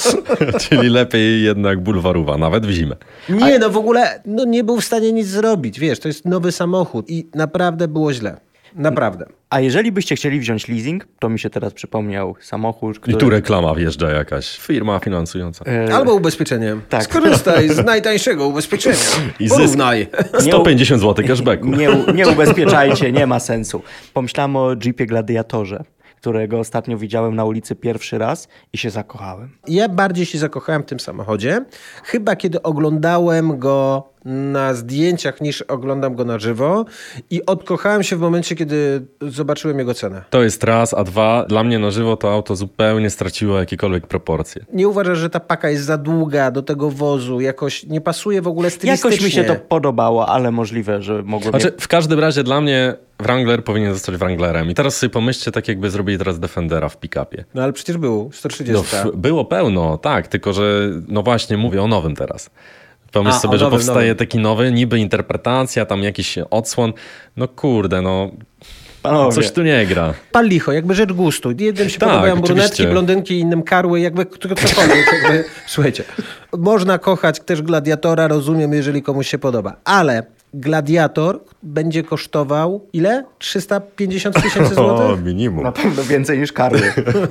Czyli 0.68 0.88
lepiej 0.88 1.42
jednak 1.42 1.80
bulwarowa, 1.80 2.38
nawet 2.38 2.66
w 2.66 2.70
zimę. 2.70 2.96
Nie, 3.28 3.58
no 3.58 3.70
w 3.70 3.76
ogóle 3.76 4.01
no 4.26 4.44
nie 4.44 4.64
był 4.64 4.80
w 4.80 4.84
stanie 4.84 5.12
nic 5.12 5.26
zrobić. 5.26 5.80
Wiesz, 5.80 5.98
to 6.00 6.08
jest 6.08 6.24
nowy 6.24 6.52
samochód 6.52 7.10
i 7.10 7.28
naprawdę 7.34 7.88
było 7.88 8.12
źle. 8.12 8.40
Naprawdę. 8.74 9.26
A 9.50 9.60
jeżeli 9.60 9.92
byście 9.92 10.16
chcieli 10.16 10.40
wziąć 10.40 10.68
leasing, 10.68 11.06
to 11.18 11.28
mi 11.28 11.38
się 11.38 11.50
teraz 11.50 11.72
przypomniał 11.72 12.34
samochód, 12.40 12.98
który... 12.98 13.16
I 13.16 13.20
tu 13.20 13.30
reklama 13.30 13.74
wjeżdża 13.74 14.10
jakaś, 14.10 14.58
firma 14.58 14.98
finansująca. 14.98 15.64
E, 15.64 15.94
Albo 15.94 16.14
ubezpieczenie. 16.14 16.76
tak. 16.88 17.02
Skorzystaj 17.04 17.68
z 17.68 17.84
najtańszego 17.94 18.46
ubezpieczenia. 18.46 18.96
I 19.40 19.48
zysk. 19.48 19.60
Porównaj. 19.60 20.08
150 20.40 21.00
zł 21.02 21.26
cashbacku. 21.26 21.66
Nie, 21.66 21.88
nie 22.14 22.28
ubezpieczajcie, 22.34 23.12
nie 23.12 23.26
ma 23.26 23.40
sensu. 23.40 23.82
Pomyślałem 24.14 24.56
o 24.56 24.70
Jeepie 24.84 25.06
Gladiatorze, 25.06 25.84
którego 26.22 26.58
ostatnio 26.58 26.98
widziałem 26.98 27.34
na 27.34 27.44
ulicy 27.44 27.74
pierwszy 27.76 28.18
raz 28.18 28.48
i 28.72 28.78
się 28.78 28.90
zakochałem. 28.90 29.50
Ja 29.68 29.88
bardziej 29.88 30.26
się 30.26 30.38
zakochałem 30.38 30.82
w 30.82 30.86
tym 30.86 31.00
samochodzie, 31.00 31.64
chyba 32.04 32.36
kiedy 32.36 32.62
oglądałem 32.62 33.58
go 33.58 34.11
na 34.24 34.74
zdjęciach 34.74 35.40
niż 35.40 35.62
oglądam 35.62 36.14
go 36.14 36.24
na 36.24 36.38
żywo 36.38 36.84
i 37.30 37.46
odkochałem 37.46 38.02
się 38.02 38.16
w 38.16 38.20
momencie, 38.20 38.54
kiedy 38.54 39.06
zobaczyłem 39.20 39.78
jego 39.78 39.94
cenę. 39.94 40.24
To 40.30 40.42
jest 40.42 40.64
raz, 40.64 40.94
a 40.94 41.04
dwa, 41.04 41.44
dla 41.48 41.64
mnie 41.64 41.78
na 41.78 41.90
żywo 41.90 42.16
to 42.16 42.32
auto 42.32 42.56
zupełnie 42.56 43.10
straciło 43.10 43.58
jakiekolwiek 43.58 44.06
proporcje. 44.06 44.64
Nie 44.72 44.88
uważasz, 44.88 45.18
że 45.18 45.30
ta 45.30 45.40
paka 45.40 45.70
jest 45.70 45.84
za 45.84 45.98
długa 45.98 46.50
do 46.50 46.62
tego 46.62 46.90
wozu, 46.90 47.40
jakoś 47.40 47.86
nie 47.86 48.00
pasuje 48.00 48.42
w 48.42 48.46
ogóle 48.46 48.70
stylistycznie? 48.70 49.10
Jakoś 49.10 49.24
mi 49.24 49.30
się 49.30 49.44
to 49.44 49.54
podobało, 49.54 50.28
ale 50.28 50.50
możliwe, 50.50 51.02
że 51.02 51.22
mogło... 51.22 51.50
Znaczy, 51.50 51.72
w 51.80 51.88
każdym 51.88 52.20
razie 52.20 52.44
dla 52.44 52.60
mnie 52.60 52.94
Wrangler 53.20 53.64
powinien 53.64 53.94
zostać 53.94 54.16
Wranglerem. 54.16 54.70
I 54.70 54.74
teraz 54.74 54.96
sobie 54.96 55.10
pomyślcie, 55.10 55.52
tak 55.52 55.68
jakby 55.68 55.90
zrobili 55.90 56.18
teraz 56.18 56.38
Defendera 56.38 56.88
w 56.88 57.00
pick-upie. 57.00 57.44
No 57.54 57.62
ale 57.62 57.72
przecież 57.72 57.96
był, 57.96 58.30
130. 58.32 58.96
No, 59.04 59.12
było 59.12 59.44
pełno, 59.44 59.98
tak, 59.98 60.28
tylko 60.28 60.52
że 60.52 60.90
no 61.08 61.22
właśnie 61.22 61.56
mówię 61.56 61.82
o 61.82 61.86
nowym 61.86 62.16
teraz. 62.16 62.50
Pomyśl 63.12 63.36
A, 63.36 63.40
sobie, 63.40 63.58
że 63.58 63.64
nowym, 63.64 63.78
powstaje 63.78 63.98
nowym. 64.08 64.16
taki 64.16 64.38
nowy, 64.38 64.72
niby 64.72 64.98
interpretacja, 64.98 65.86
tam 65.86 66.02
jakiś 66.02 66.38
odsłon. 66.50 66.92
No 67.36 67.48
kurde, 67.48 68.02
no 68.02 68.30
Panowie, 69.02 69.32
coś 69.34 69.50
tu 69.52 69.62
nie 69.62 69.86
gra. 69.86 70.14
Pal 70.32 70.46
licho, 70.48 70.72
jakby 70.72 70.94
rzecz 70.94 71.12
gustu. 71.12 71.50
Jednym 71.58 71.88
się 71.88 71.98
Tak, 71.98 72.08
podobają 72.08 72.34
brunetki, 72.34 72.60
oczywiście. 72.72 72.86
blondynki, 72.92 73.38
innym 73.38 73.62
karły, 73.62 74.00
jakby 74.00 74.26
cokolwiek. 74.26 75.06
Jakby, 75.22 75.44
słuchajcie, 75.66 76.04
można 76.58 76.98
kochać 76.98 77.40
też 77.40 77.62
gladiatora, 77.62 78.28
rozumiem, 78.28 78.72
jeżeli 78.72 79.02
komuś 79.02 79.28
się 79.28 79.38
podoba, 79.38 79.76
ale 79.84 80.22
gladiator 80.54 81.40
będzie 81.62 82.02
kosztował 82.02 82.86
ile? 82.92 83.24
350 83.38 84.42
tysięcy 84.42 84.74
złotych? 84.84 85.24
minimum. 85.24 85.64
na 85.64 85.72
pewno 85.72 86.02
więcej 86.04 86.38
niż 86.38 86.52
karły. 86.52 86.80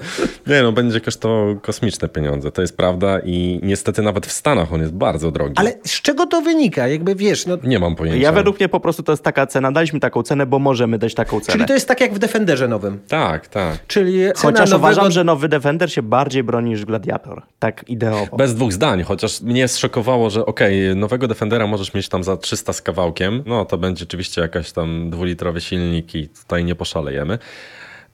Nie 0.47 0.61
no, 0.63 0.71
będzie 0.71 1.01
kosztował 1.01 1.59
kosmiczne 1.59 2.09
pieniądze, 2.09 2.51
to 2.51 2.61
jest 2.61 2.77
prawda 2.77 3.19
i 3.19 3.59
niestety 3.63 4.01
nawet 4.01 4.25
w 4.25 4.31
Stanach 4.31 4.73
on 4.73 4.81
jest 4.81 4.93
bardzo 4.93 5.31
drogi. 5.31 5.53
Ale 5.57 5.73
z 5.83 6.01
czego 6.01 6.25
to 6.25 6.41
wynika? 6.41 6.87
Jakby 6.87 7.15
wiesz, 7.15 7.45
no, 7.45 7.57
Nie 7.63 7.79
mam 7.79 7.95
pojęcia. 7.95 8.21
Ja 8.21 8.31
według 8.31 8.59
mnie 8.59 8.69
po 8.69 8.79
prostu 8.79 9.03
to 9.03 9.11
jest 9.11 9.23
taka 9.23 9.47
cena. 9.47 9.71
Daliśmy 9.71 9.99
taką 9.99 10.23
cenę, 10.23 10.45
bo 10.45 10.59
możemy 10.59 10.97
dać 10.97 11.13
taką 11.13 11.39
cenę. 11.39 11.53
czyli 11.53 11.65
to 11.65 11.73
jest 11.73 11.87
tak 11.87 12.01
jak 12.01 12.13
w 12.13 12.19
Defenderze 12.19 12.67
nowym. 12.67 12.99
Tak, 13.07 13.47
tak. 13.47 13.87
Czyli 13.87 14.19
cena 14.19 14.33
Chociaż 14.35 14.69
nowego... 14.71 14.77
uważam, 14.77 15.11
że 15.11 15.23
nowy 15.23 15.49
Defender 15.49 15.91
się 15.93 16.01
bardziej 16.01 16.43
broni 16.43 16.69
niż 16.69 16.85
Gladiator. 16.85 17.41
Tak 17.59 17.89
ideowo. 17.89 18.37
Bez 18.37 18.55
dwóch 18.55 18.73
zdań, 18.73 19.03
chociaż 19.03 19.41
mnie 19.41 19.67
zszokowało, 19.67 20.29
że 20.29 20.45
okej, 20.45 20.95
nowego 20.95 21.27
Defendera 21.27 21.67
możesz 21.67 21.93
mieć 21.93 22.09
tam 22.09 22.23
za 22.23 22.37
300 22.37 22.73
z 22.73 22.81
kawałkiem, 22.81 23.10
no 23.45 23.65
to 23.65 23.77
będzie 23.77 24.05
oczywiście 24.05 24.41
jakaś 24.41 24.71
tam 24.71 25.09
dwulitrowy 25.09 25.61
silnik 25.61 26.15
i 26.15 26.27
tutaj 26.27 26.65
nie 26.65 26.75
poszalejemy. 26.75 27.39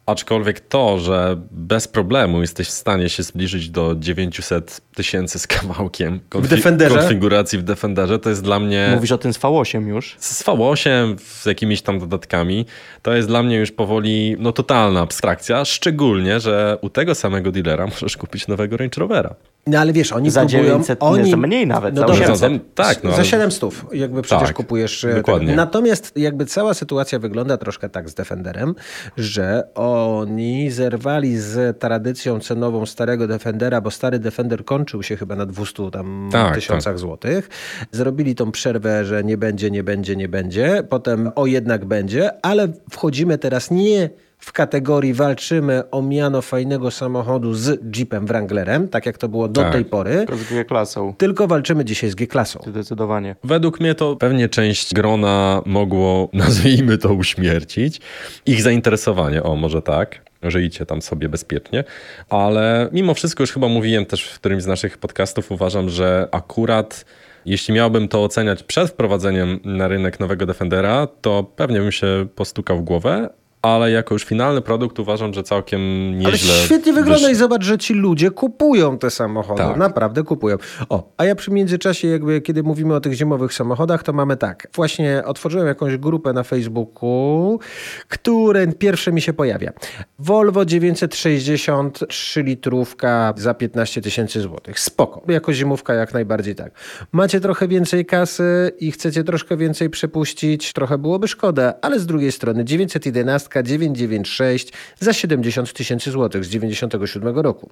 Aczkolwiek 0.05 0.59
to, 0.59 0.99
że 0.99 1.35
bez 1.51 1.87
problemu 1.87 2.41
jesteś 2.41 2.67
w 2.67 2.71
stanie 2.71 3.09
się 3.09 3.23
zbliżyć 3.23 3.69
do 3.69 3.95
900 3.95 4.81
tysięcy 4.95 5.39
z 5.39 5.47
kawałkiem 5.47 6.19
konfi- 6.29 6.47
Defenderze? 6.47 6.99
konfiguracji 6.99 7.59
w 7.59 7.63
Defenderze, 7.63 8.19
to 8.19 8.29
jest 8.29 8.43
dla 8.43 8.59
mnie... 8.59 8.91
Mówisz 8.95 9.11
o 9.11 9.17
tym 9.17 9.33
z 9.33 9.39
V8 9.39 9.87
już? 9.87 10.15
z 10.19 10.43
V8 10.43 11.17
z 11.19 11.45
jakimiś 11.45 11.81
tam 11.81 11.99
dodatkami, 11.99 12.65
to 13.01 13.13
jest 13.13 13.27
dla 13.27 13.43
mnie 13.43 13.57
już 13.57 13.71
powoli 13.71 14.35
no, 14.39 14.51
totalna 14.51 15.01
abstrakcja, 15.01 15.65
szczególnie, 15.65 16.39
że 16.39 16.77
u 16.81 16.89
tego 16.89 17.15
samego 17.15 17.51
dealera 17.51 17.87
możesz 17.87 18.17
kupić 18.17 18.47
nowego 18.47 18.77
Range 18.77 18.99
Rovera. 18.99 19.35
No 19.67 19.79
ale 19.79 19.93
wiesz, 19.93 20.11
oni 20.13 20.29
Za 20.29 20.39
próbują... 20.39 20.63
900, 20.63 21.01
nie, 21.01 21.07
oni... 21.07 21.31
za 21.31 21.37
mniej 21.37 21.67
nawet, 21.67 21.95
No 21.95 22.01
za 22.01 22.07
dobrze, 22.07 22.23
800. 22.23 22.39
Za- 22.53 22.59
tak, 22.75 23.03
no, 23.03 23.09
za 23.09 23.15
ale- 23.15 23.25
700 23.25 23.71
jakby 23.93 24.21
przecież 24.21 24.47
Tak, 24.47 24.55
kupujesz. 24.55 25.03
e, 25.03 25.15
dokładnie. 25.15 25.47
Tego. 25.47 25.57
Natomiast 25.57 26.11
jakby 26.15 26.45
cała 26.45 26.73
sytuacja 26.73 27.19
wygląda 27.19 27.57
troszkę 27.57 27.89
tak 27.89 28.09
z 28.09 28.13
Defenderem, 28.13 28.75
że 29.17 29.63
oni 29.75 30.71
zerwali 30.71 31.37
z 31.37 31.79
tradycją 31.79 32.39
cenową 32.39 32.85
starego 32.85 33.27
Defendera, 33.27 33.81
bo 33.81 33.91
stary 33.91 34.19
Defender 34.19 34.65
kończył 34.65 35.03
się 35.03 35.15
chyba 35.17 35.35
na 35.35 35.45
200 35.45 35.91
tam 35.91 36.29
Tak, 36.31 36.55
tysiącach 36.55 36.99
złotych. 36.99 37.49
Zrobili 37.91 38.35
tą 38.35 38.51
przerwę, 38.51 39.05
że 39.05 39.23
nie 39.23 39.37
będzie, 39.37 39.71
nie 39.71 39.83
będzie, 39.83 40.15
nie 40.15 40.27
będzie. 40.29 40.83
Potem 40.89 41.31
o 41.35 41.45
jednak 41.45 41.85
będzie, 41.85 42.45
ale 42.45 42.67
wchodzimy 42.91 43.37
teraz 43.37 43.71
nie 43.71 44.09
w 44.39 44.51
kategorii 44.51 45.13
walczymy 45.13 45.83
o 45.91 46.01
miano 46.01 46.41
fajnego 46.41 46.91
samochodu 46.91 47.53
z 47.53 47.97
Jeepem 47.97 48.25
Wranglerem, 48.27 48.87
tak 48.87 49.05
jak 49.05 49.17
to 49.17 49.29
było 49.29 49.47
do 49.47 49.61
Tak. 49.61 49.73
tej 49.73 49.85
pory. 49.85 50.15
Tylko 50.15 50.35
z 50.37 50.43
G-klasą. 50.49 51.13
Tylko 51.17 51.47
walczymy 51.47 51.85
dzisiaj 51.85 52.09
z 52.09 52.15
G-klasą. 52.15 52.59
Zdecydowanie. 52.67 53.35
Według 53.43 53.79
mnie 53.79 53.95
to 53.95 54.15
pewnie 54.15 54.49
część 54.49 54.93
grona 54.93 55.61
mogło, 55.65 56.29
nazwijmy 56.33 56.97
to, 56.97 57.13
uśmiercić. 57.13 58.01
Ich 58.45 58.61
zainteresowanie, 58.61 59.43
o 59.43 59.55
może 59.55 59.81
tak, 59.81 60.21
żyjcie 60.43 60.85
tam 60.85 61.01
sobie 61.01 61.29
bezpiecznie, 61.29 61.83
ale 62.29 62.89
mimo 62.91 63.13
wszystko 63.13 63.43
już 63.43 63.51
chyba 63.51 63.67
mówiłem 63.67 64.05
też 64.05 64.23
w 64.23 64.39
którymś 64.39 64.63
z 64.63 64.67
naszych 64.67 64.97
podcastów, 64.97 65.51
uważam, 65.51 65.89
że 65.89 66.27
akurat 66.31 67.05
jeśli 67.45 67.73
miałbym 67.73 68.07
to 68.07 68.23
oceniać 68.23 68.63
przed 68.63 68.89
wprowadzeniem 68.89 69.59
na 69.63 69.87
rynek 69.87 70.19
nowego 70.19 70.45
Defendera, 70.45 71.07
to 71.21 71.43
pewnie 71.55 71.79
bym 71.79 71.91
się 71.91 72.27
postukał 72.35 72.77
w 72.77 72.83
głowę, 72.83 73.29
ale 73.61 73.91
jako 73.91 74.15
już 74.15 74.25
finalny 74.25 74.61
produkt 74.61 74.99
uważam, 74.99 75.33
że 75.33 75.43
całkiem 75.43 75.79
nieźle. 76.19 76.53
Ale 76.53 76.63
świetnie 76.65 76.93
wygląda 76.93 77.27
wysz- 77.27 77.31
i 77.31 77.35
zobacz, 77.35 77.63
że 77.63 77.77
ci 77.77 77.93
ludzie 77.93 78.31
kupują 78.31 78.97
te 78.97 79.11
samochody. 79.11 79.61
Tak. 79.63 79.77
Naprawdę 79.77 80.23
kupują. 80.23 80.57
O, 80.89 81.13
a 81.17 81.25
ja 81.25 81.35
przy 81.35 81.51
międzyczasie, 81.51 82.07
jakby 82.07 82.41
kiedy 82.41 82.63
mówimy 82.63 82.95
o 82.95 83.01
tych 83.01 83.13
zimowych 83.13 83.53
samochodach, 83.53 84.03
to 84.03 84.13
mamy 84.13 84.37
tak. 84.37 84.67
Właśnie 84.75 85.23
otworzyłem 85.25 85.67
jakąś 85.67 85.97
grupę 85.97 86.33
na 86.33 86.43
Facebooku, 86.43 87.59
które 88.07 88.67
pierwsze 88.67 89.11
mi 89.11 89.21
się 89.21 89.33
pojawia. 89.33 89.71
Volvo 90.19 90.65
960 90.65 92.07
3 92.07 92.43
litrówka 92.43 93.33
za 93.37 93.53
15 93.53 94.01
tysięcy 94.01 94.41
złotych. 94.41 94.79
Spoko. 94.79 95.21
Jako 95.27 95.53
zimówka 95.53 95.93
jak 95.93 96.13
najbardziej 96.13 96.55
tak. 96.55 96.71
Macie 97.11 97.39
trochę 97.39 97.67
więcej 97.67 98.05
kasy 98.05 98.71
i 98.79 98.91
chcecie 98.91 99.23
troszkę 99.23 99.57
więcej 99.57 99.89
przepuścić, 99.89 100.73
trochę 100.73 100.97
byłoby 100.97 101.27
szkoda, 101.27 101.73
ale 101.81 101.99
z 101.99 102.05
drugiej 102.05 102.31
strony 102.31 102.65
911 102.65 103.46
996 103.63 104.73
za 104.99 105.13
70 105.13 105.73
tysięcy 105.73 106.11
złotych 106.11 106.45
z 106.45 106.49
97 106.49 107.39
roku. 107.39 107.69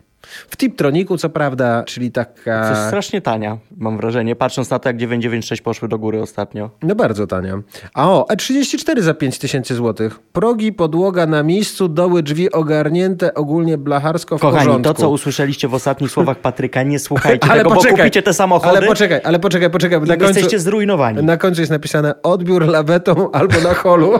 W 0.49 0.57
Tiptroniku 0.57 1.17
co 1.17 1.29
prawda, 1.29 1.83
czyli 1.83 2.11
taka... 2.11 2.88
strasznie 2.88 3.21
tania, 3.21 3.57
mam 3.77 3.97
wrażenie, 3.97 4.35
patrząc 4.35 4.69
na 4.69 4.79
to, 4.79 4.89
jak 4.89 4.97
996 4.97 5.61
poszły 5.61 5.88
do 5.88 5.97
góry 5.99 6.21
ostatnio. 6.21 6.69
No 6.83 6.95
bardzo 6.95 7.27
tania. 7.27 7.61
A 7.93 8.11
o, 8.11 8.25
E34 8.33 9.01
za 9.01 9.13
5 9.13 9.39
tysięcy 9.39 9.75
złotych. 9.75 10.19
Progi, 10.33 10.73
podłoga 10.73 11.25
na 11.25 11.43
miejscu, 11.43 11.88
doły, 11.88 12.23
drzwi 12.23 12.51
ogarnięte, 12.51 13.33
ogólnie 13.33 13.77
blacharsko 13.77 14.38
w 14.38 14.41
Kochani, 14.41 14.65
porządku. 14.65 14.93
to 14.93 14.99
co 15.01 15.09
usłyszeliście 15.09 15.67
w 15.67 15.73
ostatnich 15.73 16.11
słowach 16.11 16.39
Patryka, 16.39 16.83
nie 16.83 16.99
słuchajcie 16.99 17.47
tego, 17.57 17.69
bo 17.69 17.81
kupicie 17.83 18.21
te 18.21 18.33
samochody 18.33 18.77
Ale 18.77 18.88
poczekaj, 18.88 19.21
ale 19.23 19.39
poczekaj, 19.39 19.69
poczekaj. 19.69 20.01
Na 20.01 20.07
końcu, 20.17 20.25
jesteście 20.25 20.59
zrujnowani. 20.59 21.23
na 21.23 21.38
końcu 21.38 21.61
jest 21.61 21.71
napisane 21.71 22.21
odbiór 22.21 22.67
lawetą 22.67 23.31
albo 23.31 23.61
na 23.61 23.73
holu. 23.73 24.19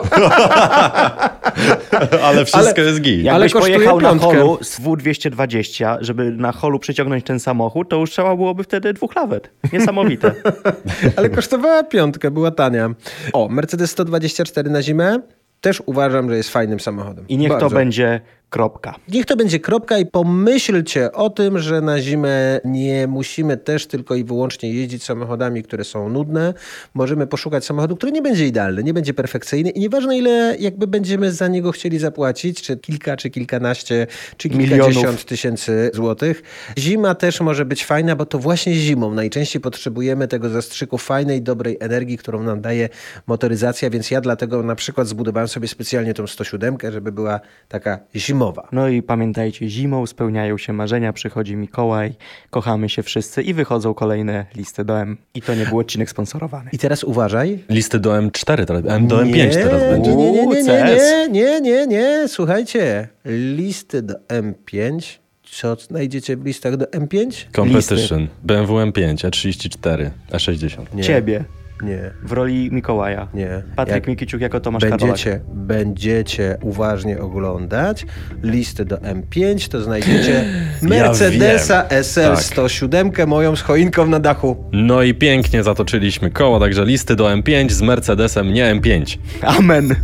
Ale 2.26 2.44
wszystko 2.44 2.76
Ale- 2.76 2.88
jest 2.88 3.00
git. 3.00 3.20
Ale 3.20 3.24
Jakbyś 3.24 3.52
kosztuje 3.52 3.74
pojechał 3.74 4.00
na 4.00 4.08
piątkę. 4.08 4.26
holu 4.26 4.58
z 4.62 4.80
W220, 4.80 5.96
żeby 6.00 6.30
na 6.32 6.52
holu 6.52 6.78
przyciągnąć 6.78 7.24
ten 7.24 7.40
samochód, 7.40 7.88
to 7.88 7.96
już 7.96 8.10
trzeba 8.10 8.36
byłoby 8.36 8.64
wtedy 8.64 8.92
dwóch 8.92 9.16
lawet. 9.16 9.50
Niesamowite. 9.72 10.32
Ale 11.16 11.30
kosztowała 11.30 11.82
piątkę, 11.84 12.30
była 12.30 12.50
tania. 12.50 12.90
O, 13.32 13.48
Mercedes 13.48 13.90
124 13.90 14.70
na 14.70 14.82
zimę 14.82 15.20
też 15.60 15.82
uważam, 15.86 16.30
że 16.30 16.36
jest 16.36 16.50
fajnym 16.50 16.80
samochodem. 16.80 17.24
I 17.28 17.38
niech 17.38 17.50
Bardzo. 17.50 17.68
to 17.68 17.74
będzie 17.74 18.20
Kropka. 18.50 18.94
Niech 19.08 19.26
to 19.26 19.36
będzie 19.36 19.60
kropka 19.60 19.98
i 19.98 20.06
pomyślcie 20.06 21.12
o 21.12 21.30
tym, 21.30 21.58
że 21.58 21.80
na 21.80 22.00
zimę 22.00 22.60
nie 22.64 23.06
musimy 23.06 23.56
też 23.56 23.86
tylko 23.86 24.14
i 24.14 24.24
wyłącznie 24.24 24.72
jeździć 24.72 25.04
samochodami, 25.04 25.62
które 25.62 25.84
są 25.84 26.08
nudne. 26.08 26.54
Możemy 26.94 27.26
poszukać 27.26 27.64
samochodu, 27.64 27.96
który 27.96 28.12
nie 28.12 28.22
będzie 28.22 28.46
idealny, 28.46 28.84
nie 28.84 28.94
będzie 28.94 29.14
perfekcyjny 29.14 29.70
i 29.70 29.80
nieważne 29.80 30.18
ile 30.18 30.56
jakby 30.58 30.86
będziemy 30.86 31.32
za 31.32 31.48
niego 31.48 31.72
chcieli 31.72 31.98
zapłacić, 31.98 32.62
czy 32.62 32.76
kilka, 32.76 33.16
czy 33.16 33.30
kilkanaście, 33.30 34.06
czy 34.36 34.48
kilkadziesiąt 34.48 34.96
Milionów. 34.96 35.24
tysięcy 35.24 35.90
złotych. 35.94 36.42
Zima 36.78 37.14
też 37.14 37.40
może 37.40 37.64
być 37.64 37.84
fajna, 37.84 38.16
bo 38.16 38.26
to 38.26 38.38
właśnie 38.38 38.74
zimą 38.74 39.14
najczęściej 39.14 39.62
potrzebujemy 39.62 40.28
tego 40.28 40.48
zastrzyku 40.48 40.98
fajnej, 40.98 41.42
dobrej 41.42 41.76
energii, 41.80 42.18
którą 42.18 42.42
nam 42.42 42.60
daje 42.60 42.88
motoryzacja, 43.26 43.90
więc 43.90 44.10
ja 44.10 44.20
dlatego 44.20 44.62
na 44.62 44.74
przykład 44.74 45.06
zbudowałem 45.08 45.48
sobie 45.48 45.68
specjalnie 45.68 46.14
tą 46.14 46.26
107, 46.26 46.76
żeby 46.90 47.12
była 47.12 47.40
taka 47.68 47.98
zimowa. 48.36 48.68
No 48.72 48.88
i 48.88 49.02
pamiętajcie, 49.02 49.68
zimą 49.68 50.06
spełniają 50.06 50.58
się 50.58 50.72
marzenia, 50.72 51.12
przychodzi 51.12 51.56
Mikołaj, 51.56 52.14
kochamy 52.50 52.88
się 52.88 53.02
wszyscy 53.02 53.42
i 53.42 53.54
wychodzą 53.54 53.94
kolejne 53.94 54.46
listy 54.54 54.84
do 54.84 55.00
M. 55.00 55.16
I 55.34 55.42
to 55.42 55.54
nie 55.54 55.66
był 55.66 55.78
odcinek 55.78 56.10
sponsorowany. 56.10 56.70
I 56.72 56.78
teraz 56.78 57.04
uważaj. 57.04 57.64
Listy 57.68 57.98
do 57.98 58.10
M4, 58.12 58.64
teraz, 58.64 58.82
M 58.86 59.06
do 59.06 59.18
M5 59.18 59.52
teraz 59.52 59.82
będzie. 59.82 60.16
Nie, 60.16 60.32
nie, 60.32 60.46
nie, 60.46 60.62
nie, 60.62 60.62
nie, 60.62 61.28
nie, 61.28 61.28
nie, 61.30 61.60
nie, 61.60 61.86
nie. 61.86 62.28
Słuchajcie, 62.28 63.08
listy 63.56 64.02
do 64.02 64.14
M5. 64.28 65.18
Co 65.50 65.76
znajdziecie 65.76 66.36
w 66.36 66.44
listach 66.44 66.76
do 66.76 66.86
M5? 66.86 67.46
Competition, 67.56 68.28
BMW 68.42 68.74
M5, 68.74 69.14
E34, 69.14 70.10
E60. 70.32 70.94
Nie. 70.94 71.02
Ciebie 71.02 71.44
Nie, 71.82 72.10
w 72.22 72.32
roli 72.32 72.68
Mikołaja. 72.72 73.28
nie. 73.34 73.62
Patryk 73.76 73.94
Jak 73.96 74.06
Mikiciuk 74.06 74.40
jako 74.40 74.60
Tomasz 74.60 74.82
będziecie, 74.82 75.40
będziecie 75.54 76.56
uważnie 76.62 77.20
oglądać 77.20 78.06
listy 78.42 78.84
do 78.84 78.96
M5, 78.96 79.68
to 79.68 79.82
znajdziecie 79.82 80.44
Mercedesa 80.82 81.86
wiem. 81.90 82.02
SL 82.04 82.20
Tak. 82.34 82.42
107, 82.42 83.12
moją 83.26 83.56
z 83.56 83.60
choinką 83.62 84.06
na 84.06 84.20
dachu. 84.20 84.56
No 84.72 85.02
i 85.02 85.14
pięknie 85.14 85.62
zatoczyliśmy 85.62 86.30
koło, 86.30 86.60
także 86.60 86.84
listy 86.84 87.16
do 87.16 87.24
M5 87.26 87.70
z 87.70 87.82
Mercedesem, 87.82 88.52
nie 88.52 88.74
M5. 88.74 89.18
Amen. 89.42 89.94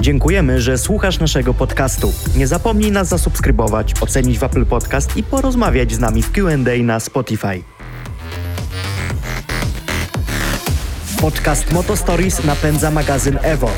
Dziękujemy, 0.00 0.60
że 0.60 0.78
słuchasz 0.78 1.18
naszego 1.20 1.54
podcastu. 1.54 2.12
Nie 2.36 2.46
zapomnij 2.46 2.90
nas 2.92 3.08
zasubskrybować, 3.08 3.94
ocenić 4.00 4.38
w 4.38 4.42
Apple 4.44 4.66
Podcast 4.66 5.16
i 5.16 5.22
porozmawiać 5.22 5.92
z 5.92 5.98
nami 5.98 6.22
w 6.22 6.32
Q&A 6.32 6.82
na 6.82 7.00
Spotify. 7.00 7.62
Podcast 11.20 11.72
Moto 11.72 11.96
Stories 11.96 12.44
napędza 12.44 12.90
magazyn 12.90 13.38
Evo. 13.42 13.70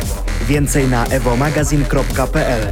Więcej 0.49 0.89
na 0.89 1.07
evomagazine.pl 1.07 2.67